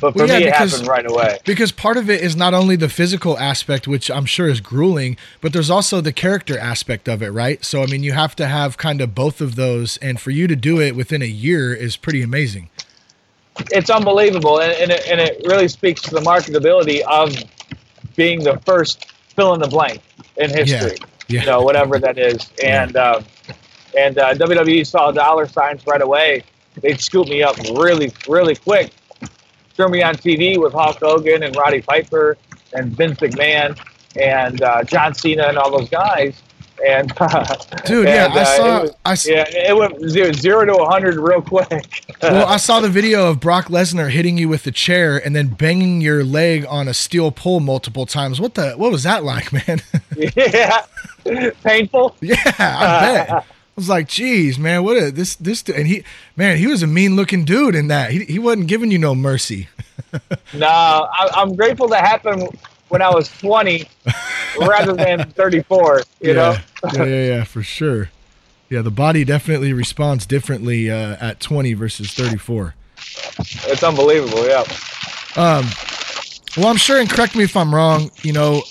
but 0.00 0.14
for 0.14 0.20
well, 0.20 0.28
yeah, 0.28 0.38
me, 0.38 0.44
it 0.44 0.46
because, 0.50 0.72
happened 0.72 0.88
right 0.88 1.10
away. 1.10 1.38
Because 1.44 1.70
part 1.70 1.96
of 1.96 2.10
it 2.10 2.22
is 2.22 2.34
not 2.34 2.54
only 2.54 2.76
the 2.76 2.88
physical 2.88 3.38
aspect, 3.38 3.86
which 3.86 4.10
I'm 4.10 4.24
sure 4.24 4.48
is 4.48 4.60
grueling, 4.60 5.16
but 5.40 5.52
there's 5.52 5.70
also 5.70 6.00
the 6.00 6.12
character 6.12 6.58
aspect 6.58 7.08
of 7.08 7.22
it, 7.22 7.30
right? 7.30 7.64
So, 7.64 7.82
I 7.82 7.86
mean, 7.86 8.02
you 8.02 8.12
have 8.12 8.34
to 8.36 8.46
have 8.46 8.76
kind 8.76 9.00
of 9.00 9.14
both 9.14 9.40
of 9.40 9.54
those. 9.54 9.98
And 9.98 10.20
for 10.20 10.30
you 10.30 10.48
to 10.48 10.56
do 10.56 10.80
it 10.80 10.96
within 10.96 11.22
a 11.22 11.26
year 11.26 11.72
is 11.74 11.96
pretty 11.96 12.22
amazing. 12.22 12.68
It's 13.70 13.90
unbelievable. 13.90 14.60
And, 14.60 14.72
and, 14.72 14.90
it, 14.90 15.06
and 15.06 15.20
it 15.20 15.42
really 15.44 15.68
speaks 15.68 16.00
to 16.02 16.10
the 16.10 16.20
marketability 16.20 17.02
of 17.02 17.36
being 18.16 18.42
the 18.42 18.58
first 18.66 19.12
fill 19.36 19.54
in 19.54 19.60
the 19.60 19.68
blank 19.68 20.00
in 20.36 20.50
history. 20.50 20.96
Yeah. 20.98 21.06
Yeah. 21.28 21.40
You 21.40 21.46
know, 21.46 21.62
whatever 21.62 21.98
that 21.98 22.18
is. 22.18 22.50
And, 22.62 22.96
um, 22.96 23.24
and 23.96 24.18
uh, 24.18 24.34
WWE 24.34 24.86
saw 24.86 25.10
dollar 25.10 25.46
signs 25.46 25.86
right 25.86 26.02
away. 26.02 26.44
They'd 26.80 27.00
scoop 27.00 27.28
me 27.28 27.42
up 27.42 27.56
really, 27.74 28.12
really 28.28 28.56
quick. 28.56 28.92
Throw 29.74 29.88
me 29.88 30.02
on 30.02 30.14
TV 30.14 30.58
with 30.58 30.72
Hulk 30.72 30.98
Hogan 30.98 31.42
and 31.42 31.54
Roddy 31.56 31.82
Piper 31.82 32.36
and 32.72 32.96
Vince 32.96 33.18
McMahon 33.18 33.78
and 34.20 34.62
uh, 34.62 34.84
John 34.84 35.14
Cena 35.14 35.44
and 35.44 35.58
all 35.58 35.76
those 35.76 35.88
guys. 35.88 36.42
And 36.84 37.12
uh, 37.20 37.44
dude, 37.84 38.08
yeah, 38.08 38.28
I 38.32 38.44
saw. 38.44 38.78
It 38.78 38.82
was, 38.82 38.94
I 39.04 39.30
yeah, 39.30 39.44
it 39.48 39.76
went 39.76 40.10
zero, 40.10 40.32
zero 40.32 40.64
to 40.64 40.84
hundred 40.84 41.16
real 41.16 41.40
quick. 41.40 42.04
well, 42.22 42.46
I 42.46 42.56
saw 42.56 42.80
the 42.80 42.88
video 42.88 43.30
of 43.30 43.38
Brock 43.38 43.66
Lesnar 43.66 44.10
hitting 44.10 44.36
you 44.36 44.48
with 44.48 44.64
the 44.64 44.72
chair 44.72 45.16
and 45.16 45.36
then 45.36 45.48
banging 45.48 46.00
your 46.00 46.24
leg 46.24 46.66
on 46.68 46.88
a 46.88 46.94
steel 46.94 47.30
pole 47.30 47.60
multiple 47.60 48.04
times. 48.04 48.40
What 48.40 48.54
the? 48.54 48.72
What 48.72 48.90
was 48.90 49.04
that 49.04 49.22
like, 49.22 49.52
man? 49.68 49.82
yeah, 50.36 50.84
painful. 51.62 52.16
Yeah, 52.20 52.36
I 52.58 53.26
bet. 53.28 53.46
I 53.74 53.80
was 53.80 53.88
like, 53.88 54.06
geez, 54.06 54.58
man, 54.58 54.84
what 54.84 55.02
a 55.02 55.10
this 55.10 55.34
this 55.36 55.62
and 55.62 55.86
he 55.86 56.04
man, 56.36 56.58
he 56.58 56.66
was 56.66 56.82
a 56.82 56.86
mean 56.86 57.16
looking 57.16 57.46
dude 57.46 57.74
in 57.74 57.88
that. 57.88 58.10
He 58.10 58.24
he 58.24 58.38
wasn't 58.38 58.66
giving 58.66 58.90
you 58.90 58.98
no 58.98 59.14
mercy. 59.14 59.68
no, 60.54 60.66
I, 60.66 61.30
am 61.36 61.56
grateful 61.56 61.88
that 61.88 62.04
happened 62.04 62.48
when 62.88 63.00
I 63.00 63.08
was 63.08 63.28
20 63.38 63.88
rather 64.60 64.92
than 64.92 65.30
34. 65.30 66.02
You 66.20 66.28
yeah. 66.28 66.32
know. 66.34 66.56
yeah, 66.92 67.04
yeah, 67.04 67.24
yeah, 67.24 67.44
for 67.44 67.62
sure. 67.62 68.10
Yeah, 68.68 68.82
the 68.82 68.90
body 68.90 69.24
definitely 69.24 69.72
responds 69.72 70.26
differently 70.26 70.90
uh, 70.90 71.16
at 71.18 71.40
20 71.40 71.72
versus 71.74 72.12
34. 72.12 72.74
It's 72.98 73.82
unbelievable. 73.82 74.46
Yeah. 74.46 74.64
Um. 75.36 75.64
Well, 76.56 76.66
I'm 76.66 76.76
sure, 76.76 77.00
and 77.00 77.08
correct 77.08 77.34
me 77.34 77.44
if 77.44 77.56
I'm 77.56 77.74
wrong. 77.74 78.10
You 78.22 78.34
know, 78.34 78.62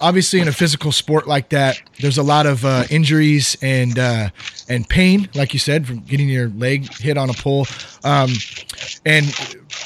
obviously 0.00 0.40
in 0.40 0.48
a 0.48 0.52
physical 0.52 0.90
sport 0.90 1.26
like 1.26 1.50
that, 1.50 1.80
there's 2.00 2.16
a 2.16 2.22
lot 2.22 2.46
of 2.46 2.64
uh, 2.64 2.84
injuries 2.88 3.58
and 3.60 3.98
uh, 3.98 4.30
and 4.70 4.88
pain, 4.88 5.28
like 5.34 5.52
you 5.52 5.58
said, 5.58 5.86
from 5.86 6.00
getting 6.00 6.30
your 6.30 6.48
leg 6.48 6.90
hit 6.94 7.18
on 7.18 7.28
a 7.28 7.34
pole, 7.34 7.66
um, 8.04 8.30
and 9.04 9.26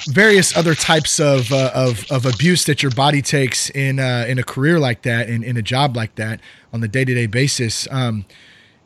various 0.07 0.57
other 0.57 0.77
types 0.77 1.19
of, 1.19 1.53
uh, 1.53 1.73
of 1.75 2.09
of 2.13 2.25
abuse 2.25 2.65
that 2.67 2.85
your 2.85 2.93
body 2.93 3.21
takes 3.21 3.69
in 3.71 3.99
uh, 3.99 4.27
in 4.29 4.39
a 4.39 4.45
career 4.45 4.79
like 4.79 5.03
that, 5.03 5.29
in, 5.29 5.43
in 5.43 5.57
a 5.57 5.63
job 5.63 5.97
like 5.97 6.15
that, 6.15 6.41
on 6.73 6.81
the 6.81 6.89
day 6.89 7.05
to 7.05 7.15
day 7.15 7.27
basis. 7.27 7.89
Um, 7.91 8.27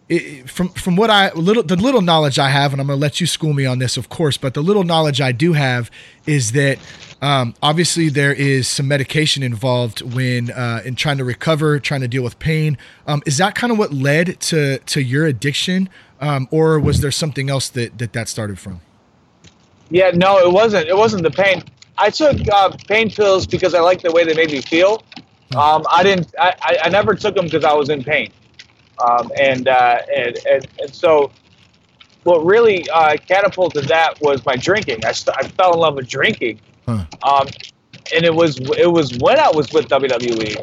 it, 0.08 0.50
from 0.50 0.68
from 0.70 0.96
what 0.96 1.10
I 1.10 1.32
little 1.32 1.62
the 1.62 1.76
little 1.76 2.02
knowledge 2.02 2.38
I 2.38 2.50
have, 2.50 2.72
and 2.72 2.80
I'm 2.80 2.88
going 2.88 2.98
to 2.98 3.00
let 3.00 3.20
you 3.20 3.26
school 3.26 3.54
me 3.54 3.64
on 3.64 3.78
this, 3.78 3.96
of 3.96 4.08
course, 4.08 4.36
but 4.36 4.54
the 4.54 4.62
little 4.62 4.84
knowledge 4.84 5.20
I 5.20 5.32
do 5.32 5.54
have 5.54 5.90
is 6.26 6.52
that 6.52 6.78
um, 7.22 7.54
obviously 7.62 8.10
there 8.10 8.32
is 8.32 8.68
some 8.68 8.86
medication 8.86 9.42
involved 9.42 10.02
when 10.14 10.50
uh, 10.50 10.82
in 10.84 10.94
trying 10.94 11.18
to 11.18 11.24
recover, 11.24 11.78
trying 11.78 12.02
to 12.02 12.08
deal 12.08 12.22
with 12.22 12.38
pain. 12.38 12.76
Um, 13.06 13.22
is 13.24 13.38
that 13.38 13.54
kind 13.54 13.72
of 13.72 13.78
what 13.78 13.92
led 13.94 14.40
to 14.40 14.78
to 14.78 15.02
your 15.02 15.24
addiction, 15.24 15.88
um, 16.20 16.48
or 16.50 16.78
was 16.78 17.00
there 17.00 17.10
something 17.10 17.48
else 17.48 17.70
that, 17.70 17.96
that 17.98 18.12
that 18.12 18.28
started 18.28 18.58
from? 18.58 18.80
Yeah, 19.90 20.10
no, 20.12 20.38
it 20.38 20.52
wasn't. 20.52 20.86
It 20.88 20.96
wasn't 20.96 21.22
the 21.22 21.30
pain. 21.30 21.62
I 21.96 22.10
took 22.10 22.36
uh, 22.52 22.76
pain 22.88 23.10
pills 23.10 23.46
because 23.46 23.74
I 23.74 23.80
liked 23.80 24.02
the 24.02 24.12
way 24.12 24.24
they 24.24 24.34
made 24.34 24.50
me 24.50 24.60
feel. 24.60 25.02
Hmm. 25.52 25.58
Um, 25.58 25.86
I 25.90 26.02
didn't. 26.02 26.34
I, 26.38 26.78
I 26.82 26.88
never 26.90 27.14
took 27.14 27.34
them 27.34 27.46
because 27.46 27.64
I 27.64 27.72
was 27.72 27.88
in 27.88 28.04
pain. 28.04 28.30
Um, 28.98 29.30
and, 29.40 29.68
uh, 29.68 29.98
and, 30.14 30.38
and 30.46 30.66
and 30.80 30.94
so 30.94 31.30
what 32.24 32.44
really 32.44 32.88
uh, 32.90 33.16
catapulted 33.16 33.84
that 33.84 34.20
was 34.20 34.44
my 34.44 34.56
drinking. 34.56 35.04
I, 35.04 35.12
st- 35.12 35.36
I 35.38 35.46
fell 35.46 35.74
in 35.74 35.78
love 35.78 35.94
with 35.94 36.08
drinking, 36.08 36.60
huh. 36.86 37.04
um, 37.22 37.46
and 38.14 38.24
it 38.24 38.34
was 38.34 38.58
it 38.78 38.90
was 38.90 39.16
when 39.18 39.38
I 39.38 39.50
was 39.50 39.72
with 39.72 39.88
WWE. 39.88 40.56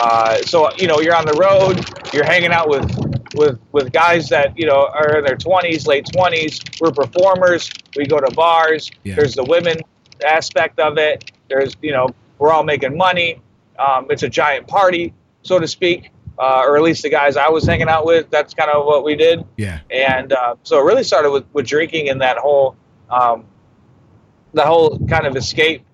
Uh, 0.00 0.36
so 0.42 0.70
you 0.76 0.86
know, 0.86 1.00
you're 1.00 1.16
on 1.16 1.26
the 1.26 1.32
road, 1.32 1.84
you're 2.14 2.24
hanging 2.24 2.52
out 2.52 2.68
with 2.68 2.86
with 3.34 3.58
with 3.72 3.90
guys 3.92 4.28
that 4.28 4.56
you 4.56 4.66
know 4.66 4.88
are 4.94 5.18
in 5.18 5.24
their 5.24 5.36
20s, 5.36 5.86
late 5.86 6.06
20s. 6.06 6.80
We're 6.80 6.92
performers. 6.92 7.70
We 7.96 8.06
go 8.06 8.18
to 8.18 8.30
bars. 8.34 8.90
Yeah. 9.02 9.16
There's 9.16 9.34
the 9.34 9.44
women 9.44 9.78
aspect 10.24 10.78
of 10.78 10.98
it. 10.98 11.32
There's 11.48 11.74
you 11.82 11.92
know 11.92 12.08
we're 12.38 12.52
all 12.52 12.64
making 12.64 12.96
money. 12.96 13.40
Um, 13.78 14.06
it's 14.10 14.22
a 14.22 14.28
giant 14.28 14.66
party, 14.66 15.14
so 15.42 15.58
to 15.58 15.66
speak 15.66 16.10
uh, 16.38 16.62
or 16.64 16.76
at 16.76 16.82
least 16.82 17.02
the 17.02 17.10
guys 17.10 17.36
I 17.36 17.48
was 17.48 17.64
hanging 17.64 17.88
out 17.88 18.06
with. 18.06 18.30
That's 18.30 18.54
kind 18.54 18.70
of 18.70 18.86
what 18.86 19.04
we 19.04 19.16
did. 19.16 19.44
Yeah. 19.56 19.80
And 19.90 20.32
uh, 20.32 20.56
so 20.62 20.78
it 20.78 20.84
really 20.84 21.04
started 21.04 21.30
with, 21.30 21.44
with 21.52 21.66
drinking 21.66 22.08
and 22.08 22.20
that 22.20 22.38
whole 22.38 22.76
um, 23.10 23.44
the 24.52 24.64
whole 24.64 24.98
kind 25.06 25.26
of 25.26 25.36
escape 25.36 25.84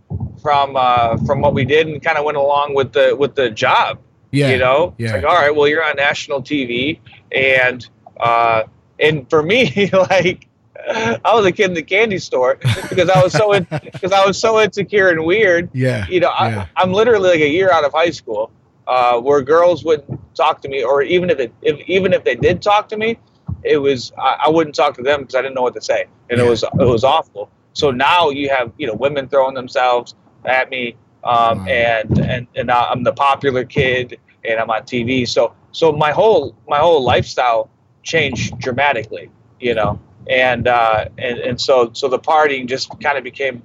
from 0.40 0.76
uh, 0.76 1.16
from 1.24 1.40
what 1.40 1.54
we 1.54 1.64
did, 1.64 1.86
and 1.86 2.02
kind 2.02 2.18
of 2.18 2.24
went 2.24 2.36
along 2.36 2.74
with 2.74 2.92
the 2.92 3.16
with 3.16 3.34
the 3.34 3.50
job. 3.50 3.98
Yeah. 4.30 4.50
You 4.50 4.58
know, 4.58 4.94
yeah. 4.98 5.06
it's 5.06 5.14
like 5.14 5.24
all 5.24 5.36
right, 5.36 5.54
well, 5.54 5.68
you're 5.68 5.84
on 5.84 5.96
national 5.96 6.42
TV, 6.42 6.98
and 7.32 7.88
uh, 8.20 8.64
and 8.98 9.28
for 9.28 9.42
me, 9.42 9.90
like. 9.92 10.48
I 10.86 11.34
was 11.34 11.46
a 11.46 11.52
kid 11.52 11.70
in 11.70 11.74
the 11.74 11.82
candy 11.82 12.18
store 12.18 12.56
because 12.90 13.08
I 13.08 13.22
was 13.22 13.32
so 13.32 13.58
because 13.70 14.12
I 14.12 14.26
was 14.26 14.38
so 14.38 14.60
insecure 14.60 15.08
and 15.08 15.24
weird. 15.24 15.70
Yeah, 15.72 16.06
you 16.08 16.20
know, 16.20 16.30
yeah. 16.38 16.66
I'm 16.76 16.92
literally 16.92 17.30
like 17.30 17.40
a 17.40 17.48
year 17.48 17.70
out 17.70 17.84
of 17.84 17.92
high 17.94 18.10
school, 18.10 18.50
uh, 18.86 19.20
where 19.20 19.42
girls 19.42 19.84
would 19.84 20.04
talk 20.34 20.60
to 20.62 20.68
me, 20.68 20.82
or 20.82 21.02
even 21.02 21.30
if 21.30 21.38
it, 21.38 21.52
if 21.62 21.78
even 21.88 22.12
if 22.12 22.24
they 22.24 22.34
did 22.34 22.62
talk 22.62 22.88
to 22.88 22.96
me, 22.96 23.18
it 23.62 23.78
was 23.78 24.12
I, 24.18 24.44
I 24.46 24.48
wouldn't 24.50 24.76
talk 24.76 24.94
to 24.96 25.02
them 25.02 25.20
because 25.20 25.34
I 25.34 25.42
didn't 25.42 25.54
know 25.54 25.62
what 25.62 25.74
to 25.74 25.82
say, 25.82 26.06
and 26.30 26.38
yeah. 26.38 26.46
it 26.46 26.48
was 26.48 26.62
it 26.62 26.84
was 26.84 27.04
awful. 27.04 27.50
So 27.72 27.90
now 27.90 28.30
you 28.30 28.50
have 28.50 28.72
you 28.78 28.86
know 28.86 28.94
women 28.94 29.28
throwing 29.28 29.54
themselves 29.54 30.14
at 30.44 30.70
me, 30.70 30.96
um, 31.24 31.60
wow. 31.60 31.66
and 31.66 32.18
and 32.18 32.46
and 32.54 32.70
I'm 32.70 33.02
the 33.02 33.12
popular 33.12 33.64
kid, 33.64 34.18
and 34.44 34.60
I'm 34.60 34.70
on 34.70 34.82
TV. 34.82 35.26
So 35.28 35.54
so 35.72 35.92
my 35.92 36.12
whole 36.12 36.54
my 36.68 36.78
whole 36.78 37.02
lifestyle 37.02 37.70
changed 38.02 38.58
dramatically, 38.58 39.30
you 39.60 39.74
know, 39.74 39.98
and 40.28 40.68
uh, 40.68 41.06
and 41.18 41.38
and 41.38 41.60
so 41.60 41.90
so 41.92 42.08
the 42.08 42.18
partying 42.18 42.68
just 42.68 42.88
kind 43.00 43.18
of 43.18 43.24
became 43.24 43.62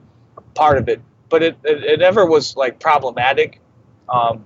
part 0.56 0.78
of 0.78 0.90
it, 0.90 1.02
but 1.30 1.44
it, 1.44 1.58
it, 1.64 1.84
it 1.84 2.00
never 2.00 2.26
was 2.26 2.56
like 2.56 2.80
problematic. 2.80 3.62
Um, 4.08 4.44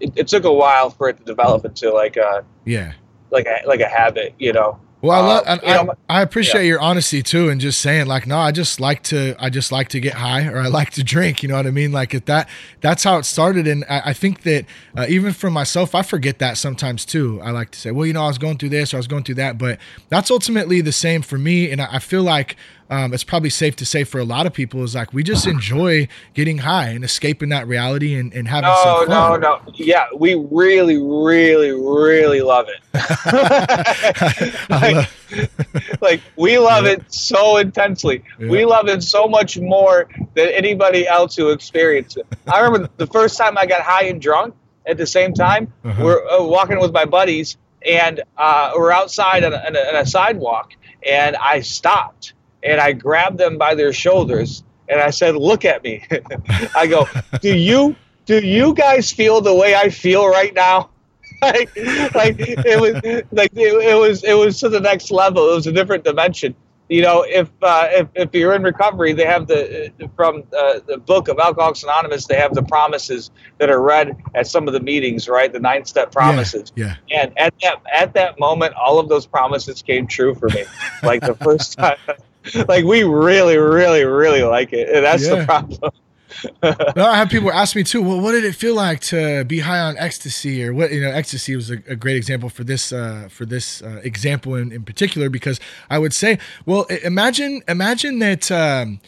it, 0.00 0.12
it, 0.16 0.28
took 0.28 0.44
a 0.44 0.52
while 0.52 0.90
for 0.90 1.08
it 1.08 1.18
to 1.18 1.24
develop 1.24 1.64
into 1.64 1.92
like 1.92 2.16
a 2.16 2.44
yeah 2.64 2.92
like 3.30 3.46
a 3.46 3.66
like 3.66 3.80
a 3.80 3.88
habit, 3.88 4.34
you 4.38 4.52
know. 4.52 4.78
Well, 5.00 5.12
I, 5.12 5.28
love, 5.28 5.44
um, 5.46 5.60
I, 5.62 5.82
know, 5.84 5.94
I, 6.08 6.22
appreciate 6.22 6.62
yeah. 6.62 6.70
your 6.70 6.80
honesty 6.80 7.22
too, 7.22 7.50
and 7.50 7.60
just 7.60 7.80
saying 7.80 8.06
like, 8.06 8.26
no, 8.26 8.36
I 8.36 8.50
just 8.50 8.80
like 8.80 9.04
to, 9.04 9.36
I 9.38 9.48
just 9.48 9.70
like 9.70 9.88
to 9.90 10.00
get 10.00 10.14
high, 10.14 10.48
or 10.48 10.58
I 10.58 10.66
like 10.68 10.90
to 10.92 11.04
drink. 11.04 11.40
You 11.40 11.48
know 11.48 11.54
what 11.54 11.68
I 11.68 11.70
mean? 11.70 11.92
Like 11.92 12.24
that, 12.24 12.48
that's 12.80 13.04
how 13.04 13.18
it 13.18 13.24
started, 13.24 13.68
and 13.68 13.84
I, 13.88 14.02
I 14.06 14.12
think 14.12 14.42
that 14.42 14.66
uh, 14.96 15.06
even 15.08 15.34
for 15.34 15.50
myself, 15.50 15.94
I 15.94 16.02
forget 16.02 16.40
that 16.40 16.58
sometimes 16.58 17.04
too. 17.04 17.40
I 17.42 17.52
like 17.52 17.70
to 17.70 17.78
say, 17.78 17.92
well, 17.92 18.06
you 18.06 18.12
know, 18.12 18.24
I 18.24 18.26
was 18.26 18.38
going 18.38 18.58
through 18.58 18.70
this, 18.70 18.92
or 18.92 18.96
I 18.96 18.98
was 18.98 19.06
going 19.06 19.22
through 19.22 19.36
that, 19.36 19.56
but 19.56 19.78
that's 20.08 20.32
ultimately 20.32 20.80
the 20.80 20.92
same 20.92 21.22
for 21.22 21.38
me, 21.38 21.70
and 21.70 21.80
I, 21.80 21.88
I 21.92 21.98
feel 22.00 22.24
like 22.24 22.56
um, 22.90 23.12
it's 23.12 23.24
probably 23.24 23.50
safe 23.50 23.76
to 23.76 23.86
say 23.86 24.04
for 24.04 24.18
a 24.18 24.24
lot 24.24 24.46
of 24.46 24.54
people 24.54 24.82
is 24.82 24.94
like 24.94 25.12
we 25.12 25.22
just 25.22 25.46
enjoy 25.46 26.08
getting 26.32 26.58
high 26.58 26.88
and 26.88 27.04
escaping 27.04 27.50
that 27.50 27.68
reality 27.68 28.14
and, 28.14 28.32
and 28.32 28.48
having 28.48 28.70
no, 28.70 28.82
some 28.82 29.06
fun. 29.06 29.40
No, 29.40 29.60
no, 29.66 29.72
yeah, 29.74 30.06
we 30.16 30.34
really, 30.50 30.96
really, 30.96 31.72
really 31.72 32.40
love 32.40 32.68
it. 32.68 32.80
like, 34.70 34.94
love- 34.94 36.00
like, 36.00 36.22
we 36.36 36.58
love 36.58 36.86
yeah. 36.86 36.92
it 36.92 37.12
so 37.12 37.58
intensely. 37.58 38.24
Yeah. 38.38 38.48
We 38.48 38.64
love 38.64 38.88
it 38.88 39.02
so 39.02 39.28
much 39.28 39.58
more 39.58 40.08
than 40.34 40.48
anybody 40.48 41.06
else 41.06 41.36
who 41.36 41.50
experienced 41.50 42.16
it. 42.16 42.26
I 42.46 42.60
remember 42.60 42.88
the 42.96 43.06
first 43.06 43.36
time 43.36 43.58
I 43.58 43.66
got 43.66 43.82
high 43.82 44.04
and 44.04 44.20
drunk 44.20 44.54
at 44.86 44.96
the 44.96 45.06
same 45.06 45.34
time. 45.34 45.72
Uh-huh. 45.84 46.02
We're 46.02 46.26
uh, 46.26 46.42
walking 46.44 46.80
with 46.80 46.92
my 46.92 47.04
buddies 47.04 47.58
and 47.86 48.22
uh, 48.38 48.72
we're 48.76 48.92
outside 48.92 49.44
on 49.44 49.52
a, 49.52 49.58
on 49.58 49.96
a 49.96 50.06
sidewalk 50.06 50.72
and 51.06 51.36
I 51.36 51.60
stopped 51.60 52.32
and 52.62 52.80
I 52.80 52.92
grabbed 52.92 53.38
them 53.38 53.58
by 53.58 53.74
their 53.74 53.92
shoulders 53.92 54.62
and 54.88 55.00
I 55.00 55.10
said, 55.10 55.36
"Look 55.36 55.64
at 55.64 55.82
me." 55.82 56.06
I 56.74 56.86
go, 56.86 57.06
"Do 57.40 57.56
you 57.56 57.96
do 58.26 58.38
you 58.38 58.74
guys 58.74 59.12
feel 59.12 59.40
the 59.40 59.54
way 59.54 59.74
I 59.74 59.90
feel 59.90 60.28
right 60.28 60.54
now?" 60.54 60.90
like, 61.42 61.70
like 62.14 62.36
it 62.38 62.80
was 62.80 62.94
like 63.32 63.52
it, 63.54 63.72
it 63.74 63.98
was 63.98 64.24
it 64.24 64.34
was 64.34 64.58
to 64.60 64.68
the 64.68 64.80
next 64.80 65.10
level. 65.10 65.50
It 65.50 65.54
was 65.54 65.66
a 65.66 65.72
different 65.72 66.04
dimension 66.04 66.54
you 66.88 67.02
know, 67.02 67.22
if, 67.28 67.50
uh, 67.62 67.88
if 67.90 68.08
if 68.14 68.34
you're 68.34 68.54
in 68.54 68.62
recovery, 68.62 69.12
they 69.12 69.26
have 69.26 69.46
the 69.46 69.92
from 70.16 70.44
uh, 70.56 70.80
the 70.86 70.96
book 70.96 71.28
of 71.28 71.38
Alcoholics 71.38 71.82
Anonymous. 71.82 72.26
They 72.26 72.36
have 72.36 72.54
the 72.54 72.62
promises 72.62 73.30
that 73.58 73.68
are 73.68 73.80
read 73.80 74.16
at 74.34 74.46
some 74.46 74.66
of 74.66 74.72
the 74.72 74.80
meetings, 74.80 75.28
right? 75.28 75.52
The 75.52 75.60
nine 75.60 75.84
step 75.84 76.10
promises. 76.10 76.72
Yeah, 76.76 76.96
yeah. 77.08 77.22
And 77.22 77.38
at 77.38 77.54
that 77.62 77.82
at 77.92 78.14
that 78.14 78.40
moment, 78.40 78.74
all 78.74 78.98
of 78.98 79.10
those 79.10 79.26
promises 79.26 79.82
came 79.82 80.06
true 80.06 80.34
for 80.34 80.48
me. 80.48 80.64
like 81.02 81.20
the 81.20 81.34
first 81.34 81.76
time, 81.76 81.98
like 82.68 82.84
we 82.84 83.02
really, 83.02 83.56
really, 83.56 84.04
really 84.04 84.42
like 84.42 84.72
it, 84.72 84.88
and 84.88 85.04
that's 85.04 85.26
yeah. 85.26 85.36
the 85.36 85.44
problem 85.44 85.92
I 86.62 87.16
have 87.16 87.30
people 87.30 87.50
ask 87.50 87.74
me 87.74 87.82
too. 87.82 88.02
Well, 88.02 88.20
what 88.20 88.32
did 88.32 88.44
it 88.44 88.54
feel 88.54 88.74
like 88.74 89.00
to 89.02 89.44
be 89.44 89.60
high 89.60 89.80
on 89.80 89.96
ecstasy, 89.98 90.64
or 90.64 90.72
what? 90.72 90.92
You 90.92 91.00
know, 91.00 91.10
ecstasy 91.10 91.56
was 91.56 91.70
a, 91.70 91.78
a 91.88 91.96
great 91.96 92.16
example 92.16 92.48
for 92.48 92.64
this 92.64 92.92
uh, 92.92 93.28
for 93.30 93.46
this 93.46 93.82
uh, 93.82 94.00
example 94.02 94.54
in, 94.54 94.72
in 94.72 94.84
particular 94.84 95.30
because 95.30 95.58
I 95.90 95.98
would 95.98 96.12
say, 96.12 96.38
well, 96.66 96.84
imagine 97.02 97.62
imagine 97.66 98.18
that 98.18 98.50
um, 98.50 99.00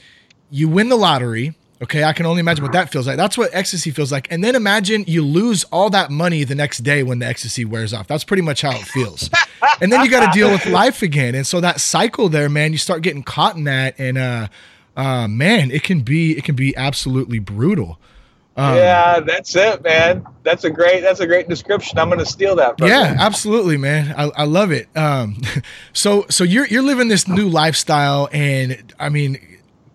you 0.51 0.69
win 0.69 0.89
the 0.89 0.97
lottery. 0.97 1.55
Okay, 1.83 2.05
I 2.05 2.13
can 2.13 2.27
only 2.27 2.41
imagine 2.41 2.63
what 2.63 2.73
that 2.73 2.93
feels 2.93 3.07
like. 3.07 3.17
That's 3.17 3.39
what 3.39 3.55
ecstasy 3.55 3.91
feels 3.91 4.13
like. 4.13 4.31
And 4.31 4.45
then 4.45 4.55
imagine 4.55 5.05
you 5.07 5.25
lose 5.25 5.65
all 5.65 5.89
that 5.91 6.11
money 6.11 6.45
the 6.45 6.55
next 6.55 6.79
day 6.79 7.03
when 7.03 7.21
the 7.21 7.27
ecstasy 7.27 7.65
wears 7.65 7.95
off. 7.95 8.07
That's 8.07 8.25
pretty 8.25 8.43
much 8.43 8.61
how 8.61 8.73
it 8.73 8.83
feels. 8.87 9.31
and 9.81 9.91
then 9.91 10.05
you 10.05 10.11
got 10.11 10.31
to 10.31 10.39
deal 10.39 10.51
with 10.51 10.67
life 10.67 11.01
again. 11.01 11.35
And 11.35 11.47
so 11.47 11.59
that 11.61 11.81
cycle 11.81 12.29
there, 12.29 12.51
man, 12.51 12.73
you 12.73 12.79
start 12.79 13.01
getting 13.01 13.23
caught 13.23 13.57
in 13.57 13.65
that. 13.65 13.95
And 13.99 14.19
uh, 14.19 14.49
uh, 14.95 15.27
man, 15.27 15.71
it 15.71 15.83
can 15.83 16.01
be 16.01 16.37
it 16.37 16.45
can 16.45 16.55
be 16.55 16.77
absolutely 16.77 17.39
brutal. 17.39 17.99
Um, 18.57 18.75
yeah, 18.75 19.21
that's 19.21 19.57
it, 19.57 19.83
man. 19.83 20.27
That's 20.43 20.65
a 20.65 20.71
great 20.71 21.01
that's 21.01 21.21
a 21.21 21.27
great 21.27 21.49
description. 21.49 21.99
I'm 21.99 22.11
gonna 22.11 22.27
steal 22.27 22.57
that. 22.57 22.75
yeah, 22.79 23.13
you. 23.13 23.19
absolutely, 23.19 23.79
man. 23.79 24.15
I, 24.19 24.31
I 24.37 24.45
love 24.45 24.71
it. 24.71 24.89
Um, 24.95 25.41
so 25.95 26.27
so 26.29 26.45
you're 26.45 26.67
you're 26.67 26.83
living 26.83 27.09
this 27.09 27.27
new 27.27 27.49
lifestyle, 27.49 28.29
and 28.33 28.93
I 28.99 29.09
mean, 29.09 29.39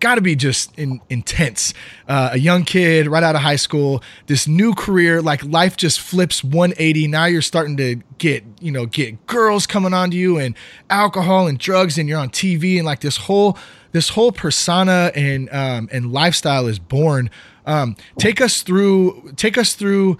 got 0.00 0.16
to 0.16 0.20
be 0.20 0.36
just 0.36 0.76
in, 0.78 1.00
intense. 1.08 1.72
Uh, 2.08 2.30
a 2.32 2.38
young 2.38 2.64
kid 2.64 3.06
right 3.06 3.22
out 3.22 3.34
of 3.34 3.42
high 3.42 3.56
school, 3.56 4.02
this 4.26 4.46
new 4.46 4.74
career, 4.74 5.22
like 5.22 5.42
life 5.44 5.76
just 5.76 6.00
flips 6.00 6.44
180. 6.44 7.08
Now 7.08 7.26
you're 7.26 7.42
starting 7.42 7.76
to 7.78 7.96
get, 8.18 8.44
you 8.60 8.70
know, 8.70 8.86
get 8.86 9.26
girls 9.26 9.66
coming 9.66 9.94
onto 9.94 10.16
you 10.16 10.38
and 10.38 10.54
alcohol 10.90 11.46
and 11.46 11.58
drugs, 11.58 11.98
and 11.98 12.08
you're 12.08 12.18
on 12.18 12.30
TV, 12.30 12.76
and 12.76 12.86
like 12.86 13.00
this 13.00 13.16
whole 13.16 13.58
this 13.92 14.10
whole 14.10 14.32
persona 14.32 15.10
and 15.14 15.48
um, 15.52 15.88
and 15.92 16.12
lifestyle 16.12 16.66
is 16.66 16.78
born. 16.78 17.30
Um, 17.64 17.96
take 18.18 18.40
us 18.40 18.62
through 18.62 19.32
take 19.36 19.58
us 19.58 19.74
through 19.74 20.18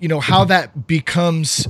you 0.00 0.08
know 0.08 0.20
how 0.20 0.44
that 0.44 0.86
becomes 0.86 1.66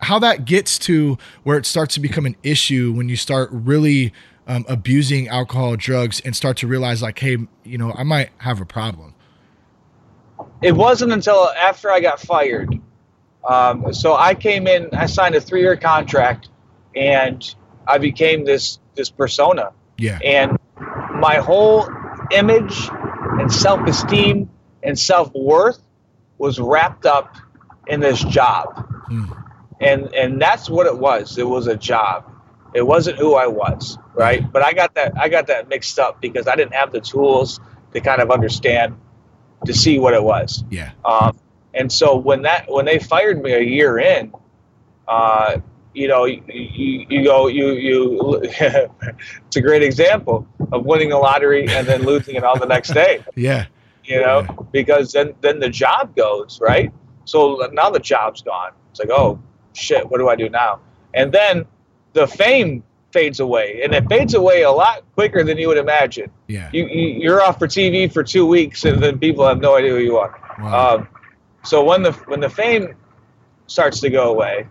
how 0.00 0.18
that 0.18 0.44
gets 0.44 0.78
to 0.78 1.16
where 1.42 1.58
it 1.58 1.66
starts 1.66 1.94
to 1.94 2.00
become 2.00 2.26
an 2.26 2.36
issue 2.42 2.92
when 2.92 3.08
you 3.08 3.16
start 3.16 3.48
really 3.52 4.12
um, 4.46 4.64
abusing 4.68 5.28
alcohol 5.28 5.76
drugs 5.76 6.20
and 6.20 6.36
start 6.36 6.56
to 6.58 6.66
realize 6.66 7.02
like 7.02 7.18
hey 7.18 7.36
you 7.64 7.78
know 7.78 7.92
i 7.92 8.02
might 8.02 8.30
have 8.38 8.60
a 8.60 8.66
problem 8.66 9.14
it 10.62 10.72
wasn't 10.72 11.12
until 11.12 11.50
after 11.50 11.90
i 11.90 12.00
got 12.00 12.20
fired 12.20 12.80
um, 13.48 13.92
so 13.92 14.14
i 14.14 14.34
came 14.34 14.66
in 14.66 14.88
i 14.92 15.06
signed 15.06 15.34
a 15.34 15.40
three-year 15.40 15.76
contract 15.76 16.48
and 16.94 17.54
i 17.86 17.98
became 17.98 18.44
this 18.44 18.78
this 18.94 19.10
persona 19.10 19.72
yeah. 19.98 20.18
And 20.22 20.58
my 21.20 21.36
whole 21.36 21.88
image 22.30 22.88
and 23.38 23.52
self 23.52 23.86
esteem 23.86 24.50
and 24.82 24.98
self 24.98 25.32
worth 25.34 25.80
was 26.38 26.58
wrapped 26.58 27.06
up 27.06 27.36
in 27.86 28.00
this 28.00 28.22
job. 28.22 28.88
Mm. 29.10 29.44
And 29.80 30.14
and 30.14 30.40
that's 30.40 30.68
what 30.68 30.86
it 30.86 30.98
was. 30.98 31.38
It 31.38 31.48
was 31.48 31.66
a 31.66 31.76
job. 31.76 32.30
It 32.74 32.86
wasn't 32.86 33.18
who 33.18 33.34
I 33.34 33.46
was, 33.46 33.98
right? 34.14 34.50
But 34.52 34.64
I 34.64 34.72
got 34.72 34.94
that 34.94 35.12
I 35.18 35.28
got 35.28 35.46
that 35.46 35.68
mixed 35.68 35.98
up 35.98 36.20
because 36.20 36.46
I 36.46 36.56
didn't 36.56 36.74
have 36.74 36.92
the 36.92 37.00
tools 37.00 37.60
to 37.92 38.00
kind 38.00 38.20
of 38.20 38.30
understand 38.30 38.96
to 39.64 39.72
see 39.72 39.98
what 39.98 40.14
it 40.14 40.22
was. 40.22 40.64
Yeah. 40.70 40.92
Um, 41.04 41.38
and 41.74 41.90
so 41.90 42.16
when 42.16 42.42
that 42.42 42.70
when 42.70 42.84
they 42.84 42.98
fired 42.98 43.42
me 43.42 43.52
a 43.52 43.60
year 43.60 43.98
in, 43.98 44.32
uh, 45.08 45.58
you 45.96 46.08
know, 46.08 46.26
you, 46.26 46.42
you, 46.48 47.06
you 47.08 47.24
go, 47.24 47.46
you, 47.46 47.70
you, 47.70 48.40
it's 48.42 49.56
a 49.56 49.60
great 49.62 49.82
example 49.82 50.46
of 50.70 50.84
winning 50.84 51.08
the 51.08 51.16
lottery 51.16 51.66
and 51.68 51.86
then 51.86 52.02
losing 52.04 52.36
it 52.36 52.44
all 52.44 52.58
the 52.58 52.66
next 52.66 52.92
day. 52.92 53.24
Yeah. 53.34 53.66
You 54.04 54.20
know, 54.20 54.42
yeah. 54.42 54.56
because 54.72 55.12
then, 55.12 55.34
then 55.40 55.58
the 55.58 55.70
job 55.70 56.14
goes, 56.14 56.60
right? 56.60 56.92
So 57.24 57.68
now 57.72 57.88
the 57.88 57.98
job's 57.98 58.42
gone. 58.42 58.72
It's 58.90 59.00
like, 59.00 59.08
oh, 59.10 59.40
shit, 59.72 60.08
what 60.08 60.18
do 60.18 60.28
I 60.28 60.36
do 60.36 60.50
now? 60.50 60.80
And 61.14 61.32
then 61.32 61.64
the 62.16 62.26
fame 62.26 62.82
fades 63.12 63.40
away, 63.40 63.82
and 63.84 63.94
it 63.94 64.08
fades 64.08 64.32
away 64.32 64.62
a 64.62 64.70
lot 64.70 65.04
quicker 65.14 65.44
than 65.44 65.58
you 65.58 65.68
would 65.68 65.76
imagine. 65.76 66.30
Yeah. 66.48 66.70
You, 66.72 66.86
you, 66.86 67.30
are 67.32 67.42
off 67.42 67.58
for 67.58 67.66
TV 67.66 68.10
for 68.10 68.24
two 68.24 68.46
weeks, 68.46 68.84
and 68.84 69.02
then 69.02 69.18
people 69.18 69.46
have 69.46 69.60
no 69.60 69.76
idea 69.76 69.90
who 69.90 69.98
you 69.98 70.16
are. 70.16 70.40
Wow. 70.58 70.96
Um, 70.96 71.08
so 71.62 71.84
when 71.84 72.02
the 72.02 72.12
when 72.30 72.40
the 72.40 72.48
fame 72.48 72.96
starts 73.66 74.00
to 74.00 74.08
go 74.08 74.30
away, 74.30 74.66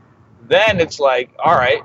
then 0.48 0.80
it's 0.80 1.00
like, 1.00 1.30
all 1.38 1.54
right, 1.56 1.82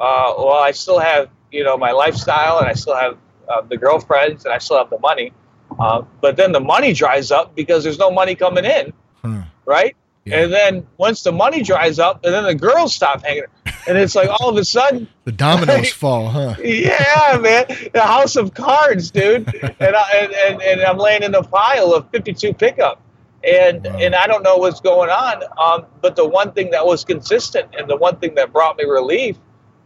uh, 0.00 0.32
well, 0.38 0.62
I 0.68 0.70
still 0.72 0.98
have 0.98 1.28
you 1.50 1.62
know 1.62 1.76
my 1.76 1.92
lifestyle, 1.92 2.58
and 2.58 2.66
I 2.66 2.72
still 2.72 2.96
have 2.96 3.18
uh, 3.50 3.60
the 3.60 3.76
girlfriends, 3.76 4.46
and 4.46 4.54
I 4.54 4.58
still 4.58 4.78
have 4.78 4.88
the 4.88 4.98
money. 4.98 5.32
Uh, 5.78 6.02
but 6.22 6.36
then 6.36 6.52
the 6.52 6.60
money 6.60 6.94
dries 6.94 7.30
up 7.30 7.54
because 7.54 7.84
there's 7.84 7.98
no 7.98 8.10
money 8.10 8.34
coming 8.34 8.64
in, 8.64 8.92
hmm. 9.22 9.40
right? 9.66 9.94
Yeah. 10.24 10.42
And 10.42 10.52
then 10.52 10.86
once 10.98 11.22
the 11.22 11.32
money 11.32 11.62
dries 11.62 11.98
up, 11.98 12.24
and 12.24 12.32
then 12.32 12.44
the 12.44 12.54
girls 12.54 12.94
stop 12.94 13.24
hanging, 13.24 13.44
and 13.86 13.98
it's 13.98 14.14
like 14.14 14.28
all 14.28 14.48
of 14.48 14.56
a 14.56 14.64
sudden 14.64 15.08
the 15.24 15.32
dominoes 15.32 15.68
like, 15.68 15.86
fall, 15.92 16.28
huh? 16.28 16.54
Yeah, 16.62 17.38
man, 17.40 17.66
the 17.92 18.02
house 18.02 18.36
of 18.36 18.54
cards, 18.54 19.10
dude. 19.10 19.48
and, 19.80 19.96
I, 19.96 20.10
and, 20.14 20.32
and 20.32 20.62
and 20.62 20.80
I'm 20.82 20.98
laying 20.98 21.22
in 21.22 21.34
a 21.34 21.42
pile 21.42 21.92
of 21.92 22.10
52 22.10 22.54
pickup 22.54 23.00
and 23.44 23.84
wow. 23.84 23.96
and 23.98 24.14
I 24.14 24.26
don't 24.26 24.42
know 24.42 24.56
what's 24.56 24.80
going 24.80 25.10
on. 25.10 25.42
Um, 25.58 25.86
but 26.00 26.16
the 26.16 26.26
one 26.26 26.52
thing 26.52 26.70
that 26.70 26.86
was 26.86 27.04
consistent 27.04 27.74
and 27.76 27.88
the 27.88 27.96
one 27.96 28.16
thing 28.16 28.34
that 28.36 28.52
brought 28.52 28.76
me 28.76 28.84
relief 28.84 29.36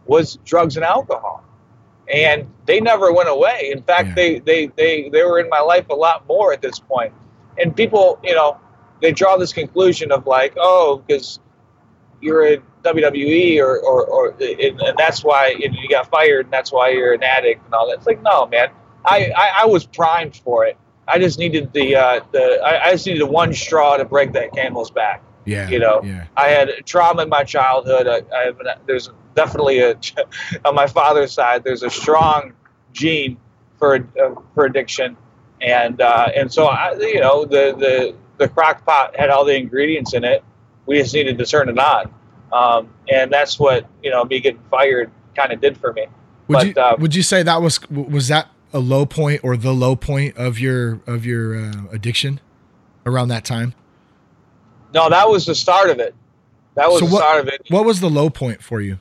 was 0.05 0.37
drugs 0.45 0.77
and 0.77 0.85
alcohol, 0.85 1.43
and 2.11 2.47
they 2.65 2.79
never 2.79 3.11
went 3.11 3.29
away. 3.29 3.69
In 3.71 3.81
fact, 3.81 4.09
yeah. 4.09 4.15
they, 4.15 4.39
they 4.39 4.67
they 4.67 5.09
they 5.09 5.23
were 5.23 5.39
in 5.39 5.49
my 5.49 5.59
life 5.59 5.89
a 5.89 5.95
lot 5.95 6.27
more 6.27 6.53
at 6.53 6.61
this 6.61 6.79
point. 6.79 7.13
And 7.59 7.75
people, 7.75 8.19
you 8.23 8.35
know, 8.35 8.59
they 9.01 9.11
draw 9.11 9.37
this 9.37 9.53
conclusion 9.53 10.11
of 10.11 10.27
like, 10.27 10.53
oh, 10.57 11.03
because 11.05 11.39
you're 12.21 12.45
in 12.45 12.63
WWE 12.93 13.59
or 13.59 13.79
or, 13.79 14.05
or 14.05 14.29
and 14.39 14.97
that's 14.97 15.23
why 15.23 15.55
you, 15.59 15.69
know, 15.69 15.77
you 15.81 15.89
got 15.89 16.09
fired 16.09 16.45
and 16.45 16.53
that's 16.53 16.71
why 16.71 16.89
you're 16.89 17.13
an 17.13 17.23
addict 17.23 17.65
and 17.65 17.73
all 17.73 17.87
that. 17.87 17.97
It's 17.97 18.07
like, 18.07 18.21
no, 18.21 18.45
man, 18.47 18.69
I, 19.05 19.31
I, 19.35 19.51
I 19.61 19.65
was 19.65 19.85
primed 19.85 20.35
for 20.35 20.65
it. 20.65 20.77
I 21.07 21.19
just 21.19 21.39
needed 21.39 21.71
the 21.73 21.95
uh, 21.95 22.19
the 22.31 22.59
I, 22.63 22.87
I 22.87 22.91
just 22.91 23.07
needed 23.07 23.23
one 23.23 23.53
straw 23.53 23.97
to 23.97 24.05
break 24.05 24.33
that 24.33 24.53
camel's 24.53 24.91
back. 24.91 25.23
Yeah, 25.45 25.69
you 25.69 25.79
know, 25.79 26.01
yeah. 26.03 26.25
I 26.35 26.49
had 26.49 26.69
trauma 26.85 27.23
in 27.23 27.29
my 27.29 27.45
childhood. 27.45 28.07
I, 28.07 28.21
I 28.35 28.45
have, 28.45 28.59
there's 28.85 29.09
definitely 29.33 29.79
a 29.79 29.97
on 30.65 30.75
my 30.75 30.87
father's 30.87 31.31
side. 31.31 31.63
There's 31.63 31.83
a 31.83 31.89
strong 31.89 32.53
gene 32.91 33.37
for 33.79 33.95
uh, 33.95 34.35
for 34.53 34.65
addiction, 34.65 35.15
and 35.61 36.01
uh, 36.01 36.29
and 36.35 36.51
so 36.51 36.65
I, 36.65 36.97
you 36.99 37.21
know, 37.21 37.45
the 37.45 37.73
the 37.77 38.15
the 38.37 38.49
crock 38.49 38.85
pot 38.85 39.15
had 39.15 39.29
all 39.29 39.45
the 39.45 39.55
ingredients 39.55 40.13
in 40.13 40.25
it. 40.25 40.43
We 40.85 40.99
just 40.99 41.13
needed 41.13 41.37
to 41.37 41.45
turn 41.45 41.69
it 41.69 41.79
on, 41.79 42.13
um, 42.51 42.89
and 43.11 43.31
that's 43.31 43.59
what 43.59 43.87
you 44.03 44.09
know 44.09 44.23
me 44.25 44.39
getting 44.39 44.61
fired 44.69 45.11
kind 45.35 45.51
of 45.51 45.61
did 45.61 45.77
for 45.77 45.93
me. 45.93 46.07
Would 46.47 46.53
but, 46.53 46.67
you 46.67 46.73
uh, 46.75 46.95
would 46.99 47.15
you 47.15 47.23
say 47.23 47.43
that 47.43 47.61
was 47.61 47.79
was 47.89 48.27
that 48.29 48.49
a 48.73 48.79
low 48.79 49.05
point 49.05 49.41
or 49.43 49.57
the 49.57 49.73
low 49.73 49.95
point 49.95 50.35
of 50.37 50.59
your 50.59 50.99
of 51.07 51.25
your 51.25 51.57
uh, 51.57 51.83
addiction 51.91 52.39
around 53.05 53.29
that 53.29 53.45
time? 53.45 53.73
No, 54.93 55.09
that 55.09 55.27
was 55.27 55.45
the 55.45 55.55
start 55.55 55.89
of 55.89 55.99
it. 55.99 56.15
That 56.75 56.89
was 56.89 56.99
so 56.99 57.07
the 57.07 57.17
start 57.17 57.41
of 57.41 57.47
it. 57.47 57.61
What 57.69 57.85
was 57.85 57.99
the 57.99 58.09
low 58.09 58.29
point 58.29 58.61
for 58.61 58.81
you? 58.81 58.99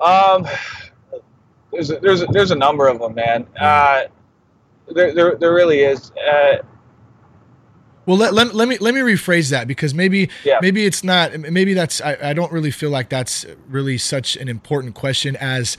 Um, 0.00 0.46
there's 1.72 1.90
a, 1.90 2.00
there's 2.00 2.22
a, 2.22 2.26
there's 2.26 2.50
a 2.50 2.56
number 2.56 2.88
of 2.88 2.98
them, 2.98 3.14
man. 3.14 3.46
Uh, 3.58 4.04
there, 4.94 5.14
there 5.14 5.36
there 5.36 5.54
really 5.54 5.80
is. 5.80 6.10
Uh, 6.12 6.58
well, 8.06 8.16
let, 8.16 8.34
let, 8.34 8.54
let 8.54 8.68
me 8.68 8.78
let 8.78 8.94
me 8.94 9.00
rephrase 9.00 9.50
that 9.50 9.68
because 9.68 9.94
maybe 9.94 10.28
yeah. 10.44 10.58
maybe 10.60 10.84
it's 10.84 11.04
not 11.04 11.38
maybe 11.38 11.74
that's 11.74 12.00
I, 12.00 12.16
I 12.22 12.32
don't 12.32 12.52
really 12.52 12.70
feel 12.70 12.90
like 12.90 13.08
that's 13.08 13.46
really 13.68 13.98
such 13.98 14.36
an 14.36 14.48
important 14.48 14.94
question 14.94 15.36
as 15.36 15.76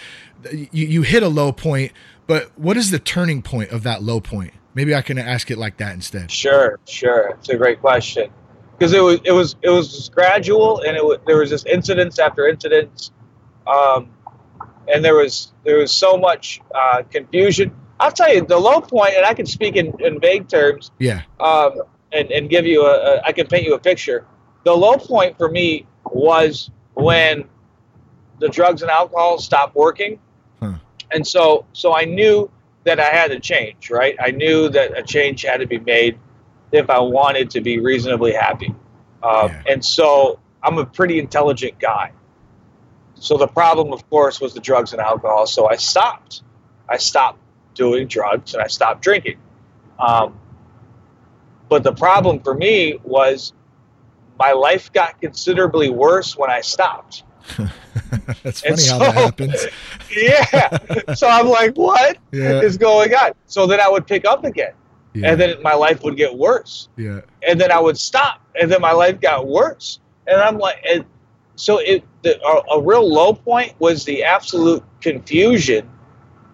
you, 0.52 0.68
you 0.72 1.02
hit 1.02 1.24
a 1.24 1.28
low 1.28 1.52
point, 1.52 1.92
but 2.28 2.58
what 2.58 2.78
is 2.78 2.92
the 2.92 3.00
turning 3.00 3.42
point 3.42 3.72
of 3.72 3.84
that 3.84 4.04
low 4.04 4.20
point? 4.20 4.54
Maybe 4.74 4.96
I 4.96 5.02
can 5.02 5.18
ask 5.18 5.52
it 5.52 5.58
like 5.58 5.78
that 5.78 5.94
instead. 5.94 6.32
Sure, 6.32 6.80
sure. 6.86 7.36
It's 7.40 7.50
a 7.50 7.58
great 7.58 7.80
question 7.80 8.32
because 8.78 8.94
it 8.94 9.02
was 9.02 9.20
it 9.24 9.32
was 9.32 9.56
it 9.62 9.70
was 9.70 10.10
gradual 10.10 10.82
and 10.82 10.96
it 10.96 11.04
was, 11.04 11.20
there 11.28 11.38
was 11.38 11.50
just 11.50 11.68
incidents 11.68 12.20
after 12.20 12.48
incidents, 12.48 13.12
um, 13.68 14.10
and 14.88 15.04
there 15.04 15.16
was 15.16 15.54
there 15.64 15.78
was 15.78 15.92
so 15.92 16.18
much 16.18 16.62
uh, 16.74 17.04
confusion. 17.10 17.76
I'll 18.00 18.12
tell 18.12 18.34
you 18.34 18.46
the 18.46 18.58
low 18.58 18.82
point, 18.82 19.14
and 19.16 19.26
I 19.26 19.34
can 19.34 19.46
speak 19.46 19.76
in, 19.76 19.94
in 20.00 20.20
vague 20.20 20.48
terms. 20.50 20.92
Yeah. 21.00 21.22
Um, 21.40 21.84
and, 22.14 22.32
and 22.32 22.50
give 22.50 22.66
you 22.66 22.86
a, 22.86 23.16
a, 23.16 23.22
I 23.26 23.32
can 23.32 23.48
paint 23.48 23.66
you 23.66 23.74
a 23.74 23.80
picture. 23.80 24.26
The 24.64 24.74
low 24.74 24.98
point 24.98 25.38
for 25.38 25.50
me 25.50 25.86
was 26.06 26.70
when 26.94 27.46
the 28.40 28.50
drugs 28.50 28.82
and 28.82 28.92
alcohol 28.92 29.40
stopped 29.40 29.76
working. 29.76 30.20
Huh. 30.62 30.74
And 31.12 31.26
so, 31.26 31.66
so 31.74 31.96
I 31.96 32.06
knew 32.06 32.50
that 32.84 33.00
I 33.00 33.10
had 33.10 33.32
to 33.32 33.40
change, 33.40 33.90
right? 33.90 34.16
I 34.20 34.32
knew 34.32 34.70
that 34.70 34.98
a 34.98 35.04
change 35.04 35.44
had 35.44 35.58
to 35.58 35.68
be 35.68 35.80
made 35.80 36.18
if 36.72 36.90
I 36.90 37.00
wanted 37.00 37.50
to 37.52 37.62
be 37.62 37.80
reasonably 37.80 38.34
happy. 38.34 38.74
Um, 39.22 39.50
yeah. 39.50 39.64
And 39.70 39.86
so 39.86 40.40
I'm 40.62 40.78
a 40.78 40.86
pretty 40.86 41.20
intelligent 41.20 41.80
guy. 41.80 42.12
So 43.16 43.38
the 43.38 43.48
problem, 43.48 43.94
of 43.94 44.10
course, 44.10 44.42
was 44.42 44.54
the 44.54 44.60
drugs 44.60 44.92
and 44.92 45.02
alcohol. 45.02 45.48
So 45.48 45.70
I 45.70 45.78
stopped. 45.78 46.44
I 46.90 46.98
stopped 46.98 47.40
doing 47.74 48.08
drugs 48.08 48.54
and 48.54 48.62
I 48.62 48.68
stopped 48.68 49.02
drinking. 49.02 49.38
Um, 49.98 50.38
but 51.70 51.84
the 51.84 51.94
problem 51.94 52.40
for 52.40 52.54
me 52.54 53.00
was 53.04 53.54
my 54.40 54.52
life 54.52 54.92
got 54.94 55.20
considerably 55.22 55.90
worse 55.90 56.38
when 56.38 56.50
I 56.50 56.62
stopped. 56.62 57.24
That's 58.44 58.62
funny 58.62 58.78
so, 58.78 58.94
how 58.94 59.00
that 59.00 59.14
happens. 59.16 59.66
yeah. 60.16 61.14
So 61.14 61.28
I'm 61.28 61.48
like, 61.48 61.76
what 61.76 62.18
yeah. 62.32 62.62
is 62.62 62.78
going 62.78 63.14
on? 63.14 63.32
So 63.48 63.68
then 63.68 63.80
I 63.80 63.90
would 63.90 64.08
pick 64.08 64.26
up 64.26 64.44
again. 64.44 64.74
Yeah. 65.14 65.32
And 65.32 65.42
then 65.42 65.62
my 65.62 65.74
life 65.74 66.04
would 66.04 66.18
get 66.18 66.36
worse. 66.36 66.90
Yeah. 66.98 67.22
And 67.48 67.60
then 67.60 67.72
I 67.72 67.80
would 67.80 67.98
stop. 67.98 68.42
And 68.60 68.72
then 68.72 68.82
my 68.82 68.92
life 68.92 69.20
got 69.20 69.48
worse. 69.48 70.00
And 70.26 70.42
I'm 70.42 70.58
like, 70.58 70.84
and 70.90 71.06
so 71.56 71.78
it 71.80 72.04
the, 72.24 72.42
a, 72.44 72.78
a 72.78 72.82
real 72.82 73.08
low 73.08 73.34
point 73.34 73.74
was 73.80 74.06
the 74.06 74.24
absolute 74.24 74.84
confusion 75.02 75.90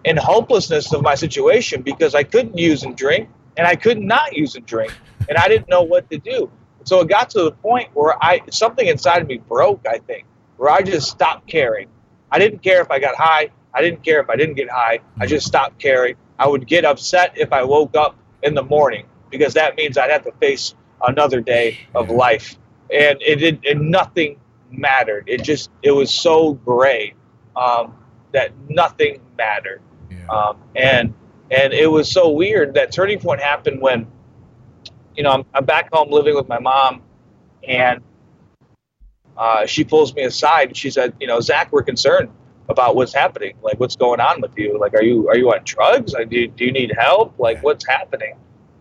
and 0.04 0.18
hopelessness 0.18 0.92
of 0.92 1.02
my 1.02 1.14
situation 1.14 1.82
because 1.82 2.14
I 2.14 2.22
couldn't 2.22 2.58
use 2.58 2.82
and 2.82 2.96
drink 2.96 3.28
and 3.60 3.68
I 3.68 3.76
could 3.76 4.00
not 4.00 4.34
use 4.34 4.54
and 4.54 4.64
drink 4.64 4.90
and 5.28 5.36
I 5.36 5.46
didn't 5.46 5.68
know 5.68 5.82
what 5.82 6.08
to 6.10 6.16
do. 6.16 6.50
So 6.84 7.00
it 7.00 7.08
got 7.10 7.28
to 7.30 7.42
the 7.42 7.52
point 7.52 7.90
where 7.92 8.14
I 8.24 8.40
something 8.50 8.86
inside 8.86 9.20
of 9.20 9.28
me 9.28 9.36
broke, 9.36 9.84
I 9.86 9.98
think, 9.98 10.24
where 10.56 10.70
I 10.70 10.80
just 10.80 11.10
stopped 11.10 11.46
caring. 11.46 11.88
I 12.30 12.38
didn't 12.38 12.62
care 12.62 12.80
if 12.80 12.90
I 12.90 12.98
got 12.98 13.16
high. 13.16 13.50
I 13.74 13.82
didn't 13.82 14.02
care 14.02 14.18
if 14.18 14.30
I 14.30 14.36
didn't 14.36 14.54
get 14.54 14.70
high. 14.70 15.00
I 15.18 15.26
just 15.26 15.46
stopped 15.46 15.78
caring. 15.78 16.16
I 16.38 16.48
would 16.48 16.66
get 16.66 16.86
upset 16.86 17.34
if 17.36 17.52
I 17.52 17.62
woke 17.62 17.94
up 17.94 18.16
in 18.42 18.54
the 18.54 18.62
morning 18.62 19.04
because 19.28 19.52
that 19.52 19.76
means 19.76 19.98
I'd 19.98 20.10
have 20.10 20.24
to 20.24 20.32
face 20.40 20.74
another 21.06 21.42
day 21.42 21.80
of 21.94 22.08
life. 22.08 22.56
And 22.90 23.20
it 23.20 23.36
did 23.36 23.66
and 23.66 23.90
nothing 23.90 24.40
mattered. 24.70 25.24
It 25.26 25.42
just 25.42 25.68
it 25.82 25.90
was 25.90 26.10
so 26.10 26.54
gray 26.54 27.12
um, 27.56 27.94
that 28.32 28.52
nothing 28.70 29.20
mattered. 29.36 29.82
Um, 30.30 30.56
and 30.74 31.12
and 31.50 31.72
it 31.72 31.90
was 31.90 32.10
so 32.10 32.30
weird 32.30 32.74
that 32.74 32.92
turning 32.92 33.18
point 33.18 33.40
happened 33.40 33.80
when 33.80 34.06
you 35.16 35.22
know 35.22 35.30
I'm, 35.32 35.44
I'm 35.54 35.64
back 35.64 35.92
home 35.92 36.10
living 36.10 36.34
with 36.34 36.48
my 36.48 36.58
mom, 36.58 37.02
and 37.66 38.02
uh, 39.36 39.66
she 39.66 39.84
pulls 39.84 40.14
me 40.14 40.22
aside 40.24 40.68
and 40.68 40.76
she 40.76 40.90
said, 40.90 41.14
you 41.18 41.26
know, 41.26 41.40
Zach, 41.40 41.72
we're 41.72 41.82
concerned 41.82 42.28
about 42.68 42.94
what's 42.94 43.14
happening. 43.14 43.56
Like, 43.62 43.80
what's 43.80 43.96
going 43.96 44.20
on 44.20 44.40
with 44.40 44.56
you? 44.56 44.78
Like, 44.78 44.94
are 44.94 45.02
you 45.02 45.28
are 45.28 45.36
you 45.36 45.50
on 45.52 45.60
drugs? 45.64 46.12
Like, 46.12 46.28
do 46.28 46.36
you, 46.36 46.48
do 46.48 46.64
you 46.64 46.72
need 46.72 46.92
help? 46.96 47.38
Like, 47.38 47.62
what's 47.62 47.86
happening? 47.86 48.36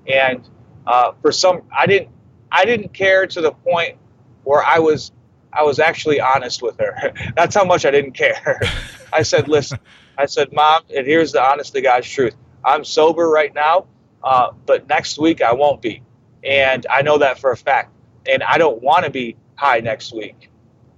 And 0.08 0.48
uh, 0.86 1.14
for 1.22 1.32
some, 1.32 1.62
I 1.76 1.86
didn't 1.86 2.10
I 2.52 2.66
didn't 2.66 2.94
care 2.94 3.26
to 3.28 3.42
the 3.42 3.52
point 3.52 3.98
where 4.44 4.64
I 4.64 4.80
was 4.80 5.12
I 5.54 5.64
was 5.64 5.80
actually 5.80 6.20
honest 6.20 6.62
with 6.62 6.78
her. 6.80 7.14
That's 7.36 7.56
how 7.56 7.64
much 7.64 7.86
I 7.86 7.92
didn't 7.92 8.12
care. 8.14 8.60
I 9.14 9.24
said, 9.24 9.48
listen, 9.48 9.80
I 10.18 10.26
said, 10.26 10.54
Mom, 10.54 10.84
and 10.96 11.08
here's 11.08 11.32
the 11.32 11.42
honest 11.42 11.74
to 11.74 11.82
God's 11.82 12.10
truth. 12.10 12.36
I'm 12.70 12.86
sober 12.86 13.28
right 13.28 13.54
now, 13.54 13.88
uh, 14.24 14.52
but 14.66 14.88
next 14.88 15.18
week 15.18 15.42
I 15.42 15.54
won't 15.54 15.82
be. 15.82 16.04
And 16.44 16.86
I 16.90 17.02
know 17.02 17.18
that 17.18 17.40
for 17.40 17.52
a 17.52 17.58
fact. 17.58 17.92
And 18.30 18.44
I 18.44 18.58
don't 18.60 18.82
want 18.82 19.06
to 19.06 19.12
be 19.12 19.36
high 19.56 19.80
next 19.80 20.14
week, 20.14 20.50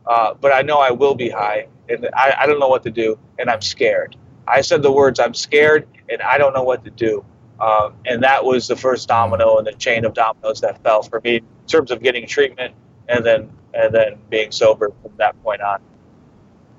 uh, 0.05 0.33
but 0.33 0.51
I 0.51 0.63
know 0.63 0.79
I 0.79 0.91
will 0.91 1.15
be 1.15 1.29
high. 1.29 1.67
And 1.87 2.09
I, 2.13 2.35
I 2.39 2.45
don't 2.45 2.59
know 2.59 2.67
what 2.67 2.83
to 2.83 2.91
do, 2.91 3.17
and 3.39 3.49
I'm 3.49 3.61
scared. 3.61 4.15
I 4.47 4.61
said 4.61 4.81
the 4.81 4.91
words, 4.91 5.19
I'm 5.19 5.33
scared, 5.33 5.87
and 6.09 6.21
I 6.21 6.37
don't 6.37 6.53
know 6.53 6.63
what 6.63 6.83
to 6.83 6.91
do. 6.91 7.23
Um, 7.59 7.93
and 8.05 8.23
that 8.23 8.43
was 8.43 8.67
the 8.67 8.75
first 8.75 9.07
domino 9.07 9.57
in 9.59 9.65
the 9.65 9.73
chain 9.73 10.03
of 10.03 10.13
dominoes 10.13 10.61
that 10.61 10.83
fell 10.83 11.03
for 11.03 11.21
me 11.23 11.37
in 11.37 11.67
terms 11.67 11.91
of 11.91 12.01
getting 12.01 12.27
treatment 12.27 12.73
and 13.07 13.25
then 13.25 13.51
and 13.73 13.93
then 13.93 14.17
being 14.29 14.51
sober 14.51 14.91
from 15.01 15.11
that 15.17 15.41
point 15.43 15.61
on. 15.61 15.79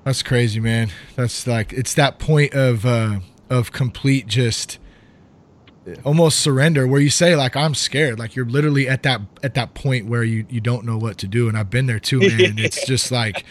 That's 0.03 0.21
crazy, 0.21 0.59
man. 0.59 0.91
That's 1.15 1.47
like 1.47 1.73
it's 1.73 1.93
that 1.93 2.19
point 2.19 2.53
of 2.53 2.85
uh, 2.85 3.19
of 3.49 3.71
complete 3.71 4.27
just 4.27 4.77
almost 6.03 6.39
surrender 6.39 6.87
where 6.87 7.01
you 7.01 7.09
say 7.09 7.35
like 7.35 7.55
I'm 7.55 7.75
scared. 7.75 8.19
Like 8.19 8.35
you're 8.35 8.45
literally 8.45 8.87
at 8.87 9.03
that 9.03 9.21
at 9.41 9.53
that 9.55 9.73
point 9.73 10.07
where 10.07 10.23
you 10.23 10.45
you 10.49 10.61
don't 10.61 10.85
know 10.85 10.97
what 10.97 11.17
to 11.19 11.27
do, 11.27 11.47
and 11.47 11.57
I've 11.57 11.69
been 11.69 11.85
there 11.85 11.99
too, 11.99 12.19
man. 12.19 12.41
And 12.41 12.59
it's 12.59 12.85
just 12.87 13.11
like 13.11 13.45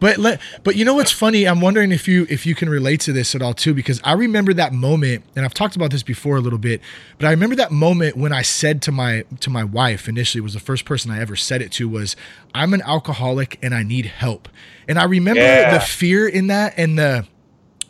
but 0.00 0.18
let, 0.18 0.40
but 0.62 0.76
you 0.76 0.84
know 0.84 0.94
what's 0.94 1.10
funny? 1.10 1.46
I'm 1.46 1.60
wondering 1.60 1.90
if 1.90 2.06
you 2.06 2.26
if 2.30 2.46
you 2.46 2.54
can 2.54 2.68
relate 2.68 3.00
to 3.00 3.12
this 3.12 3.34
at 3.34 3.42
all 3.42 3.52
too, 3.52 3.74
because 3.74 4.00
I 4.04 4.12
remember 4.12 4.54
that 4.54 4.72
moment, 4.72 5.24
and 5.34 5.44
I've 5.44 5.54
talked 5.54 5.74
about 5.74 5.90
this 5.90 6.02
before 6.02 6.36
a 6.36 6.40
little 6.40 6.58
bit, 6.58 6.80
but 7.18 7.26
I 7.26 7.30
remember 7.30 7.56
that 7.56 7.72
moment 7.72 8.16
when 8.16 8.32
I 8.32 8.42
said 8.42 8.80
to 8.82 8.92
my 8.92 9.24
to 9.40 9.50
my 9.50 9.64
wife 9.64 10.08
initially 10.08 10.40
was 10.40 10.54
the 10.54 10.60
first 10.60 10.84
person 10.84 11.10
I 11.10 11.20
ever 11.20 11.34
said 11.34 11.62
it 11.62 11.72
to 11.72 11.88
was 11.88 12.14
I'm 12.54 12.74
an 12.74 12.82
alcoholic 12.82 13.58
and 13.60 13.74
I 13.74 13.82
need 13.82 14.06
help, 14.06 14.48
and 14.86 14.98
I 14.98 15.04
remember 15.04 15.40
yeah. 15.40 15.74
the 15.74 15.80
fear 15.80 16.28
in 16.28 16.46
that 16.46 16.74
and 16.76 16.96
the 16.98 17.26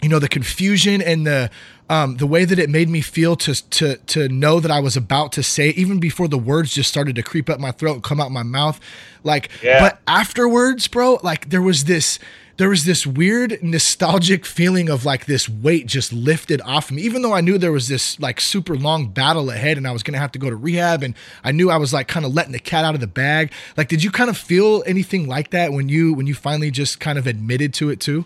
you 0.02 0.08
know 0.08 0.18
the 0.18 0.28
confusion 0.28 1.02
and 1.02 1.26
the 1.26 1.50
um, 1.88 2.16
the 2.16 2.26
way 2.26 2.44
that 2.44 2.58
it 2.58 2.68
made 2.68 2.88
me 2.88 3.00
feel 3.00 3.36
to 3.36 3.54
to 3.70 3.96
to 3.96 4.28
know 4.28 4.60
that 4.60 4.70
I 4.70 4.80
was 4.80 4.96
about 4.96 5.32
to 5.32 5.42
say, 5.42 5.70
even 5.70 5.98
before 6.00 6.28
the 6.28 6.38
words 6.38 6.74
just 6.74 6.88
started 6.88 7.16
to 7.16 7.22
creep 7.22 7.48
up 7.48 7.58
my 7.60 7.72
throat 7.72 7.94
and 7.94 8.02
come 8.02 8.20
out 8.20 8.30
my 8.30 8.42
mouth, 8.42 8.80
like. 9.24 9.50
Yeah. 9.62 9.80
But 9.80 10.00
afterwards, 10.06 10.88
bro, 10.88 11.18
like 11.22 11.50
there 11.50 11.62
was 11.62 11.84
this 11.84 12.18
there 12.58 12.68
was 12.68 12.84
this 12.84 13.06
weird 13.06 13.62
nostalgic 13.62 14.44
feeling 14.44 14.90
of 14.90 15.04
like 15.04 15.26
this 15.26 15.48
weight 15.48 15.86
just 15.86 16.12
lifted 16.12 16.60
off 16.62 16.90
me 16.90 17.02
even 17.02 17.22
though 17.22 17.32
i 17.32 17.40
knew 17.40 17.56
there 17.56 17.72
was 17.72 17.88
this 17.88 18.18
like 18.20 18.40
super 18.40 18.76
long 18.76 19.08
battle 19.08 19.48
ahead 19.48 19.78
and 19.78 19.86
i 19.86 19.92
was 19.92 20.02
gonna 20.02 20.18
have 20.18 20.32
to 20.32 20.38
go 20.38 20.50
to 20.50 20.56
rehab 20.56 21.02
and 21.02 21.14
i 21.44 21.52
knew 21.52 21.70
i 21.70 21.76
was 21.76 21.92
like 21.92 22.08
kind 22.08 22.26
of 22.26 22.34
letting 22.34 22.52
the 22.52 22.58
cat 22.58 22.84
out 22.84 22.94
of 22.94 23.00
the 23.00 23.06
bag 23.06 23.52
like 23.76 23.88
did 23.88 24.02
you 24.02 24.10
kind 24.10 24.28
of 24.28 24.36
feel 24.36 24.82
anything 24.86 25.26
like 25.26 25.50
that 25.50 25.72
when 25.72 25.88
you 25.88 26.12
when 26.12 26.26
you 26.26 26.34
finally 26.34 26.70
just 26.70 27.00
kind 27.00 27.16
of 27.16 27.26
admitted 27.26 27.72
to 27.72 27.90
it 27.90 28.00
too 28.00 28.24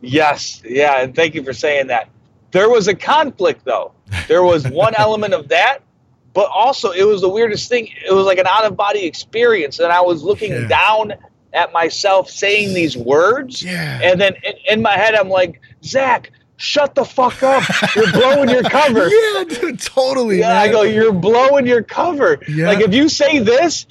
yes 0.00 0.62
yeah 0.64 1.02
and 1.02 1.14
thank 1.14 1.34
you 1.34 1.42
for 1.42 1.52
saying 1.52 1.88
that 1.88 2.08
there 2.52 2.68
was 2.68 2.86
a 2.86 2.94
conflict, 2.94 3.64
though. 3.64 3.92
There 4.28 4.42
was 4.42 4.68
one 4.68 4.94
element 4.98 5.34
of 5.34 5.48
that, 5.48 5.78
but 6.34 6.48
also 6.50 6.92
it 6.92 7.04
was 7.04 7.20
the 7.20 7.28
weirdest 7.28 7.68
thing. 7.68 7.88
It 8.06 8.12
was 8.12 8.26
like 8.26 8.38
an 8.38 8.46
out 8.46 8.64
of 8.64 8.76
body 8.76 9.04
experience, 9.04 9.78
and 9.78 9.90
I 9.90 10.02
was 10.02 10.22
looking 10.22 10.52
yeah. 10.52 10.68
down 10.68 11.14
at 11.52 11.72
myself 11.72 12.30
saying 12.30 12.74
these 12.74 12.96
words, 12.96 13.62
yeah. 13.62 14.00
and 14.02 14.20
then 14.20 14.34
in, 14.42 14.54
in 14.68 14.82
my 14.82 14.92
head, 14.92 15.14
I'm 15.14 15.28
like, 15.28 15.60
Zach, 15.82 16.30
shut 16.56 16.94
the 16.94 17.04
fuck 17.04 17.42
up. 17.42 17.64
You're 17.96 18.12
blowing 18.12 18.48
your 18.48 18.62
cover. 18.62 19.08
Yeah, 19.32 19.44
dude, 19.44 19.80
totally. 19.80 20.38
Yeah, 20.38 20.48
man. 20.48 20.56
I 20.56 20.68
go, 20.70 20.82
you're 20.82 21.12
blowing 21.12 21.66
your 21.66 21.82
cover. 21.82 22.38
Yeah. 22.48 22.68
Like 22.68 22.80
if 22.80 22.94
you 22.94 23.08
say 23.08 23.38
this, 23.38 23.86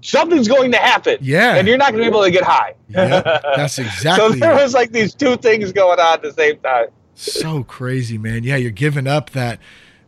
something's 0.00 0.48
going 0.48 0.72
to 0.72 0.78
happen. 0.78 1.18
Yeah. 1.20 1.56
And 1.56 1.68
you're 1.68 1.76
not 1.76 1.92
going 1.92 2.04
to 2.04 2.10
be 2.10 2.16
able 2.16 2.24
to 2.24 2.30
get 2.30 2.44
high. 2.44 2.74
Yep, 2.88 3.24
that's 3.56 3.78
exactly. 3.78 4.32
so 4.32 4.38
there 4.38 4.54
was 4.54 4.74
like 4.74 4.92
these 4.92 5.14
two 5.14 5.36
things 5.36 5.72
going 5.72 6.00
on 6.00 6.14
at 6.14 6.22
the 6.22 6.32
same 6.32 6.58
time 6.60 6.88
so 7.22 7.64
crazy, 7.64 8.18
man. 8.18 8.44
Yeah, 8.44 8.56
you're 8.56 8.70
giving 8.70 9.06
up 9.06 9.30
that 9.30 9.60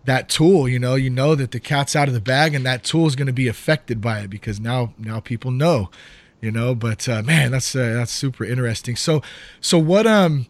that 0.04 0.28
tool, 0.28 0.68
you 0.68 0.78
know, 0.78 0.94
you 0.96 1.10
know 1.10 1.34
that 1.34 1.52
the 1.52 1.60
cat's 1.60 1.94
out 1.94 2.08
of 2.08 2.14
the 2.14 2.20
bag 2.20 2.54
and 2.54 2.66
that 2.66 2.82
tool 2.82 3.06
is 3.06 3.14
going 3.14 3.28
to 3.28 3.32
be 3.32 3.46
affected 3.46 4.00
by 4.00 4.20
it 4.20 4.30
because 4.30 4.58
now 4.58 4.94
now 4.98 5.20
people 5.20 5.50
know, 5.50 5.90
you 6.40 6.50
know, 6.50 6.74
but 6.74 7.08
uh, 7.08 7.22
man, 7.22 7.52
that's 7.52 7.74
uh, 7.74 7.94
that's 7.94 8.12
super 8.12 8.44
interesting. 8.44 8.96
So 8.96 9.22
so 9.60 9.78
what 9.78 10.06
um 10.06 10.46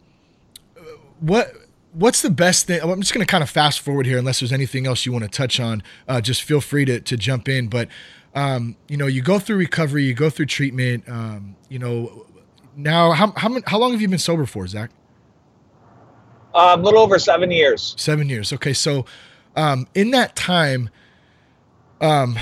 what 1.19 1.53
what's 1.93 2.21
the 2.21 2.31
best 2.31 2.67
thing? 2.67 2.81
I'm 2.81 3.01
just 3.01 3.13
going 3.13 3.25
to 3.25 3.29
kind 3.29 3.43
of 3.43 3.49
fast 3.49 3.79
forward 3.79 4.05
here 4.05 4.17
unless 4.17 4.39
there's 4.39 4.53
anything 4.53 4.87
else 4.87 5.05
you 5.05 5.11
want 5.11 5.23
to 5.25 5.29
touch 5.29 5.59
on. 5.59 5.83
Uh, 6.07 6.19
just 6.21 6.41
feel 6.41 6.59
free 6.59 6.85
to, 6.85 6.99
to 6.99 7.15
jump 7.15 7.47
in. 7.47 7.67
But 7.67 7.87
um, 8.35 8.75
you 8.87 8.97
know 8.97 9.07
you 9.07 9.21
go 9.21 9.39
through 9.39 9.57
recovery 9.57 10.03
you 10.03 10.13
go 10.13 10.29
through 10.29 10.47
treatment 10.47 11.07
um, 11.07 11.55
you 11.69 11.79
know 11.79 12.25
now 12.75 13.11
how, 13.11 13.31
how, 13.35 13.61
how 13.67 13.77
long 13.77 13.91
have 13.91 14.01
you 14.01 14.07
been 14.07 14.17
sober 14.17 14.45
for 14.45 14.67
zach 14.67 14.89
um, 16.53 16.81
a 16.81 16.83
little 16.83 16.99
over 16.99 17.19
seven 17.19 17.51
years. 17.51 17.95
Seven 17.97 18.29
years. 18.29 18.53
Okay, 18.53 18.73
so 18.73 19.05
um, 19.55 19.87
in 19.93 20.11
that 20.11 20.35
time, 20.35 20.89
um, 22.01 22.37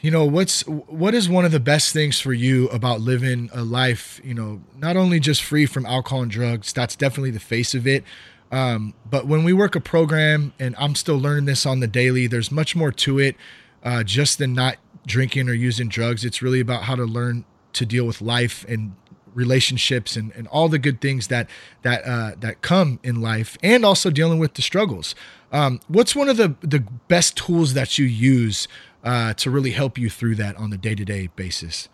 you 0.00 0.10
know 0.10 0.24
what's 0.24 0.62
what 0.62 1.14
is 1.14 1.28
one 1.28 1.44
of 1.44 1.52
the 1.52 1.60
best 1.60 1.92
things 1.92 2.20
for 2.20 2.32
you 2.32 2.68
about 2.68 3.00
living 3.00 3.50
a 3.52 3.62
life? 3.62 4.20
You 4.22 4.34
know, 4.34 4.60
not 4.76 4.96
only 4.96 5.20
just 5.20 5.42
free 5.42 5.66
from 5.66 5.86
alcohol 5.86 6.22
and 6.22 6.30
drugs. 6.30 6.72
That's 6.72 6.96
definitely 6.96 7.32
the 7.32 7.40
face 7.40 7.74
of 7.74 7.86
it. 7.86 8.04
Um, 8.50 8.94
but 9.08 9.26
when 9.26 9.44
we 9.44 9.52
work 9.52 9.74
a 9.74 9.80
program, 9.80 10.52
and 10.58 10.74
I'm 10.78 10.94
still 10.94 11.18
learning 11.18 11.44
this 11.44 11.66
on 11.66 11.80
the 11.80 11.86
daily, 11.86 12.26
there's 12.26 12.50
much 12.50 12.74
more 12.74 12.92
to 12.92 13.18
it 13.18 13.36
uh, 13.84 14.02
just 14.04 14.38
than 14.38 14.54
not 14.54 14.76
drinking 15.06 15.48
or 15.48 15.52
using 15.52 15.88
drugs. 15.88 16.24
It's 16.24 16.40
really 16.40 16.60
about 16.60 16.84
how 16.84 16.94
to 16.94 17.04
learn 17.04 17.44
to 17.74 17.84
deal 17.84 18.06
with 18.06 18.22
life 18.22 18.64
and 18.68 18.94
relationships 19.34 20.16
and, 20.16 20.32
and 20.32 20.46
all 20.48 20.68
the 20.68 20.78
good 20.78 21.00
things 21.00 21.28
that 21.28 21.48
that 21.82 22.04
uh, 22.04 22.32
that 22.38 22.62
come 22.62 23.00
in 23.02 23.20
life, 23.20 23.56
and 23.62 23.84
also 23.84 24.10
dealing 24.10 24.38
with 24.38 24.54
the 24.54 24.62
struggles. 24.62 25.14
Um, 25.52 25.80
what's 25.88 26.14
one 26.14 26.28
of 26.28 26.36
the 26.36 26.54
the 26.60 26.80
best 27.08 27.36
tools 27.36 27.74
that 27.74 27.98
you 27.98 28.04
use 28.04 28.68
uh, 29.04 29.34
to 29.34 29.50
really 29.50 29.70
help 29.70 29.98
you 29.98 30.10
through 30.10 30.36
that 30.36 30.56
on 30.56 30.70
the 30.70 30.78
day 30.78 30.94
to 30.94 31.04
day 31.04 31.28
basis? 31.36 31.88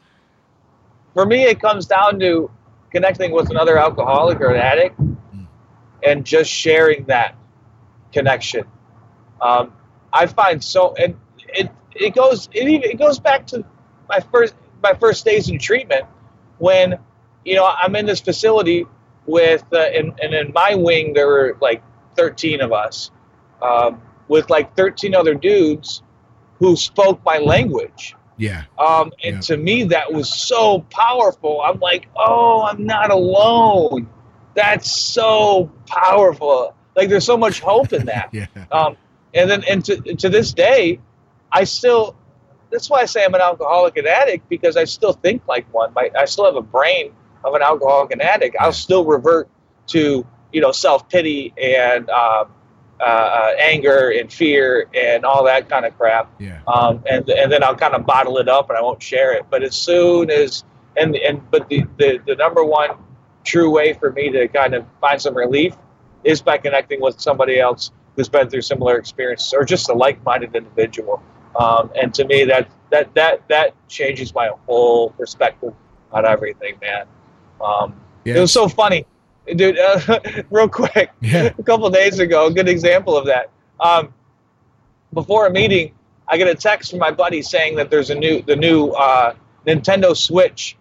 For 1.14 1.24
me, 1.26 1.45
it 1.45 1.61
comes 1.61 1.87
down 1.87 2.18
to 2.20 2.51
connecting 2.91 3.32
with 3.32 3.51
another 3.51 3.78
alcoholic 3.78 4.41
or 4.41 4.53
an 4.53 4.61
addict, 4.61 5.01
mm. 5.01 5.47
and 6.03 6.24
just 6.24 6.51
sharing 6.51 7.05
that 7.05 7.37
connection. 8.12 8.64
Um, 9.41 9.72
I 10.12 10.26
find 10.26 10.62
so, 10.62 10.95
and 10.95 11.16
it 11.49 11.70
it 11.95 12.14
goes 12.14 12.49
it 12.53 12.68
even 12.68 12.91
it 12.91 12.99
goes 12.99 13.18
back 13.18 13.47
to 13.49 13.64
my 14.09 14.20
first 14.32 14.55
my 14.82 14.95
first 14.95 15.24
days 15.24 15.49
in 15.49 15.59
treatment 15.59 16.05
when 16.59 16.99
you 17.45 17.55
know 17.55 17.66
I'm 17.66 17.95
in 17.97 18.07
this 18.07 18.20
facility 18.20 18.86
with 19.26 19.64
uh, 19.72 19.78
and, 19.78 20.18
and 20.22 20.34
in 20.34 20.53
my 20.53 20.74
wing 20.74 21.12
there 21.14 21.26
were 21.26 21.57
like 21.61 21.82
13 22.16 22.61
of 22.61 22.72
us 22.72 23.11
um, 23.62 24.01
with 24.28 24.51
like 24.51 24.76
13 24.76 25.14
other 25.14 25.34
dudes 25.34 26.03
who 26.59 26.76
spoke 26.76 27.22
my 27.24 27.38
language. 27.38 28.14
Yeah. 28.36 28.64
Um, 28.78 29.12
and 29.22 29.36
yeah. 29.36 29.40
to 29.40 29.57
me, 29.57 29.84
that 29.84 30.12
was 30.12 30.32
so 30.32 30.80
powerful. 30.90 31.61
I'm 31.62 31.78
like, 31.80 32.09
oh, 32.16 32.62
I'm 32.62 32.84
not 32.84 33.11
alone. 33.11 34.09
That's 34.55 34.90
so 34.90 35.70
powerful. 35.86 36.74
Like, 36.97 37.09
there's 37.09 37.24
so 37.24 37.36
much 37.36 37.61
hope 37.61 37.92
in 37.92 38.07
that. 38.07 38.30
yeah. 38.32 38.47
Um, 38.70 38.97
and 39.34 39.51
then, 39.51 39.64
and 39.68 39.84
to, 39.84 39.97
to 40.14 40.28
this 40.28 40.53
day, 40.53 41.01
I 41.51 41.64
still, 41.64 42.16
that's 42.70 42.90
why 42.90 43.01
I 43.01 43.05
say 43.05 43.24
I'm 43.24 43.34
an 43.34 43.40
alcoholic 43.40 43.97
and 43.97 44.07
addict 44.07 44.49
because 44.49 44.76
I 44.76 44.84
still 44.84 45.12
think 45.12 45.47
like 45.47 45.72
one. 45.72 45.92
My, 45.95 46.11
I 46.16 46.24
still 46.24 46.45
have 46.45 46.57
a 46.57 46.62
brain 46.62 47.12
of 47.45 47.55
an 47.55 47.62
alcoholic 47.62 48.11
and 48.12 48.22
addict. 48.22 48.57
I'll 48.59 48.72
still 48.72 49.05
revert 49.05 49.49
to, 49.88 50.26
you 50.53 50.61
know, 50.61 50.72
self 50.72 51.09
pity 51.09 51.53
and, 51.61 52.09
um, 52.11 52.51
uh, 53.01 53.05
uh, 53.05 53.55
anger 53.59 54.11
and 54.11 54.32
fear 54.32 54.88
and 54.95 55.24
all 55.24 55.45
that 55.45 55.68
kind 55.68 55.84
of 55.84 55.97
crap. 55.99 56.30
Yeah. 56.38 56.61
Um, 56.66 57.03
and 57.11 57.28
and 57.28 57.51
then 57.51 57.62
I'll 57.64 57.76
kind 57.76 57.95
of 57.95 58.07
bottle 58.07 58.38
it 58.38 58.49
up 58.49 58.70
and 58.70 58.78
I 58.78 58.82
won't 58.82 59.03
share 59.03 59.34
it. 59.34 59.47
But 59.51 59.62
as 59.62 59.74
soon 59.74 60.30
as 60.30 60.64
and 60.97 61.16
and 61.16 61.42
but 61.51 61.68
the, 61.68 61.84
the 61.99 62.20
the 62.26 62.36
number 62.36 62.64
one 62.64 62.90
true 63.42 63.70
way 63.70 63.92
for 63.95 64.12
me 64.12 64.30
to 64.30 64.49
kind 64.49 64.74
of 64.74 64.86
find 65.01 65.20
some 65.20 65.36
relief 65.36 65.76
is 66.22 66.40
by 66.40 66.57
connecting 66.57 67.01
with 67.01 67.20
somebody 67.20 67.61
else 67.61 67.90
who's 68.16 68.28
been 68.28 68.49
through 68.49 68.62
similar 68.62 68.97
experiences 68.97 69.53
or 69.53 69.64
just 69.64 69.88
a 69.90 69.92
like-minded 69.92 70.55
individual. 70.55 71.22
Um, 71.59 71.90
and 72.01 72.14
to 72.14 72.24
me, 72.24 72.45
that 72.45 72.68
that 72.90 73.14
that 73.14 73.47
that 73.49 73.74
changes 73.88 74.34
my 74.34 74.51
whole 74.66 75.11
perspective 75.11 75.74
on 76.12 76.24
everything, 76.24 76.78
man. 76.80 77.07
Um, 77.64 77.94
It 78.24 78.40
was 78.40 78.52
so 78.52 78.68
funny 78.68 79.06
dude. 79.52 79.78
Uh, 79.78 80.20
real 80.50 80.68
quick, 80.68 81.10
yeah. 81.20 81.50
a 81.58 81.62
couple 81.62 81.88
days 81.90 82.18
ago, 82.18 82.46
a 82.46 82.50
good 82.50 82.68
example 82.68 83.16
of 83.16 83.26
that. 83.26 83.50
Um, 83.80 84.12
before 85.12 85.46
a 85.46 85.50
meeting, 85.50 85.94
I 86.28 86.36
get 86.36 86.48
a 86.48 86.54
text 86.54 86.90
from 86.90 86.98
my 86.98 87.10
buddy 87.10 87.42
saying 87.42 87.76
that 87.76 87.90
there's 87.90 88.10
a 88.10 88.14
new 88.14 88.42
the 88.42 88.56
new 88.56 88.88
uh, 88.90 89.34
Nintendo 89.66 90.16
Switch 90.16 90.76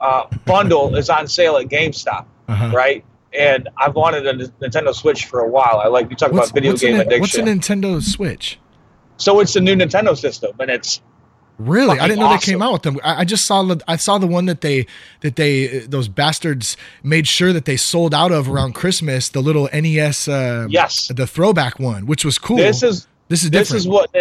uh, 0.00 0.26
bundle 0.44 0.94
is 0.96 1.10
on 1.10 1.26
sale 1.26 1.56
at 1.56 1.66
GameStop, 1.66 2.26
uh-huh. 2.48 2.70
right? 2.74 3.04
And 3.38 3.68
I've 3.76 3.94
wanted 3.94 4.26
a 4.26 4.34
Nintendo 4.34 4.94
Switch 4.94 5.26
for 5.26 5.40
a 5.40 5.48
while. 5.48 5.80
I 5.84 5.88
like 5.88 6.10
you 6.10 6.16
talk 6.16 6.32
what's, 6.32 6.50
about 6.50 6.54
video 6.54 6.74
game 6.74 6.98
addiction. 6.98 7.20
What's 7.20 7.36
a 7.36 7.42
Nintendo 7.42 8.02
Switch? 8.02 8.58
So 9.18 9.40
it's 9.40 9.56
a 9.56 9.60
new 9.60 9.74
Nintendo 9.74 10.16
system, 10.16 10.52
and 10.60 10.70
it's 10.70 11.02
Really, 11.58 11.98
I 11.98 12.06
didn't 12.06 12.20
know 12.20 12.26
awesome. 12.26 12.38
they 12.38 12.52
came 12.52 12.62
out 12.62 12.72
with 12.72 12.82
them. 12.82 13.00
I, 13.02 13.20
I, 13.20 13.24
just 13.24 13.44
saw 13.44 13.64
the 13.64 13.82
I 13.88 13.96
saw 13.96 14.18
the 14.18 14.28
one 14.28 14.46
that 14.46 14.60
they 14.60 14.86
that 15.22 15.34
they 15.34 15.80
those 15.80 16.06
bastards 16.06 16.76
made 17.02 17.26
sure 17.26 17.52
that 17.52 17.64
they 17.64 17.76
sold 17.76 18.14
out 18.14 18.30
of 18.30 18.48
around 18.48 18.74
Christmas. 18.76 19.28
The 19.28 19.40
little 19.40 19.68
NES, 19.72 20.28
uh, 20.28 20.68
yes, 20.70 21.08
the 21.08 21.26
throwback 21.26 21.80
one, 21.80 22.06
which 22.06 22.24
was 22.24 22.38
cool. 22.38 22.58
This 22.58 22.84
is 22.84 23.08
this 23.26 23.42
is 23.42 23.50
different. 23.50 23.70
this 23.70 23.80
is 23.80 23.88
what 23.88 24.14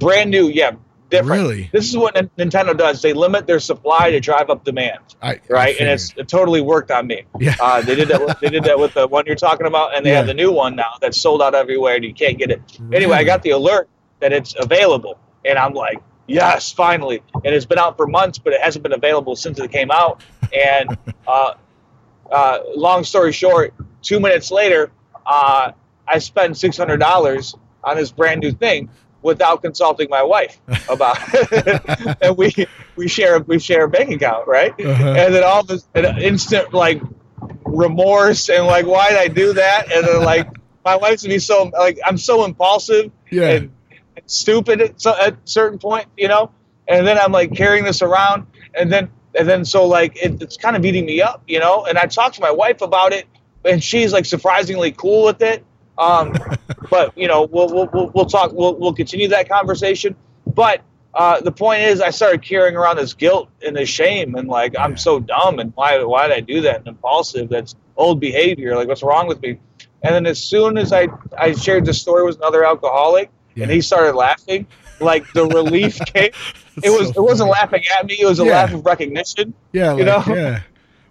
brand 0.00 0.32
new. 0.32 0.48
Yeah, 0.48 0.72
different. 1.08 1.30
Really, 1.30 1.70
this 1.72 1.88
is 1.88 1.96
what 1.96 2.16
Nintendo 2.16 2.76
does. 2.76 3.00
They 3.00 3.12
limit 3.12 3.46
their 3.46 3.60
supply 3.60 4.10
to 4.10 4.18
drive 4.18 4.50
up 4.50 4.64
demand. 4.64 4.98
I, 5.22 5.38
right, 5.48 5.76
and 5.78 5.88
it's 5.88 6.12
it 6.16 6.26
totally 6.26 6.62
worked 6.62 6.90
on 6.90 7.06
me. 7.06 7.22
Yeah, 7.38 7.54
uh, 7.60 7.80
they 7.82 7.94
did 7.94 8.08
that. 8.08 8.26
With, 8.26 8.40
they 8.40 8.48
did 8.48 8.64
that 8.64 8.78
with 8.78 8.94
the 8.94 9.06
one 9.06 9.24
you're 9.26 9.36
talking 9.36 9.68
about, 9.68 9.96
and 9.96 10.04
they 10.04 10.10
yeah. 10.10 10.16
have 10.16 10.26
the 10.26 10.34
new 10.34 10.50
one 10.50 10.74
now 10.74 10.94
that's 11.00 11.16
sold 11.16 11.42
out 11.42 11.54
everywhere, 11.54 11.94
and 11.94 12.04
you 12.04 12.12
can't 12.12 12.38
get 12.38 12.50
it. 12.50 12.60
Really? 12.80 12.96
Anyway, 12.96 13.16
I 13.16 13.22
got 13.22 13.42
the 13.42 13.50
alert 13.50 13.88
that 14.18 14.32
it's 14.32 14.56
available, 14.58 15.16
and 15.44 15.60
I'm 15.60 15.74
like 15.74 16.02
Yes, 16.26 16.72
finally. 16.72 17.22
And 17.34 17.54
it's 17.54 17.66
been 17.66 17.78
out 17.78 17.96
for 17.96 18.06
months, 18.06 18.38
but 18.38 18.52
it 18.52 18.60
hasn't 18.60 18.82
been 18.82 18.92
available 18.92 19.36
since 19.36 19.58
it 19.58 19.70
came 19.72 19.90
out. 19.90 20.22
And 20.56 20.96
uh, 21.26 21.54
uh, 22.30 22.58
long 22.74 23.04
story 23.04 23.32
short, 23.32 23.74
two 24.02 24.20
minutes 24.20 24.50
later, 24.50 24.90
uh, 25.26 25.72
I 26.06 26.18
spent 26.18 26.56
six 26.56 26.76
hundred 26.76 26.98
dollars 26.98 27.54
on 27.84 27.96
this 27.96 28.10
brand 28.10 28.40
new 28.40 28.52
thing 28.52 28.90
without 29.22 29.62
consulting 29.62 30.08
my 30.10 30.22
wife 30.22 30.60
about 30.88 31.16
it. 31.32 32.16
and 32.22 32.36
we 32.36 32.52
we 32.96 33.08
share 33.08 33.40
we 33.40 33.58
share 33.58 33.84
a 33.84 33.88
bank 33.88 34.10
account, 34.10 34.46
right? 34.48 34.72
Uh-huh. 34.78 35.14
And 35.16 35.34
then 35.34 35.44
all 35.44 35.62
this 35.64 35.86
an 35.94 36.18
instant 36.18 36.72
like 36.72 37.00
remorse 37.64 38.48
and 38.48 38.66
like 38.66 38.86
why 38.86 39.10
did 39.10 39.18
I 39.18 39.28
do 39.28 39.54
that? 39.54 39.92
And 39.92 40.06
then 40.06 40.22
like 40.22 40.48
my 40.84 40.96
wife's 40.96 41.22
to 41.22 41.28
be 41.28 41.38
so 41.38 41.70
like 41.78 41.98
I'm 42.04 42.18
so 42.18 42.44
impulsive 42.44 43.12
yeah. 43.30 43.50
and 43.50 43.72
stupid 44.26 44.80
at, 44.80 45.06
at 45.06 45.36
certain 45.44 45.78
point, 45.78 46.06
you 46.16 46.28
know. 46.28 46.50
And 46.88 47.06
then 47.06 47.18
I'm 47.18 47.32
like 47.32 47.54
carrying 47.54 47.84
this 47.84 48.02
around, 48.02 48.46
and 48.74 48.92
then 48.92 49.10
and 49.34 49.48
then 49.48 49.64
so 49.64 49.86
like 49.86 50.16
it, 50.16 50.42
it's 50.42 50.56
kind 50.56 50.76
of 50.76 50.82
beating 50.82 51.06
me 51.06 51.20
up, 51.22 51.42
you 51.46 51.60
know. 51.60 51.84
And 51.84 51.98
I 51.98 52.06
talked 52.06 52.34
to 52.36 52.40
my 52.40 52.50
wife 52.50 52.80
about 52.80 53.12
it, 53.12 53.26
and 53.64 53.82
she's 53.82 54.12
like 54.12 54.24
surprisingly 54.24 54.92
cool 54.92 55.24
with 55.24 55.42
it. 55.42 55.64
Um, 55.98 56.34
but 56.90 57.16
you 57.16 57.28
know, 57.28 57.42
we'll, 57.44 57.68
we'll 57.68 58.10
we'll 58.14 58.26
talk. 58.26 58.52
We'll 58.52 58.74
we'll 58.76 58.94
continue 58.94 59.28
that 59.28 59.48
conversation. 59.48 60.16
But 60.46 60.82
uh, 61.14 61.40
the 61.40 61.52
point 61.52 61.82
is, 61.82 62.00
I 62.00 62.10
started 62.10 62.42
carrying 62.42 62.76
around 62.76 62.96
this 62.96 63.14
guilt 63.14 63.48
and 63.64 63.76
this 63.76 63.88
shame, 63.88 64.34
and 64.34 64.48
like 64.48 64.74
I'm 64.78 64.96
so 64.96 65.20
dumb, 65.20 65.58
and 65.58 65.72
why 65.74 66.02
why 66.04 66.28
did 66.28 66.36
I 66.36 66.40
do 66.40 66.62
that? 66.62 66.78
And 66.78 66.88
impulsive. 66.88 67.48
That's 67.48 67.74
old 67.96 68.20
behavior. 68.20 68.76
Like 68.76 68.88
what's 68.88 69.02
wrong 69.02 69.26
with 69.26 69.40
me? 69.42 69.58
And 70.02 70.14
then 70.14 70.26
as 70.26 70.42
soon 70.42 70.78
as 70.78 70.92
I 70.92 71.08
I 71.38 71.52
shared 71.52 71.84
the 71.84 71.94
story 71.94 72.24
with 72.24 72.38
another 72.38 72.64
alcoholic, 72.64 73.30
yeah. 73.54 73.64
and 73.64 73.72
he 73.72 73.80
started 73.80 74.14
laughing. 74.14 74.66
Like 75.00 75.30
the 75.32 75.46
relief 75.46 75.98
came. 76.06 76.30
It 76.82 76.90
was 76.90 77.12
so 77.14 77.22
it 77.22 77.28
wasn't 77.28 77.50
laughing 77.50 77.82
at 77.98 78.06
me. 78.06 78.16
It 78.20 78.26
was 78.26 78.40
a 78.40 78.44
yeah. 78.44 78.52
laugh 78.52 78.72
of 78.72 78.84
recognition. 78.86 79.54
Yeah, 79.72 79.96
you 79.96 80.04
like, 80.04 80.26
know. 80.26 80.34
Yeah. 80.34 80.60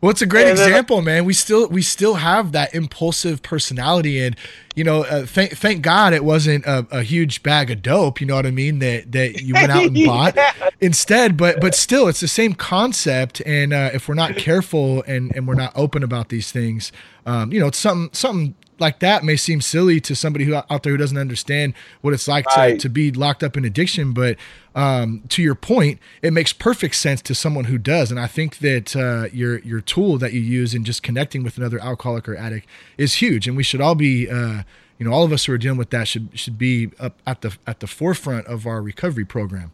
Well, 0.02 0.10
it's 0.10 0.24
a 0.24 0.26
great 0.26 0.48
and 0.48 0.58
example, 0.58 0.96
then, 0.98 1.06
man. 1.06 1.26
We 1.26 1.34
still 1.34 1.68
we 1.68 1.84
still 1.84 2.16
have 2.16 2.54
that 2.54 2.74
impulsive 2.74 3.44
personality, 3.44 4.20
and 4.20 4.36
you 4.76 4.84
know, 4.84 5.04
uh, 5.04 5.28
thank 5.28 5.56
thank 5.56 5.84
God 5.84 6.14
it 6.14 6.24
wasn't 6.24 6.66
a, 6.66 6.88
a, 6.90 7.04
huge 7.04 7.44
bag 7.44 7.70
of 7.70 7.84
dope. 7.84 8.20
You 8.20 8.26
know 8.26 8.34
what 8.34 8.48
I 8.48 8.52
mean? 8.52 8.80
That 8.80 9.12
that 9.12 9.44
you 9.44 9.54
went 9.54 9.72
out 9.72 9.86
and 9.86 9.96
bought 10.06 10.36
yeah. 10.36 10.72
instead, 10.80 11.38
but 11.38 11.62
but 11.62 11.76
still, 11.76 12.08
it's 12.08 12.20
the 12.20 12.28
same 12.28 12.56
concept. 12.56 13.44
And 13.46 13.74
uh, 13.74 13.92
if 13.94 14.08
we're 14.08 14.16
not 14.16 14.38
careful 14.38 15.04
and 15.06 15.32
and 15.36 15.48
we're 15.48 15.54
not 15.54 15.72
open 15.76 16.02
about 16.02 16.30
these 16.30 16.52
things, 16.52 16.92
um, 17.28 17.54
you 17.54 17.60
know, 17.60 17.68
it's 17.68 17.78
something 17.78 18.10
something 18.12 18.56
like 18.82 19.00
that 19.00 19.24
may 19.24 19.38
seem 19.38 19.62
silly 19.62 20.02
to 20.02 20.16
somebody 20.16 20.46
who 20.46 20.56
out 20.56 20.84
there 20.84 20.92
who 20.92 20.98
doesn't 20.98 21.18
understand 21.18 21.74
what 22.02 22.14
it's 22.14 22.28
like 22.28 22.46
right. 22.48 22.74
to, 22.74 22.78
to 22.80 22.90
be 22.90 23.12
locked 23.12 23.44
up 23.44 23.56
in 23.56 23.64
addiction. 23.64 24.12
But 24.12 24.38
um, 24.76 25.24
to 25.30 25.42
your 25.42 25.56
point, 25.56 26.00
it 26.22 26.34
makes 26.34 26.52
perfect 26.52 26.96
sense 26.96 27.22
to 27.24 27.36
someone 27.36 27.66
who 27.66 27.78
does. 27.78 28.12
And 28.12 28.20
I 28.20 28.28
think 28.28 28.58
that 28.58 28.96
uh, 28.96 29.30
your 29.32 29.60
your 29.60 29.80
tool 29.80 30.18
that 30.18 30.34
you 30.34 30.42
use 30.42 30.74
in 30.74 30.84
just 30.84 31.04
connecting 31.04 31.44
with 31.44 31.58
another 31.58 31.80
alcoholic 31.80 32.28
or 32.28 32.36
addict 32.36 32.68
is 32.98 33.16
huge. 33.16 33.48
And 33.48 33.56
we 33.56 33.64
should 33.64 33.80
all 33.80 33.96
be, 33.96 34.30
uh, 34.30 34.64
you 34.98 35.06
know, 35.06 35.14
all 35.14 35.24
of 35.24 35.32
us 35.32 35.46
who 35.46 35.54
are 35.54 35.58
dealing 35.58 35.78
with 35.78 35.92
that 35.92 36.08
should 36.08 36.30
should 36.34 36.58
be 36.58 36.92
up 37.00 37.18
at 37.26 37.42
the 37.42 37.56
at 37.66 37.80
the 37.80 37.88
forefront 37.88 38.48
of 38.48 38.66
our 38.66 38.82
recovery 38.82 39.26
program. 39.26 39.72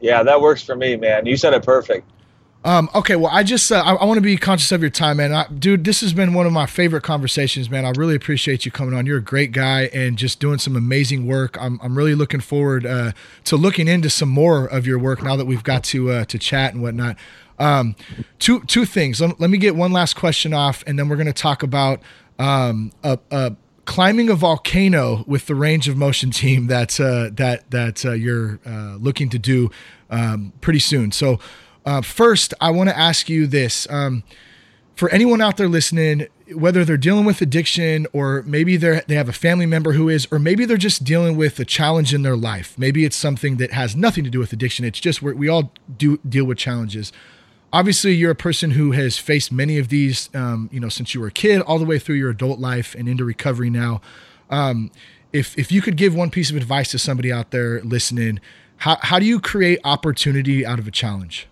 Yeah, 0.00 0.22
that 0.22 0.40
works 0.40 0.62
for 0.62 0.76
me, 0.76 0.96
man. 0.96 1.26
You 1.26 1.36
said 1.36 1.52
it 1.52 1.64
perfect. 1.64 2.06
Um, 2.62 2.90
okay, 2.94 3.16
well, 3.16 3.30
I 3.32 3.42
just 3.42 3.72
uh, 3.72 3.82
I, 3.84 3.94
I 3.94 4.04
want 4.04 4.18
to 4.18 4.22
be 4.22 4.36
conscious 4.36 4.70
of 4.70 4.82
your 4.82 4.90
time, 4.90 5.16
man. 5.16 5.32
I, 5.32 5.46
dude, 5.46 5.84
this 5.84 6.02
has 6.02 6.12
been 6.12 6.34
one 6.34 6.44
of 6.44 6.52
my 6.52 6.66
favorite 6.66 7.02
conversations, 7.02 7.70
man. 7.70 7.86
I 7.86 7.92
really 7.96 8.14
appreciate 8.14 8.66
you 8.66 8.70
coming 8.70 8.94
on. 8.94 9.06
You're 9.06 9.18
a 9.18 9.22
great 9.22 9.52
guy 9.52 9.84
and 9.94 10.18
just 10.18 10.40
doing 10.40 10.58
some 10.58 10.76
amazing 10.76 11.26
work. 11.26 11.56
I'm 11.58 11.80
I'm 11.82 11.96
really 11.96 12.14
looking 12.14 12.40
forward 12.40 12.84
uh, 12.84 13.12
to 13.44 13.56
looking 13.56 13.88
into 13.88 14.10
some 14.10 14.28
more 14.28 14.66
of 14.66 14.86
your 14.86 14.98
work 14.98 15.22
now 15.22 15.36
that 15.36 15.46
we've 15.46 15.64
got 15.64 15.84
to 15.84 16.10
uh, 16.10 16.24
to 16.26 16.38
chat 16.38 16.74
and 16.74 16.82
whatnot. 16.82 17.16
Um, 17.58 17.96
two 18.38 18.60
two 18.64 18.84
things. 18.84 19.22
Let, 19.22 19.40
let, 19.40 19.48
me 19.48 19.56
get 19.56 19.74
one 19.74 19.92
last 19.92 20.14
question 20.14 20.52
off, 20.52 20.84
and 20.86 20.98
then 20.98 21.08
we're 21.08 21.16
going 21.16 21.26
to 21.26 21.32
talk 21.32 21.62
about 21.62 22.00
um, 22.38 22.92
a, 23.02 23.18
a 23.30 23.56
climbing 23.86 24.28
a 24.28 24.34
volcano 24.34 25.24
with 25.26 25.46
the 25.46 25.54
range 25.54 25.88
of 25.88 25.96
motion 25.96 26.30
team 26.30 26.66
that's 26.66 27.00
uh, 27.00 27.30
that 27.32 27.70
that 27.70 28.04
uh, 28.04 28.12
you're 28.12 28.60
uh, 28.66 28.96
looking 28.96 29.30
to 29.30 29.38
do 29.38 29.70
um, 30.10 30.52
pretty 30.60 30.78
soon. 30.78 31.10
So 31.10 31.38
uh, 31.90 32.02
first, 32.02 32.54
I 32.60 32.70
want 32.70 32.88
to 32.88 32.96
ask 32.96 33.28
you 33.28 33.48
this. 33.48 33.88
Um, 33.90 34.22
for 34.94 35.08
anyone 35.10 35.40
out 35.40 35.56
there 35.56 35.66
listening, 35.68 36.28
whether 36.54 36.84
they're 36.84 36.96
dealing 36.96 37.24
with 37.24 37.40
addiction 37.40 38.06
or 38.12 38.42
maybe 38.42 38.76
they 38.76 39.02
they 39.08 39.16
have 39.16 39.28
a 39.28 39.32
family 39.32 39.66
member 39.66 39.92
who 39.94 40.08
is, 40.08 40.28
or 40.30 40.38
maybe 40.38 40.64
they're 40.64 40.76
just 40.76 41.02
dealing 41.02 41.36
with 41.36 41.58
a 41.58 41.64
challenge 41.64 42.14
in 42.14 42.22
their 42.22 42.36
life. 42.36 42.78
Maybe 42.78 43.04
it's 43.04 43.16
something 43.16 43.56
that 43.56 43.72
has 43.72 43.96
nothing 43.96 44.22
to 44.22 44.30
do 44.30 44.38
with 44.38 44.52
addiction. 44.52 44.84
It's 44.84 45.00
just 45.00 45.20
we 45.20 45.48
all 45.48 45.72
do 45.98 46.18
deal 46.18 46.44
with 46.44 46.58
challenges. 46.58 47.12
obviously 47.72 48.12
you're 48.14 48.30
a 48.30 48.36
person 48.36 48.72
who 48.72 48.92
has 48.92 49.18
faced 49.18 49.52
many 49.52 49.78
of 49.78 49.88
these, 49.88 50.28
um, 50.34 50.68
you 50.72 50.80
know, 50.80 50.88
since 50.88 51.14
you 51.14 51.20
were 51.20 51.28
a 51.28 51.32
kid 51.32 51.60
all 51.62 51.78
the 51.78 51.84
way 51.84 51.98
through 51.98 52.16
your 52.16 52.30
adult 52.30 52.58
life 52.58 52.94
and 52.94 53.08
into 53.08 53.24
recovery 53.24 53.70
now. 53.70 54.00
Um, 54.48 54.90
if 55.32 55.56
if 55.58 55.70
you 55.70 55.80
could 55.80 55.96
give 55.96 56.14
one 56.14 56.30
piece 56.30 56.50
of 56.50 56.56
advice 56.56 56.90
to 56.90 56.98
somebody 56.98 57.30
out 57.30 57.50
there 57.50 57.80
listening, 57.82 58.40
how 58.78 58.98
how 59.00 59.18
do 59.18 59.26
you 59.26 59.40
create 59.40 59.78
opportunity 59.84 60.66
out 60.66 60.78
of 60.78 60.88
a 60.88 60.90
challenge? 60.90 61.46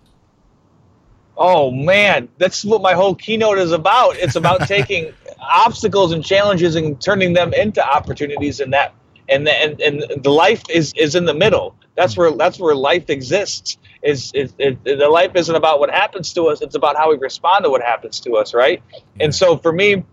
Oh 1.38 1.70
man, 1.70 2.28
that's 2.36 2.64
what 2.64 2.82
my 2.82 2.94
whole 2.94 3.14
keynote 3.14 3.58
is 3.58 3.70
about. 3.70 4.16
It's 4.16 4.34
about 4.34 4.62
taking 4.68 5.12
obstacles 5.40 6.12
and 6.12 6.24
challenges 6.24 6.74
and 6.74 7.00
turning 7.00 7.32
them 7.32 7.54
into 7.54 7.82
opportunities 7.82 8.58
and 8.60 8.72
that 8.72 8.92
and 9.28 9.46
the, 9.46 9.52
and, 9.52 9.80
and 9.80 10.22
the 10.24 10.30
life 10.30 10.64
is 10.68 10.92
is 10.96 11.14
in 11.14 11.26
the 11.26 11.34
middle. 11.34 11.76
That's 11.94 12.16
where 12.16 12.32
that's 12.32 12.58
where 12.58 12.74
life 12.74 13.08
exists. 13.08 13.78
Is 14.02 14.32
it, 14.34 14.52
it, 14.58 14.84
the 14.84 15.08
life 15.08 15.32
isn't 15.36 15.54
about 15.54 15.78
what 15.80 15.90
happens 15.90 16.32
to 16.34 16.48
us; 16.48 16.60
it's 16.60 16.74
about 16.74 16.96
how 16.96 17.10
we 17.10 17.18
respond 17.18 17.64
to 17.64 17.70
what 17.70 17.82
happens 17.82 18.20
to 18.20 18.36
us, 18.36 18.52
right? 18.54 18.82
And 19.20 19.34
so 19.34 19.56
for 19.56 19.72
me, 19.72 20.04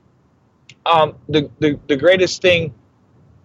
um, 0.85 1.15
the, 1.27 1.49
the 1.59 1.79
the 1.87 1.95
greatest 1.95 2.41
thing 2.41 2.73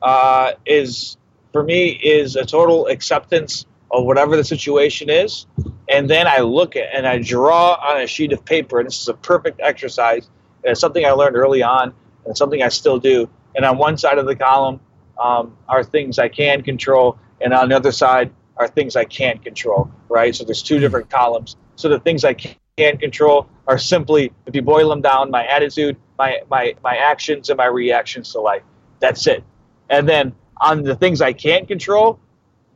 uh, 0.02 0.52
is 0.66 1.16
for 1.52 1.62
me 1.62 1.88
is 1.90 2.36
a 2.36 2.44
total 2.44 2.88
acceptance 2.88 3.66
of 3.90 4.04
whatever 4.04 4.36
the 4.36 4.44
situation 4.44 5.10
is, 5.10 5.46
and 5.88 6.08
then 6.08 6.26
I 6.26 6.40
look 6.40 6.76
at 6.76 6.94
and 6.94 7.06
I 7.06 7.18
draw 7.18 7.74
on 7.74 8.00
a 8.00 8.06
sheet 8.06 8.32
of 8.32 8.44
paper. 8.44 8.78
And 8.78 8.86
this 8.86 9.00
is 9.00 9.08
a 9.08 9.14
perfect 9.14 9.60
exercise. 9.60 10.28
It's 10.62 10.80
something 10.80 11.04
I 11.04 11.10
learned 11.10 11.36
early 11.36 11.62
on, 11.62 11.92
and 12.24 12.36
something 12.36 12.62
I 12.62 12.68
still 12.68 12.98
do. 12.98 13.28
And 13.54 13.64
on 13.64 13.78
one 13.78 13.98
side 13.98 14.18
of 14.18 14.26
the 14.26 14.36
column 14.36 14.80
um, 15.20 15.56
are 15.68 15.82
things 15.82 16.18
I 16.18 16.28
can 16.28 16.62
control, 16.62 17.18
and 17.40 17.52
on 17.52 17.68
the 17.68 17.76
other 17.76 17.92
side 17.92 18.32
are 18.56 18.68
things 18.68 18.94
I 18.94 19.04
can't 19.04 19.42
control. 19.42 19.90
Right. 20.08 20.34
So 20.34 20.44
there's 20.44 20.62
two 20.62 20.76
hmm. 20.76 20.82
different 20.82 21.10
columns. 21.10 21.56
So 21.76 21.88
the 21.88 22.00
things 22.00 22.24
I 22.24 22.34
can 22.34 22.98
control 22.98 23.48
are 23.66 23.78
simply, 23.78 24.32
if 24.46 24.54
you 24.54 24.62
boil 24.62 24.88
them 24.88 25.00
down, 25.00 25.30
my 25.30 25.46
attitude, 25.46 25.96
my 26.18 26.40
my 26.50 26.74
my 26.84 26.96
actions, 26.96 27.48
and 27.48 27.56
my 27.56 27.66
reactions 27.66 28.32
to 28.32 28.40
life. 28.40 28.62
That's 29.00 29.26
it. 29.26 29.42
And 29.88 30.08
then 30.08 30.34
on 30.60 30.82
the 30.82 30.94
things 30.94 31.20
I 31.20 31.32
can't 31.32 31.66
control, 31.66 32.20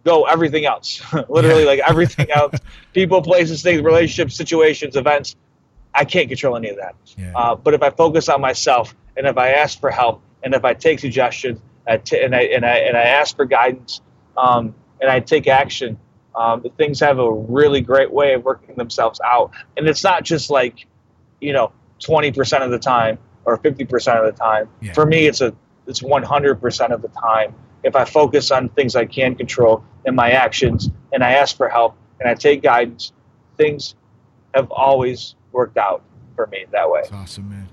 go 0.04 0.24
everything 0.24 0.66
else. 0.66 1.02
Literally, 1.28 1.64
like 1.64 1.80
everything 1.80 2.30
else 2.30 2.56
people, 2.92 3.22
places, 3.22 3.62
things, 3.62 3.82
relationships, 3.82 4.36
situations, 4.36 4.96
events. 4.96 5.36
I 5.94 6.04
can't 6.04 6.28
control 6.28 6.56
any 6.56 6.70
of 6.70 6.76
that. 6.76 6.94
Yeah. 7.16 7.32
Uh, 7.34 7.54
but 7.54 7.74
if 7.74 7.82
I 7.82 7.90
focus 7.90 8.28
on 8.28 8.40
myself 8.40 8.94
and 9.16 9.26
if 9.26 9.38
I 9.38 9.50
ask 9.50 9.80
for 9.80 9.90
help 9.90 10.22
and 10.42 10.54
if 10.54 10.64
I 10.64 10.74
take 10.74 10.98
suggestions 10.98 11.60
and, 11.86 12.02
I, 12.34 12.42
and, 12.42 12.64
I, 12.64 12.74
and 12.78 12.96
I 12.96 13.02
ask 13.02 13.36
for 13.36 13.44
guidance 13.44 14.00
um, 14.36 14.74
and 15.00 15.08
I 15.08 15.20
take 15.20 15.46
action, 15.46 15.98
um, 16.34 16.64
things 16.76 16.98
have 17.00 17.20
a 17.20 17.30
really 17.30 17.80
great 17.80 18.12
way 18.12 18.34
of 18.34 18.44
working 18.44 18.74
themselves 18.74 19.20
out. 19.24 19.52
And 19.76 19.88
it's 19.88 20.02
not 20.02 20.24
just 20.24 20.50
like, 20.50 20.86
you 21.40 21.52
know, 21.52 21.72
20% 22.00 22.62
of 22.62 22.72
the 22.72 22.78
time 22.78 23.18
or 23.44 23.58
50% 23.58 24.18
of 24.18 24.34
the 24.34 24.38
time. 24.38 24.68
Yeah. 24.80 24.92
For 24.94 25.06
me, 25.06 25.26
it's 25.26 25.40
a 25.40 25.54
it's 25.86 26.00
100% 26.00 26.90
of 26.90 27.02
the 27.02 27.08
time. 27.08 27.54
If 27.84 27.94
I 27.94 28.04
focus 28.04 28.50
on 28.50 28.70
things 28.70 28.96
I 28.96 29.04
can 29.04 29.34
control 29.34 29.84
in 30.06 30.14
my 30.14 30.30
actions 30.30 30.90
and 31.12 31.22
I 31.22 31.32
ask 31.32 31.56
for 31.56 31.68
help 31.68 31.96
and 32.18 32.28
I 32.28 32.34
take 32.34 32.62
guidance, 32.62 33.12
things 33.56 33.94
have 34.54 34.70
always 34.70 35.34
worked 35.52 35.76
out 35.76 36.02
for 36.34 36.46
me 36.48 36.64
that 36.72 36.90
way. 36.90 37.00
That's 37.02 37.12
awesome, 37.12 37.50
man. 37.50 37.68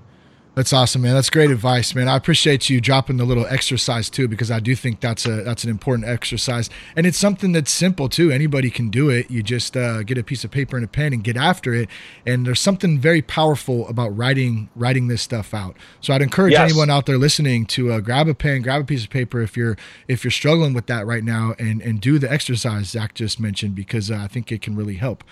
That's 0.54 0.74
awesome, 0.74 1.00
man. 1.00 1.14
That's 1.14 1.30
great 1.30 1.50
advice, 1.50 1.94
man. 1.94 2.08
I 2.08 2.16
appreciate 2.16 2.68
you 2.68 2.78
dropping 2.78 3.16
the 3.16 3.24
little 3.24 3.46
exercise 3.46 4.10
too, 4.10 4.28
because 4.28 4.50
I 4.50 4.60
do 4.60 4.76
think 4.76 5.00
that's 5.00 5.24
a 5.24 5.42
that's 5.42 5.64
an 5.64 5.70
important 5.70 6.06
exercise, 6.06 6.68
and 6.94 7.06
it's 7.06 7.16
something 7.16 7.52
that's 7.52 7.72
simple 7.72 8.10
too. 8.10 8.30
Anybody 8.30 8.68
can 8.68 8.90
do 8.90 9.08
it. 9.08 9.30
You 9.30 9.42
just 9.42 9.78
uh, 9.78 10.02
get 10.02 10.18
a 10.18 10.22
piece 10.22 10.44
of 10.44 10.50
paper 10.50 10.76
and 10.76 10.84
a 10.84 10.88
pen 10.88 11.14
and 11.14 11.24
get 11.24 11.38
after 11.38 11.72
it. 11.72 11.88
And 12.26 12.46
there's 12.46 12.60
something 12.60 12.98
very 12.98 13.22
powerful 13.22 13.88
about 13.88 14.14
writing 14.14 14.68
writing 14.76 15.08
this 15.08 15.22
stuff 15.22 15.54
out. 15.54 15.74
So 16.02 16.12
I'd 16.12 16.20
encourage 16.20 16.52
yes. 16.52 16.70
anyone 16.70 16.90
out 16.90 17.06
there 17.06 17.16
listening 17.16 17.64
to 17.66 17.92
uh, 17.92 18.00
grab 18.00 18.28
a 18.28 18.34
pen, 18.34 18.60
grab 18.60 18.82
a 18.82 18.84
piece 18.84 19.04
of 19.04 19.10
paper 19.10 19.40
if 19.40 19.56
you're 19.56 19.78
if 20.06 20.22
you're 20.22 20.30
struggling 20.30 20.74
with 20.74 20.84
that 20.86 21.06
right 21.06 21.24
now, 21.24 21.54
and 21.58 21.80
and 21.80 21.98
do 21.98 22.18
the 22.18 22.30
exercise 22.30 22.90
Zach 22.90 23.14
just 23.14 23.40
mentioned 23.40 23.74
because 23.74 24.10
uh, 24.10 24.16
I 24.16 24.28
think 24.28 24.52
it 24.52 24.60
can 24.60 24.76
really 24.76 24.96
help. 24.96 25.24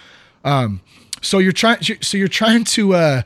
Um, 0.44 0.80
so 1.20 1.40
you're 1.40 1.52
trying. 1.52 1.82
So 1.82 2.16
you're 2.16 2.28
trying 2.28 2.64
to 2.64 2.94
uh, 2.94 3.22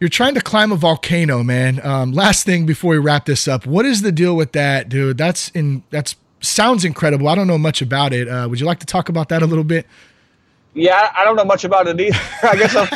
you're 0.00 0.08
trying 0.08 0.34
to 0.34 0.40
climb 0.40 0.72
a 0.72 0.76
volcano, 0.76 1.42
man. 1.42 1.84
Um, 1.84 2.12
last 2.12 2.44
thing 2.44 2.66
before 2.66 2.92
we 2.92 2.98
wrap 2.98 3.26
this 3.26 3.46
up, 3.48 3.66
what 3.66 3.84
is 3.86 4.02
the 4.02 4.12
deal 4.12 4.36
with 4.36 4.52
that, 4.52 4.88
dude? 4.88 5.18
That's 5.18 5.48
in 5.50 5.82
that's 5.90 6.16
sounds 6.40 6.84
incredible. 6.84 7.28
I 7.28 7.34
don't 7.34 7.46
know 7.46 7.58
much 7.58 7.80
about 7.80 8.12
it. 8.12 8.28
Uh, 8.28 8.46
would 8.48 8.60
you 8.60 8.66
like 8.66 8.80
to 8.80 8.86
talk 8.86 9.08
about 9.08 9.28
that 9.30 9.42
a 9.42 9.46
little 9.46 9.64
bit? 9.64 9.86
Yeah, 10.74 11.12
I 11.16 11.24
don't 11.24 11.36
know 11.36 11.44
much 11.44 11.64
about 11.64 11.86
it 11.86 12.00
either. 12.00 12.18
I 12.42 12.56
guess 12.56 12.74
I'll, 12.74 12.88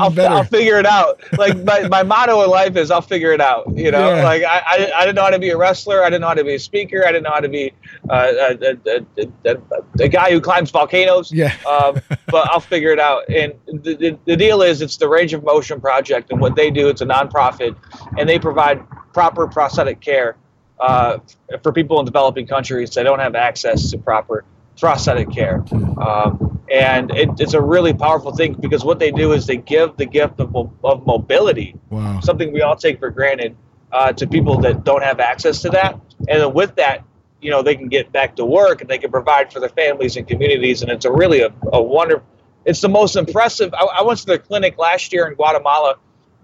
I'll, 0.00 0.20
I'll, 0.20 0.44
figure 0.44 0.78
it 0.78 0.86
out. 0.86 1.20
Like 1.36 1.62
my, 1.64 1.86
my 1.88 2.02
motto 2.02 2.42
in 2.42 2.50
life 2.50 2.76
is 2.76 2.90
I'll 2.90 3.02
figure 3.02 3.32
it 3.32 3.42
out. 3.42 3.66
You 3.76 3.90
know, 3.90 4.14
yeah. 4.14 4.24
like 4.24 4.42
I, 4.42 4.58
I, 4.58 4.92
I, 4.96 5.00
didn't 5.00 5.16
know 5.16 5.22
how 5.22 5.30
to 5.30 5.38
be 5.38 5.50
a 5.50 5.56
wrestler. 5.56 6.02
I 6.02 6.06
didn't 6.06 6.22
know 6.22 6.28
how 6.28 6.34
to 6.34 6.44
be 6.44 6.54
a 6.54 6.58
speaker. 6.58 7.04
I 7.06 7.12
didn't 7.12 7.24
know 7.24 7.32
how 7.32 7.40
to 7.40 7.48
be 7.48 7.72
uh, 8.08 8.32
a, 8.62 8.78
a, 8.88 9.54
a, 9.54 9.56
a, 10.00 10.08
guy 10.08 10.30
who 10.30 10.40
climbs 10.40 10.70
volcanoes. 10.70 11.30
Yeah. 11.30 11.54
um, 11.68 12.00
but 12.28 12.48
I'll 12.50 12.60
figure 12.60 12.90
it 12.90 12.98
out. 12.98 13.28
And 13.28 13.52
the, 13.66 13.94
the, 13.94 14.18
the 14.24 14.36
deal 14.36 14.62
is 14.62 14.80
it's 14.80 14.96
the 14.96 15.08
Range 15.08 15.34
of 15.34 15.44
Motion 15.44 15.78
Project. 15.80 16.30
And 16.30 16.40
what 16.40 16.56
they 16.56 16.70
do, 16.70 16.88
it's 16.88 17.02
a 17.02 17.06
nonprofit. 17.06 17.76
And 18.18 18.26
they 18.28 18.38
provide 18.38 18.82
proper 19.12 19.46
prosthetic 19.46 20.00
care 20.00 20.36
uh, 20.80 21.18
for 21.62 21.72
people 21.72 21.98
in 22.00 22.06
developing 22.06 22.46
countries 22.46 22.90
that 22.94 23.02
don't 23.02 23.20
have 23.20 23.34
access 23.34 23.90
to 23.90 23.98
proper 23.98 24.44
prosthetic 24.78 25.30
care. 25.30 25.64
Um, 25.72 26.61
and 26.72 27.10
it, 27.10 27.28
it's 27.38 27.52
a 27.52 27.60
really 27.60 27.92
powerful 27.92 28.34
thing 28.34 28.54
because 28.54 28.82
what 28.82 28.98
they 28.98 29.10
do 29.10 29.32
is 29.32 29.46
they 29.46 29.58
give 29.58 29.94
the 29.98 30.06
gift 30.06 30.40
of, 30.40 30.56
of 30.82 31.06
mobility, 31.06 31.74
wow. 31.90 32.18
something 32.20 32.50
we 32.50 32.62
all 32.62 32.76
take 32.76 32.98
for 32.98 33.10
granted, 33.10 33.54
uh, 33.92 34.10
to 34.14 34.26
people 34.26 34.58
that 34.62 34.82
don't 34.82 35.02
have 35.02 35.20
access 35.20 35.60
to 35.62 35.68
that. 35.68 36.00
And 36.28 36.40
then 36.40 36.54
with 36.54 36.76
that, 36.76 37.04
you 37.42 37.50
know, 37.50 37.60
they 37.60 37.76
can 37.76 37.88
get 37.88 38.10
back 38.10 38.36
to 38.36 38.46
work 38.46 38.80
and 38.80 38.88
they 38.88 38.96
can 38.96 39.10
provide 39.10 39.52
for 39.52 39.60
their 39.60 39.68
families 39.68 40.16
and 40.16 40.26
communities. 40.26 40.80
And 40.80 40.90
it's 40.90 41.04
a 41.04 41.12
really 41.12 41.42
a, 41.42 41.52
a 41.74 41.82
wonderful, 41.82 42.26
it's 42.64 42.80
the 42.80 42.88
most 42.88 43.16
impressive. 43.16 43.74
I, 43.74 43.84
I 43.98 44.02
went 44.02 44.20
to 44.20 44.26
the 44.26 44.38
clinic 44.38 44.78
last 44.78 45.12
year 45.12 45.26
in 45.26 45.34
Guatemala 45.34 45.96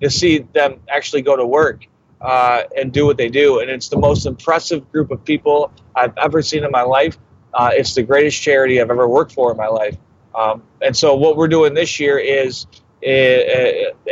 to 0.02 0.10
see 0.10 0.40
them 0.40 0.80
actually 0.90 1.22
go 1.22 1.36
to 1.36 1.46
work. 1.46 1.86
Uh, 2.20 2.64
and 2.76 2.92
do 2.92 3.06
what 3.06 3.16
they 3.16 3.28
do. 3.28 3.60
And 3.60 3.70
it's 3.70 3.90
the 3.90 3.96
most 3.96 4.26
impressive 4.26 4.90
group 4.90 5.12
of 5.12 5.24
people 5.24 5.72
I've 5.94 6.18
ever 6.18 6.42
seen 6.42 6.64
in 6.64 6.70
my 6.72 6.82
life. 6.82 7.16
Uh, 7.54 7.70
it's 7.72 7.94
the 7.94 8.02
greatest 8.02 8.42
charity 8.42 8.80
I've 8.80 8.90
ever 8.90 9.08
worked 9.08 9.30
for 9.30 9.52
in 9.52 9.56
my 9.56 9.68
life. 9.68 9.96
Um, 10.38 10.62
and 10.80 10.96
so 10.96 11.16
what 11.16 11.36
we're 11.36 11.48
doing 11.48 11.74
this 11.74 11.98
year 11.98 12.16
is 12.18 12.66
uh, 13.04 13.10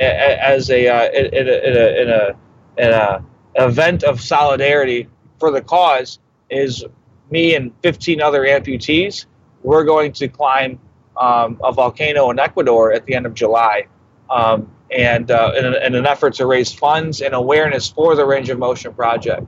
as 0.00 0.70
a, 0.70 0.88
uh, 0.88 1.10
in 1.12 1.26
a, 1.26 1.38
in 1.38 1.76
a, 1.76 2.02
in 2.02 2.08
a, 2.08 2.36
in 2.78 2.92
a 2.92 3.24
event 3.56 4.02
of 4.02 4.20
solidarity 4.20 5.08
for 5.38 5.50
the 5.50 5.60
cause 5.60 6.18
is 6.50 6.84
me 7.30 7.54
and 7.54 7.72
15 7.82 8.20
other 8.20 8.42
amputees. 8.42 9.26
We're 9.62 9.84
going 9.84 10.12
to 10.14 10.28
climb 10.28 10.80
um, 11.16 11.60
a 11.62 11.72
volcano 11.72 12.30
in 12.30 12.38
Ecuador 12.38 12.92
at 12.92 13.06
the 13.06 13.14
end 13.14 13.26
of 13.26 13.34
July. 13.34 13.86
Um, 14.28 14.70
and 14.90 15.30
uh, 15.30 15.52
in, 15.56 15.64
in, 15.64 15.94
an 15.94 16.06
effort 16.06 16.34
to 16.34 16.46
raise 16.46 16.72
funds 16.72 17.20
and 17.20 17.34
awareness 17.34 17.88
for 17.88 18.14
the 18.14 18.24
Range 18.24 18.50
of 18.50 18.58
Motion 18.58 18.92
Project. 18.94 19.46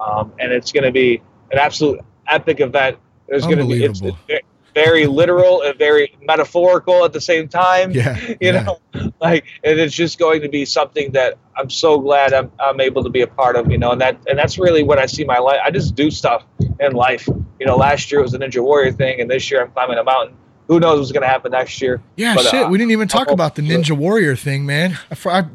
Um, 0.00 0.32
and 0.38 0.52
it's 0.52 0.72
going 0.72 0.84
to 0.84 0.92
be 0.92 1.22
an 1.50 1.58
absolute 1.58 2.00
epic 2.26 2.60
event. 2.60 2.98
There's 3.28 3.44
going 3.44 3.58
to 3.58 3.66
be 3.66 3.84
it's, 3.84 4.00
it's, 4.28 4.47
very 4.74 5.06
literal 5.06 5.62
and 5.62 5.78
very 5.78 6.16
metaphorical 6.22 7.04
at 7.04 7.12
the 7.12 7.20
same 7.20 7.48
time. 7.48 7.90
Yeah, 7.90 8.18
you 8.28 8.36
yeah. 8.40 8.62
know, 8.62 8.80
like, 9.20 9.44
and 9.64 9.78
it's 9.78 9.94
just 9.94 10.18
going 10.18 10.42
to 10.42 10.48
be 10.48 10.64
something 10.64 11.12
that 11.12 11.38
I'm 11.56 11.70
so 11.70 11.98
glad 11.98 12.32
I'm, 12.32 12.50
I'm 12.60 12.80
able 12.80 13.02
to 13.04 13.10
be 13.10 13.22
a 13.22 13.26
part 13.26 13.56
of. 13.56 13.70
You 13.70 13.78
know, 13.78 13.92
and 13.92 14.00
that 14.00 14.18
and 14.26 14.38
that's 14.38 14.58
really 14.58 14.82
what 14.82 14.98
I 14.98 15.06
see 15.06 15.24
my 15.24 15.38
life. 15.38 15.60
I 15.64 15.70
just 15.70 15.94
do 15.94 16.10
stuff 16.10 16.44
in 16.80 16.92
life. 16.92 17.28
You 17.58 17.66
know, 17.66 17.76
last 17.76 18.10
year 18.10 18.20
it 18.20 18.24
was 18.24 18.32
the 18.32 18.38
Ninja 18.38 18.62
Warrior 18.62 18.92
thing, 18.92 19.20
and 19.20 19.30
this 19.30 19.50
year 19.50 19.62
I'm 19.62 19.70
climbing 19.70 19.98
a 19.98 20.04
mountain. 20.04 20.36
Who 20.68 20.78
knows 20.78 20.98
what's 20.98 21.12
going 21.12 21.22
to 21.22 21.28
happen 21.28 21.52
next 21.52 21.80
year? 21.80 22.02
Yeah, 22.16 22.34
but, 22.34 22.44
shit. 22.44 22.66
Uh, 22.66 22.68
we 22.68 22.76
didn't 22.76 22.90
even 22.90 23.08
talk 23.08 23.30
about 23.30 23.54
the 23.54 23.62
Ninja 23.62 23.96
Warrior 23.96 24.36
thing, 24.36 24.66
man. 24.66 24.98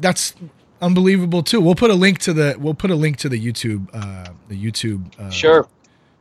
That's 0.00 0.34
unbelievable 0.82 1.42
too. 1.42 1.60
We'll 1.60 1.76
put 1.76 1.90
a 1.90 1.94
link 1.94 2.18
to 2.20 2.32
the 2.32 2.56
we'll 2.58 2.74
put 2.74 2.90
a 2.90 2.96
link 2.96 3.16
to 3.18 3.28
the 3.28 3.40
YouTube 3.40 3.88
uh, 3.92 4.32
the 4.48 4.62
YouTube 4.62 5.18
uh, 5.18 5.30
sure 5.30 5.68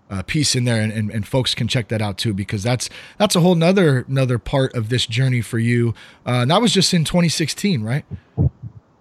uh, 0.10 0.22
piece 0.24 0.56
in 0.56 0.66
there, 0.66 0.82
and, 0.82 0.92
and, 0.92 1.10
and, 1.10 1.28
folks 1.28 1.56
can 1.56 1.68
check 1.68 1.88
that 1.88 2.02
out 2.02 2.18
too 2.18 2.34
because 2.34 2.62
that's 2.62 2.90
that's 3.18 3.36
a 3.36 3.40
whole 3.40 3.56
nother 3.56 4.06
another 4.08 4.38
part 4.38 4.74
of 4.76 4.90
this 4.90 5.06
journey 5.06 5.42
for 5.42 5.60
you. 5.60 5.94
Uh, 6.26 6.42
and 6.42 6.52
that 6.52 6.62
was 6.62 6.74
just 6.74 6.94
in 6.94 7.04
2016, 7.04 7.82
right? 7.82 8.06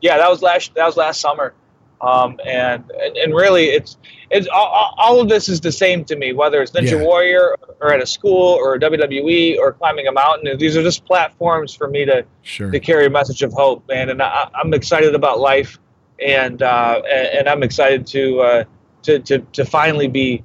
Yeah, 0.00 0.16
that 0.16 0.30
was 0.30 0.42
last 0.42 0.74
that 0.74 0.86
was 0.86 0.96
last 0.96 1.20
summer, 1.20 1.54
um, 2.00 2.40
and, 2.46 2.90
and, 2.90 3.16
and 3.16 3.34
really 3.34 3.66
it's 3.66 3.96
it's 4.30 4.48
all, 4.48 4.94
all, 4.96 5.20
of 5.20 5.28
this 5.28 5.48
is 5.48 5.60
the 5.60 5.70
same 5.70 6.04
to 6.06 6.16
me, 6.16 6.32
whether 6.32 6.62
it's 6.62 6.72
Ninja 6.72 6.92
yeah. 6.92 7.04
Warrior 7.04 7.56
or 7.80 7.92
at 7.92 8.00
a 8.00 8.06
school 8.06 8.54
or 8.54 8.78
WWE 8.78 9.58
or 9.58 9.74
climbing 9.74 10.06
a 10.06 10.12
mountain. 10.12 10.56
These 10.56 10.76
are 10.76 10.82
just 10.82 11.04
platforms 11.04 11.74
for 11.74 11.88
me 11.88 12.06
to 12.06 12.24
sure. 12.40 12.70
to 12.70 12.80
carry 12.80 13.06
a 13.06 13.10
message 13.10 13.42
of 13.42 13.52
hope, 13.52 13.86
man. 13.88 14.08
And 14.08 14.22
I, 14.22 14.48
am 14.58 14.72
excited 14.72 15.14
about 15.14 15.38
life, 15.38 15.78
and 16.24 16.62
uh, 16.62 17.02
and, 17.04 17.28
and, 17.40 17.48
I'm 17.48 17.62
excited 17.62 18.06
to, 18.08 18.40
uh, 18.40 18.64
to 19.02 19.18
to 19.18 19.38
to 19.40 19.64
finally 19.66 20.08
be 20.08 20.42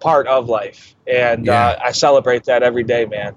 part 0.00 0.26
of 0.26 0.48
life, 0.48 0.94
and 1.06 1.46
yeah. 1.46 1.68
uh, 1.68 1.78
I 1.84 1.92
celebrate 1.92 2.44
that 2.44 2.62
every 2.62 2.84
day, 2.84 3.04
man. 3.04 3.34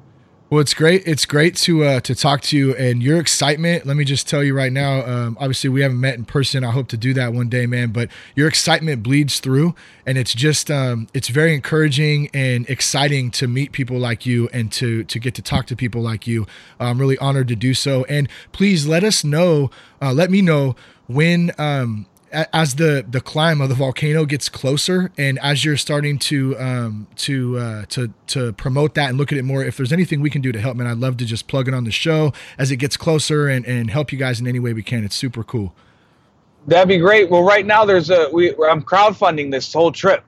Well, 0.49 0.61
it's 0.61 0.73
great. 0.73 1.03
It's 1.05 1.27
great 1.27 1.55
to 1.57 1.83
uh, 1.83 1.99
to 1.99 2.15
talk 2.15 2.41
to 2.41 2.57
you 2.57 2.75
and 2.75 3.03
your 3.03 3.19
excitement. 3.19 3.85
Let 3.85 3.95
me 3.95 4.03
just 4.03 4.27
tell 4.27 4.43
you 4.43 4.55
right 4.55 4.71
now. 4.71 5.05
Um, 5.05 5.37
obviously, 5.39 5.69
we 5.69 5.81
haven't 5.81 5.99
met 5.99 6.15
in 6.15 6.25
person. 6.25 6.63
I 6.63 6.71
hope 6.71 6.87
to 6.87 6.97
do 6.97 7.13
that 7.13 7.33
one 7.33 7.49
day, 7.49 7.67
man. 7.67 7.91
But 7.91 8.09
your 8.35 8.47
excitement 8.47 9.03
bleeds 9.03 9.39
through, 9.39 9.75
and 10.07 10.17
it's 10.17 10.33
just 10.33 10.71
um, 10.71 11.07
it's 11.13 11.27
very 11.27 11.53
encouraging 11.53 12.31
and 12.33 12.67
exciting 12.67 13.29
to 13.31 13.47
meet 13.47 13.73
people 13.73 13.99
like 13.99 14.25
you 14.25 14.49
and 14.51 14.71
to 14.71 15.03
to 15.03 15.19
get 15.19 15.35
to 15.35 15.43
talk 15.43 15.67
to 15.67 15.75
people 15.75 16.01
like 16.01 16.25
you. 16.25 16.47
I'm 16.79 16.97
really 16.97 17.19
honored 17.19 17.47
to 17.49 17.55
do 17.55 17.75
so. 17.75 18.05
And 18.05 18.27
please 18.51 18.87
let 18.87 19.03
us 19.03 19.23
know. 19.23 19.69
Uh, 20.01 20.13
let 20.13 20.31
me 20.31 20.41
know 20.41 20.75
when 21.05 21.51
um, 21.59 22.07
as 22.31 22.75
the 22.75 23.05
the 23.07 23.21
climb 23.21 23.61
of 23.61 23.69
the 23.69 23.75
volcano 23.75 24.25
gets 24.25 24.49
closer 24.49 25.11
and 25.17 25.39
as 25.39 25.65
you're 25.65 25.77
starting 25.77 26.19
to 26.19 26.57
um 26.59 27.07
to 27.15 27.57
uh 27.57 27.85
to 27.85 28.13
to 28.27 28.53
promote 28.53 28.93
that 28.95 29.09
and 29.09 29.17
look 29.17 29.31
at 29.31 29.37
it 29.37 29.43
more 29.43 29.63
if 29.63 29.77
there's 29.77 29.93
anything 29.93 30.21
we 30.21 30.29
can 30.29 30.41
do 30.41 30.51
to 30.51 30.59
help 30.59 30.75
man 30.75 30.87
i'd 30.87 30.97
love 30.97 31.17
to 31.17 31.25
just 31.25 31.47
plug 31.47 31.67
it 31.67 31.73
on 31.73 31.83
the 31.83 31.91
show 31.91 32.33
as 32.57 32.71
it 32.71 32.77
gets 32.77 32.97
closer 32.97 33.47
and 33.47 33.65
and 33.65 33.89
help 33.89 34.11
you 34.11 34.17
guys 34.17 34.39
in 34.39 34.47
any 34.47 34.59
way 34.59 34.73
we 34.73 34.83
can. 34.83 35.03
It's 35.03 35.15
super 35.15 35.43
cool. 35.43 35.73
That'd 36.67 36.87
be 36.87 36.97
great. 36.97 37.29
Well 37.29 37.43
right 37.43 37.65
now 37.65 37.85
there's 37.85 38.09
a 38.09 38.29
we 38.31 38.51
i'm 38.65 38.81
crowdfunding 38.81 39.51
this 39.51 39.71
whole 39.71 39.91
trip. 39.91 40.23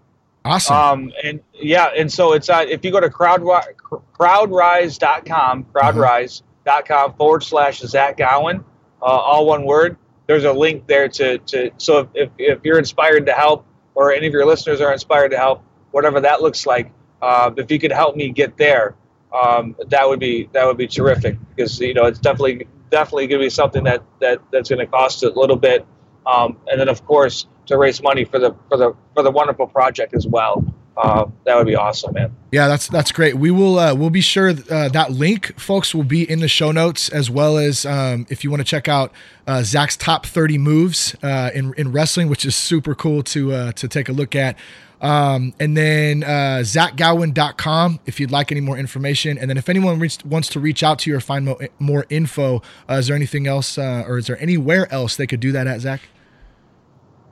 Awesome. 0.46 0.76
Um 0.76 1.12
and 1.24 1.40
yeah 1.54 1.90
and 1.98 2.12
so 2.12 2.34
it's 2.34 2.50
uh 2.50 2.66
if 2.68 2.86
you 2.86 2.92
go 2.92 3.00
to 3.00 3.10
crowd 3.10 3.42
crowdrise.com 3.42 5.66
crowdrise.com 5.66 7.14
forward 7.14 7.44
slash 7.44 7.80
zach 7.80 8.18
gowen 8.18 8.64
uh, 9.02 9.06
all 9.06 9.46
one 9.46 9.66
word 9.66 9.98
there's 10.32 10.46
a 10.46 10.54
link 10.54 10.88
there 10.88 11.10
to, 11.10 11.40
to 11.40 11.72
so 11.76 12.10
if, 12.14 12.30
if, 12.38 12.60
you're 12.64 12.80
inspired 12.80 13.26
to 13.26 13.34
help 13.34 13.66
or 13.96 14.14
any 14.14 14.28
of 14.28 14.32
your 14.32 14.46
listeners 14.46 14.80
are 14.80 14.94
inspired 14.94 15.28
to 15.30 15.38
help 15.38 15.62
whatever 15.92 16.22
that 16.22 16.42
looks 16.42 16.66
like 16.66 16.90
uh, 17.22 17.52
if 17.58 17.70
you 17.70 17.78
could 17.78 17.92
help 17.92 18.16
me 18.16 18.30
get 18.30 18.56
there 18.56 18.96
um, 19.34 19.76
that 19.90 20.08
would 20.08 20.22
be 20.22 20.48
that 20.54 20.66
would 20.66 20.78
be 20.78 20.88
terrific 20.88 21.38
because 21.50 21.78
you 21.82 21.94
know 21.94 22.06
it's 22.06 22.20
definitely 22.20 22.66
definitely 22.90 23.28
going 23.28 23.42
to 23.42 23.46
be 23.46 23.50
something 23.50 23.84
that, 23.84 24.02
that 24.22 24.40
that's 24.54 24.70
going 24.70 24.80
to 24.80 24.86
cost 24.86 25.22
a 25.24 25.30
little 25.32 25.58
bit 25.58 25.86
um, 26.26 26.58
and 26.68 26.80
then 26.80 26.88
of 26.88 27.06
course 27.06 27.48
to 27.66 27.78
raise 27.78 28.02
money 28.02 28.24
for 28.24 28.40
the 28.40 28.56
for 28.70 28.78
the 28.78 28.94
for 29.14 29.24
the 29.24 29.32
wonderful 29.32 29.68
project 29.68 30.14
as 30.16 30.26
well 30.26 30.64
uh, 30.98 31.26
that 31.46 31.56
would 31.56 31.68
be 31.68 31.76
awesome, 31.76 32.14
man. 32.14 32.36
Yeah, 32.52 32.68
that's 32.68 32.88
that's 32.88 33.12
great. 33.12 33.36
We 33.36 33.50
will 33.50 33.80
uh, 33.80 33.96
we'll 33.96 34.10
be 34.10 34.22
sure 34.22 34.50
uh, 34.50 34.90
that 34.90 35.12
link, 35.12 35.58
folks, 35.60 35.96
will 35.96 36.04
be 36.04 36.30
in 36.30 36.42
the 36.42 36.48
show 36.48 36.72
notes 36.72 37.08
as 37.10 37.30
well 37.30 37.58
as 37.58 37.86
um, 37.86 38.28
if 38.30 38.44
you 38.44 38.50
want 38.50 38.60
to 38.60 38.66
check 38.66 38.88
out 38.88 39.12
uh, 39.48 39.64
Zach's 39.64 39.96
top 39.96 40.26
thirty 40.26 40.58
moves 40.58 41.16
uh, 41.24 41.50
in 41.54 41.74
in 41.78 41.92
wrestling, 41.92 42.28
which 42.28 42.46
is 42.46 42.56
super 42.56 42.94
cool 42.94 43.24
to 43.24 43.54
uh, 43.54 43.72
to 43.74 43.88
take 43.88 44.10
a 44.10 44.14
look 44.14 44.36
at. 44.36 44.58
Um, 45.00 45.56
and 45.60 45.76
then 45.76 46.24
uh, 46.24 46.62
zachgowen.com 46.62 48.00
if 48.06 48.20
you'd 48.20 48.30
like 48.30 48.52
any 48.52 48.62
more 48.62 48.78
information. 48.78 49.38
And 49.38 49.50
then 49.50 49.58
if 49.58 49.68
anyone 49.68 50.00
wants 50.26 50.48
to 50.50 50.60
reach 50.60 50.84
out 50.84 51.00
to 51.00 51.10
you 51.10 51.18
or 51.18 51.20
find 51.20 51.46
mo- 51.46 51.60
more 51.80 52.06
info, 52.10 52.62
uh, 52.88 52.96
is 52.96 53.08
there 53.08 53.16
anything 53.16 53.48
else 53.48 53.80
uh, 53.80 54.04
or 54.08 54.20
is 54.20 54.28
there 54.28 54.40
anywhere 54.40 54.92
else 54.94 55.16
they 55.16 55.26
could 55.26 55.40
do 55.40 55.52
that 55.54 55.66
at, 55.66 55.82
Zach? 55.82 56.02